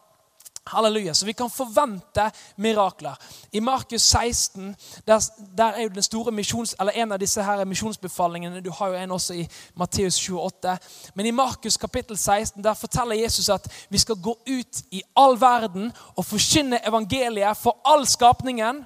Halleluja. 0.66 1.14
Så 1.14 1.26
vi 1.26 1.34
kan 1.34 1.50
forvente 1.50 2.32
mirakler. 2.56 3.16
I 3.52 3.60
Markus 3.60 4.02
16 4.02 4.76
der, 5.08 5.20
der 5.58 5.66
er 5.66 5.82
jo 5.82 5.90
den 5.90 6.04
store 6.04 6.32
misjons, 6.32 6.76
eller 6.80 6.92
en 6.92 7.12
av 7.12 7.20
disse 7.20 7.44
her 7.44 7.66
misjonsbefalingene. 7.66 8.62
Du 8.62 8.72
har 8.72 8.88
jo 8.88 8.94
en 8.94 9.12
også 9.12 9.34
i 9.34 9.48
Matteus 9.76 10.30
28. 10.30 10.78
Men 11.16 11.26
i 11.26 11.32
Markus 11.32 11.78
kapittel 11.78 12.18
16 12.18 12.64
der 12.64 12.74
forteller 12.74 13.16
Jesus 13.16 13.50
at 13.50 13.68
vi 13.90 13.98
skal 13.98 14.16
gå 14.16 14.38
ut 14.48 14.82
i 14.92 15.04
all 15.16 15.42
verden 15.42 15.92
og 16.16 16.26
forkynne 16.26 16.80
evangeliet 16.88 17.58
for 17.58 17.78
all 17.86 18.08
skapningen. 18.08 18.86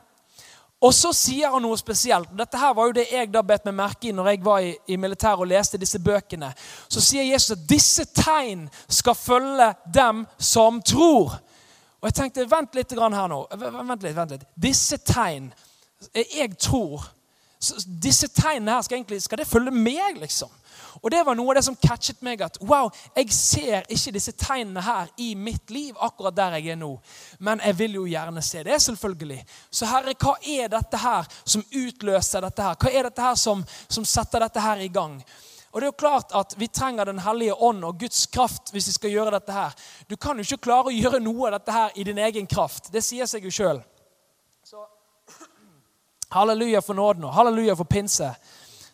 Og 0.82 0.94
så 0.94 1.10
sier 1.13 1.50
han 1.50 1.63
noe 1.66 1.78
spesielt. 1.78 2.30
Dette 2.38 2.58
her 2.62 2.74
var 2.78 2.90
jo 2.90 2.94
det 3.00 3.08
jeg 3.10 3.32
da 3.34 3.42
bet 3.42 3.66
meg 3.66 3.74
merke 3.80 4.10
i 4.10 4.13
når 4.13 4.28
jeg 4.30 4.44
var 4.46 4.62
i, 4.62 4.76
i 4.88 4.98
militæret 4.98 5.42
og 5.42 5.50
leste 5.50 5.80
disse 5.82 5.98
bøkene. 6.00 6.52
Så 6.90 7.02
sier 7.02 7.26
Jesus 7.26 7.56
at 7.56 7.63
disse 7.70 8.06
tegn 8.13 8.68
skal 8.86 9.18
følge 9.18 9.72
dem 9.94 10.26
som 10.38 10.82
tror. 10.82 11.40
Og 12.02 12.10
jeg 12.10 12.18
tenkte, 12.20 12.46
vent 12.50 12.76
litt 12.78 12.94
her 12.94 13.30
nå. 13.32 13.40
Vent 13.58 14.04
litt, 14.04 14.16
vent 14.16 14.36
litt. 14.36 14.50
Disse 14.56 15.00
tegn 15.02 15.52
Jeg 16.14 16.54
tror 16.62 17.08
Disse 18.04 18.28
tegnene 18.30 18.76
her 18.76 18.84
skal 18.86 19.00
egentlig, 19.00 19.18
skal 19.26 19.40
det 19.42 19.48
følge 19.50 19.72
meg, 19.74 20.20
liksom? 20.22 20.52
Og 21.02 21.12
det 21.12 21.24
var 21.26 21.36
noe 21.38 21.52
av 21.52 21.58
det 21.58 21.64
som 21.66 21.78
catchet 21.78 22.22
meg. 22.26 22.42
At 22.46 22.60
wow, 22.62 22.92
jeg 23.18 23.34
ser 23.34 23.88
ikke 23.90 24.14
disse 24.14 24.34
tegnene 24.38 24.82
her 24.86 25.10
i 25.22 25.32
mitt 25.34 25.74
liv, 25.74 25.98
akkurat 26.02 26.36
der 26.38 26.58
jeg 26.58 26.76
er 26.76 26.80
nå. 26.80 26.92
Men 27.40 27.62
jeg 27.66 27.78
vil 27.80 27.98
jo 28.00 28.06
gjerne 28.10 28.44
se 28.46 28.64
det, 28.66 28.78
selvfølgelig. 28.82 29.40
Så 29.74 29.90
Herre, 29.90 30.14
hva 30.22 30.36
er 30.46 30.72
dette 30.74 31.02
her 31.02 31.30
som 31.44 31.66
utløser 31.66 32.46
dette 32.46 32.70
her? 32.70 32.80
Hva 32.82 32.94
er 32.94 33.10
dette 33.10 33.26
her 33.26 33.38
som, 33.42 33.66
som 33.90 34.06
setter 34.06 34.46
dette 34.46 34.64
her 34.64 34.86
i 34.86 34.92
gang? 34.94 35.20
Og 35.78 35.82
det 35.82 35.86
er 35.86 35.92
jo 35.92 36.02
klart 36.02 36.32
at 36.34 36.56
Vi 36.58 36.68
trenger 36.68 37.06
Den 37.06 37.20
hellige 37.20 37.54
ånd 37.54 37.84
og 37.86 38.00
Guds 38.00 38.26
kraft 38.26 38.72
hvis 38.74 38.88
vi 38.88 38.94
skal 38.94 39.12
gjøre 39.12 39.32
dette. 39.32 39.54
her. 39.54 39.74
Du 40.10 40.16
kan 40.16 40.38
jo 40.38 40.42
ikke 40.42 40.58
klare 40.58 40.90
å 40.90 40.92
gjøre 40.92 41.20
noe 41.22 41.48
av 41.48 41.60
dette 41.60 41.72
her 41.72 41.92
i 41.96 42.04
din 42.04 42.18
egen 42.18 42.48
kraft. 42.48 42.92
Det 42.92 43.04
sier 43.04 43.26
seg 43.26 43.46
jo 43.46 43.52
sjøl. 43.54 43.84
Halleluja 46.34 46.82
for 46.82 46.94
nåden 46.94 47.24
og 47.24 47.34
halleluja 47.34 47.76
for 47.76 47.86
pinse. 47.86 48.32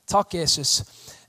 Takk, 0.05 0.33
Jesus. 0.33 0.83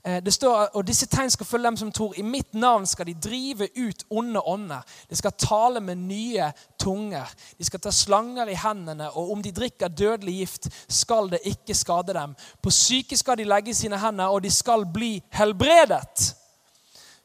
Eh, 0.05 0.23
det 0.23 0.33
står, 0.33 0.69
og 0.77 0.85
Disse 0.85 1.07
tegn 1.09 1.31
skal 1.33 1.47
følge 1.49 1.65
dem 1.65 1.77
som 1.77 1.91
tror. 1.91 2.13
I 2.17 2.21
mitt 2.21 2.53
navn 2.53 2.85
skal 2.85 3.07
de 3.09 3.15
drive 3.17 3.67
ut 3.73 4.03
onde 4.09 4.41
ånder. 4.41 4.85
De 5.09 5.17
skal 5.17 5.33
tale 5.33 5.81
med 5.81 5.97
nye 5.97 6.51
tunger. 6.79 7.31
De 7.57 7.65
skal 7.65 7.81
ta 7.81 7.91
slanger 7.91 8.51
i 8.53 8.59
hendene, 8.59 9.09
og 9.17 9.31
om 9.33 9.41
de 9.41 9.51
drikker 9.51 9.87
dødelig 9.87 10.37
gift, 10.39 10.69
skal 10.87 11.31
det 11.31 11.41
ikke 11.45 11.73
skade 11.73 12.13
dem. 12.13 12.35
På 12.61 12.69
syke 12.69 13.17
skal 13.17 13.37
de 13.37 13.47
legge 13.49 13.73
sine 13.73 13.97
hender, 13.97 14.29
og 14.29 14.43
de 14.43 14.51
skal 14.51 14.85
bli 14.85 15.23
helbredet. 15.33 16.35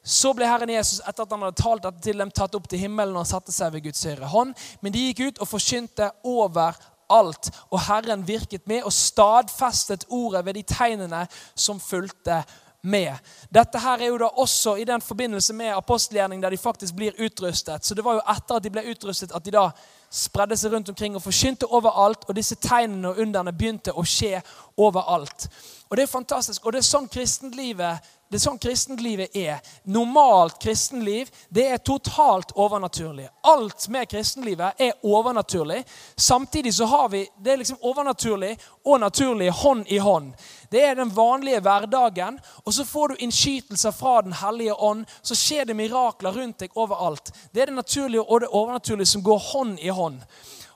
Så 0.05 0.33
ble 0.33 0.49
Herren 0.49 0.73
Jesus 0.73 1.03
etter 1.05 1.27
at 1.27 1.35
han 1.35 1.45
hadde 1.45 1.61
talt 1.61 1.85
dette 1.85 2.01
til 2.01 2.17
dem, 2.17 2.31
tatt 2.33 2.55
opp 2.57 2.71
til 2.71 2.81
himmelen 2.81 3.19
og 3.21 3.29
satte 3.29 3.53
seg 3.53 3.75
ved 3.75 3.85
Guds 3.85 4.01
høyre 4.09 4.31
hånd. 4.33 4.55
Men 4.81 4.95
de 4.95 5.05
gikk 5.11 5.21
ut 5.27 5.43
og 5.45 5.51
forkynte 5.51 6.09
over 6.25 6.81
alt. 7.11 7.51
Og 7.69 7.83
Herren 7.85 8.25
virket 8.29 8.65
med 8.71 8.89
og 8.89 8.95
stadfestet 8.97 10.09
ordet 10.09 10.45
ved 10.47 10.57
de 10.57 10.65
tegnene 10.65 11.27
som 11.55 11.81
fulgte 11.83 12.41
med. 12.83 13.15
Dette 13.51 13.79
her 13.79 14.01
er 14.01 14.11
jo 14.11 14.19
da 14.21 14.29
også 14.41 14.77
i 14.81 14.85
den 14.89 15.01
forbindelse 15.01 15.55
med 15.55 15.75
apostelgjerning 15.77 16.43
der 16.43 16.51
de 16.51 16.59
faktisk 16.59 16.97
blir 16.97 17.19
utrustet. 17.25 17.85
Så 17.85 17.95
det 17.95 18.05
var 18.05 18.19
jo 18.19 18.27
etter 18.35 18.57
at 18.57 18.65
de 18.65 18.73
ble 18.73 18.85
utrustet 18.91 19.35
at 19.37 19.45
de 19.45 19.55
da 19.55 19.67
spredde 20.11 20.57
seg 20.57 20.73
rundt 20.73 20.89
omkring 20.89 21.17
og 21.17 21.23
forkynte 21.23 21.69
overalt. 21.69 22.25
Og 22.29 22.37
disse 22.37 22.57
tegnene 22.61 23.13
og 23.13 23.21
underne 23.21 23.53
begynte 23.53 23.93
å 23.93 24.05
skje 24.07 24.41
overalt. 24.77 25.49
Og 25.91 25.97
det 25.97 26.07
er 26.07 26.15
fantastisk. 26.15 26.65
Og 26.65 26.73
det 26.73 26.83
er 26.83 26.89
sånn 26.89 27.11
kristenlivet 27.11 28.11
det 28.31 28.39
er 28.39 28.43
sånn 28.45 28.61
kristenlivet 28.63 29.35
er. 29.35 29.57
Normalt 29.91 30.61
kristenliv 30.63 31.33
det 31.51 31.65
er 31.75 31.81
totalt 31.83 32.53
overnaturlig. 32.55 33.25
Alt 33.43 33.89
med 33.91 34.07
kristenlivet 34.13 34.79
er 34.79 34.93
overnaturlig. 35.03 35.81
Samtidig 36.15 36.75
så 36.77 36.87
har 36.87 37.09
vi 37.11 37.25
det 37.43 37.53
er 37.53 37.59
liksom 37.59 37.81
overnaturlig 37.83 38.53
og 38.87 39.01
naturlig 39.03 39.51
hånd 39.51 39.91
i 39.91 39.99
hånd. 39.99 40.31
Det 40.71 40.85
er 40.85 40.95
den 40.95 41.11
vanlige 41.11 41.59
hverdagen. 41.61 42.39
Og 42.63 42.75
så 42.75 42.87
får 42.87 43.09
du 43.09 43.27
innskytelser 43.27 43.91
fra 43.91 44.23
Den 44.23 44.39
hellige 44.39 44.79
ånd. 44.79 45.05
Så 45.23 45.35
skjer 45.35 45.67
det 45.67 45.75
mirakler 45.75 46.33
rundt 46.33 46.63
deg 46.63 46.79
overalt. 46.79 47.35
Det 47.51 47.63
er 47.63 47.73
det 47.73 47.81
naturlige 47.83 48.23
og 48.23 48.41
det 48.41 48.55
overnaturlige 48.55 49.11
som 49.11 49.27
går 49.27 49.43
hånd 49.51 49.79
i 49.83 49.91
hånd. 49.91 50.23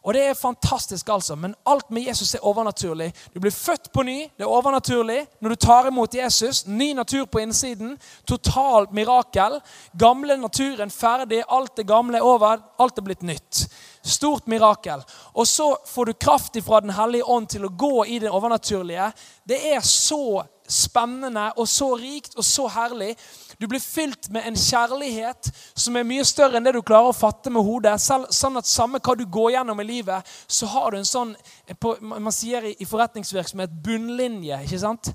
Og 0.05 0.14
det 0.14 0.22
er 0.28 0.34
fantastisk, 0.36 1.09
altså. 1.09 1.36
Men 1.36 1.55
alt 1.66 1.90
med 1.90 2.05
Jesus 2.05 2.34
er 2.34 2.44
overnaturlig. 2.44 3.09
Du 3.34 3.40
blir 3.40 3.52
født 3.52 3.88
på 3.92 4.02
ny. 4.05 4.18
Det 4.36 4.44
er 4.44 4.52
overnaturlig. 4.52 5.26
Når 5.40 5.55
du 5.55 5.57
tar 5.64 5.88
imot 5.88 6.14
Jesus, 6.14 6.66
ny 6.66 6.92
natur 6.92 7.24
på 7.24 7.40
innsiden. 7.40 7.96
Totalt 8.28 8.92
mirakel. 8.92 9.61
Gamle 9.98 10.36
naturen 10.36 10.92
ferdig. 10.92 11.42
Alt 11.48 11.76
det 11.76 11.86
gamle 11.88 12.20
er 12.20 12.28
over. 12.28 12.61
Alt 12.78 13.00
er 13.00 13.07
blitt 13.07 13.24
nytt. 13.24 13.64
Stort 14.05 14.46
mirakel. 14.46 15.00
Og 15.32 15.48
så 15.48 15.70
får 15.86 16.05
du 16.05 16.12
kraft 16.12 16.61
fra 16.64 16.80
Den 16.80 16.92
hellige 16.92 17.24
ånd 17.24 17.48
til 17.48 17.64
å 17.64 17.72
gå 17.72 18.05
i 18.05 18.18
det 18.20 18.30
overnaturlige. 18.30 19.09
Det 19.48 19.62
er 19.72 19.80
så 19.80 20.44
spennende 20.69 21.51
og 21.61 21.69
så 21.69 21.91
rikt 22.01 22.37
og 22.39 22.45
så 22.45 22.67
herlig. 22.73 23.15
Du 23.61 23.67
blir 23.69 23.83
fylt 23.83 24.31
med 24.33 24.47
en 24.49 24.59
kjærlighet 24.59 25.51
som 25.75 25.97
er 25.97 26.09
mye 26.09 26.25
større 26.27 26.59
enn 26.59 26.67
det 26.67 26.75
du 26.77 26.83
klarer 26.83 27.12
å 27.12 27.17
fatte 27.17 27.53
med 27.53 27.65
hodet. 27.67 27.95
Selv, 28.03 28.31
sånn 28.35 28.59
at 28.61 28.69
Samme 28.71 29.01
hva 29.05 29.17
du 29.19 29.27
går 29.27 29.55
gjennom 29.57 29.81
i 29.81 29.89
livet, 29.89 30.35
så 30.47 30.67
har 30.73 30.91
du 30.91 30.99
en 30.99 31.09
sånn 31.09 31.35
på, 31.81 31.97
Man 32.01 32.33
sier 32.35 32.65
i, 32.65 32.77
i 32.81 32.89
forretningsvirksomhet 32.89 33.75
bunnlinje. 33.85 34.62
ikke 34.65 34.83
sant? 34.83 35.12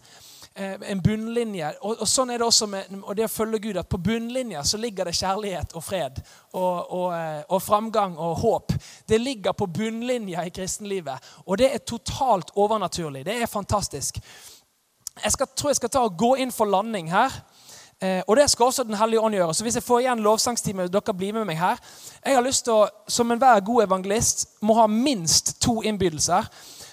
Eh, 0.60 0.92
en 0.92 1.02
bunnlinje. 1.02 1.70
Og, 1.82 2.02
og, 2.02 2.08
sånn 2.10 2.34
er 2.34 2.42
det 2.42 2.48
også 2.48 2.68
med 2.68 2.96
og 3.00 3.14
det 3.16 3.28
å 3.28 3.32
følge 3.32 3.62
Gud. 3.64 3.78
at 3.80 3.90
På 3.90 4.00
bunnlinja 4.02 4.64
så 4.68 4.80
ligger 4.82 5.08
det 5.08 5.16
kjærlighet 5.16 5.76
og 5.78 5.86
fred 5.86 6.20
og, 6.52 6.92
og, 6.92 7.10
eh, 7.16 7.44
og 7.48 7.62
framgang 7.64 8.18
og 8.18 8.42
håp. 8.42 8.74
Det 9.08 9.22
ligger 9.22 9.56
på 9.56 9.70
bunnlinja 9.72 10.44
i 10.44 10.54
kristenlivet. 10.54 11.30
Og 11.46 11.62
det 11.62 11.74
er 11.74 11.86
totalt 11.86 12.52
overnaturlig. 12.56 13.24
Det 13.26 13.38
er 13.40 13.48
fantastisk. 13.48 14.20
Jeg 15.24 15.32
skal, 15.32 15.48
tror 15.56 15.70
jeg 15.70 15.80
skal 15.82 15.90
ta 15.94 16.04
og 16.06 16.18
gå 16.18 16.36
inn 16.44 16.52
for 16.52 16.70
landing 16.70 17.12
her. 17.12 17.34
Eh, 18.02 18.22
og 18.28 18.38
det 18.38 18.50
skal 18.50 18.66
også 18.66 18.84
Den 18.84 18.96
hellige 18.96 19.20
ånd 19.20 19.36
gjøre. 19.36 19.54
Så 19.54 19.64
hvis 19.64 19.76
jeg 19.76 19.84
får 19.84 20.00
igjen 20.00 20.24
lovsangstime, 20.24 20.88
dere 20.88 21.14
blir 21.14 21.34
med 21.34 21.46
meg 21.46 21.58
her. 21.60 21.80
Jeg 22.26 22.36
har 22.36 22.44
lyst 22.44 22.64
til 22.66 22.74
å, 22.74 22.88
som 23.08 23.32
enhver 23.32 23.60
god 23.60 23.84
evangelist, 23.84 24.48
må 24.62 24.74
ha 24.80 24.88
minst 24.88 25.58
to 25.62 25.82
innbydelser. 25.82 26.48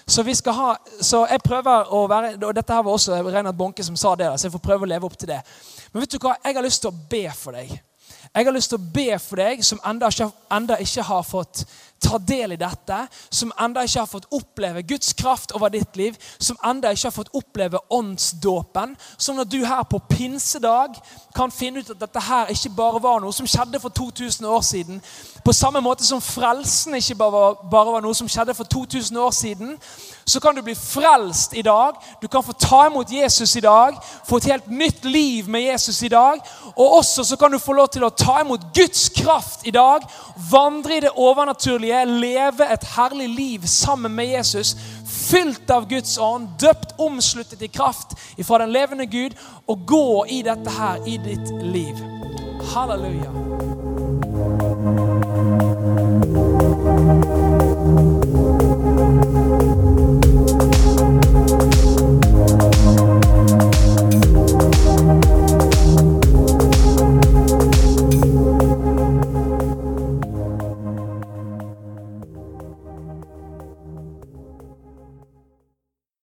Så 0.07 0.23
vi 0.23 0.35
skal 0.35 0.53
ha, 0.53 0.75
så 1.01 1.25
jeg 1.27 1.43
prøver 1.43 1.89
å 1.91 2.05
være, 2.07 2.37
og 2.47 2.55
Dette 2.55 2.73
her 2.73 2.83
var 2.83 2.95
også 2.95 3.17
Reinhard 3.25 3.57
Bonke 3.59 3.83
som 3.83 3.95
sa 3.99 4.13
det, 4.15 4.29
så 4.39 4.47
jeg 4.47 4.53
får 4.53 4.63
prøve 4.63 4.87
å 4.87 4.87
leve 4.87 5.07
opp 5.07 5.17
til 5.19 5.27
det. 5.27 5.41
Men 5.91 6.01
vet 6.03 6.13
du 6.13 6.21
hva? 6.23 6.37
Jeg 6.45 6.55
har 6.55 6.63
lyst 6.63 6.81
til 6.81 6.93
å 6.93 6.99
be 7.11 7.25
for 7.35 7.57
deg. 7.57 7.73
Jeg 8.35 8.45
har 8.45 8.53
lyst 8.53 8.69
til 8.69 8.79
å 8.79 8.89
be 8.93 9.19
for 9.19 9.41
deg 9.41 9.63
som 9.65 9.79
enda 9.87 10.09
ikke, 10.11 10.29
enda 10.53 10.77
ikke 10.83 11.05
har 11.07 11.23
fått 11.27 11.65
ta 12.01 12.17
del 12.17 12.53
i 12.53 12.59
dette, 12.59 12.97
som 13.29 13.51
enda 13.59 13.83
ikke 13.85 13.99
har 14.03 14.09
fått 14.09 14.27
oppleve 14.35 14.83
Guds 14.87 15.13
kraft 15.17 15.53
over 15.57 15.71
ditt 15.73 15.95
liv, 15.97 16.17
som 16.37 16.57
enda 16.65 16.91
ikke 16.93 17.07
har 17.09 17.15
fått 17.15 17.33
oppleve 17.37 17.81
åndsdåpen, 17.93 18.95
sånn 19.17 19.41
at 19.41 19.51
du 19.51 19.59
her 19.65 19.83
på 19.89 19.99
pinsedag 20.09 20.97
kan 21.35 21.53
finne 21.53 21.81
ut 21.81 21.93
at 21.95 22.01
dette 22.01 22.23
her 22.27 22.53
ikke 22.53 22.73
bare 22.77 23.01
var 23.03 23.23
noe 23.23 23.33
som 23.35 23.49
skjedde 23.49 23.81
for 23.81 23.93
2000 23.93 24.45
år 24.45 24.63
siden. 24.65 25.01
På 25.45 25.55
samme 25.55 25.81
måte 25.81 26.05
som 26.05 26.21
frelsen 26.21 26.97
ikke 26.99 27.17
bare, 27.17 27.43
bare 27.71 27.97
var 27.97 28.05
noe 28.05 28.17
som 28.17 28.29
skjedde 28.29 28.55
for 28.57 28.69
2000 28.69 29.17
år 29.21 29.33
siden, 29.35 29.75
så 30.27 30.41
kan 30.43 30.55
du 30.55 30.61
bli 30.61 30.75
frelst 30.75 31.53
i 31.57 31.63
dag. 31.65 31.97
Du 32.21 32.27
kan 32.27 32.43
få 32.43 32.53
ta 32.53 32.83
imot 32.87 33.11
Jesus 33.11 33.55
i 33.55 33.63
dag, 33.63 33.97
få 34.27 34.37
et 34.37 34.51
helt 34.51 34.67
nytt 34.67 35.05
liv 35.05 35.47
med 35.49 35.69
Jesus 35.69 36.01
i 36.03 36.11
dag. 36.11 36.41
Og 36.75 36.97
også 36.99 37.23
så 37.23 37.37
kan 37.39 37.51
du 37.51 37.59
få 37.63 37.73
lov 37.73 37.87
til 37.93 38.03
å 38.03 38.13
ta 38.17 38.41
imot 38.41 38.61
Guds 38.75 39.09
kraft 39.09 39.67
i 39.67 39.71
dag, 39.71 40.05
vandre 40.51 40.97
i 40.97 40.99
det 41.05 41.13
overnaturlige 41.15 42.05
leve 42.05 42.67
et 42.73 42.83
herlig 42.95 43.29
liv 43.29 43.67
sammen 43.67 44.15
med 44.15 44.31
Jesus, 44.33 44.75
fylt 45.07 45.69
av 45.71 45.87
Guds 45.89 46.17
ånd, 46.17 46.47
døpt, 46.61 46.95
omsluttet 46.99 47.61
i 47.61 47.71
kraft 47.71 48.17
fra 48.43 48.61
den 48.63 48.73
levende 48.75 49.05
Gud, 49.05 49.37
og 49.67 49.85
gå 49.87 50.25
i 50.29 50.41
dette 50.45 50.77
her 50.79 51.03
i 51.07 51.17
ditt 51.23 51.51
liv. 51.63 51.95
Halleluja. 52.73 53.31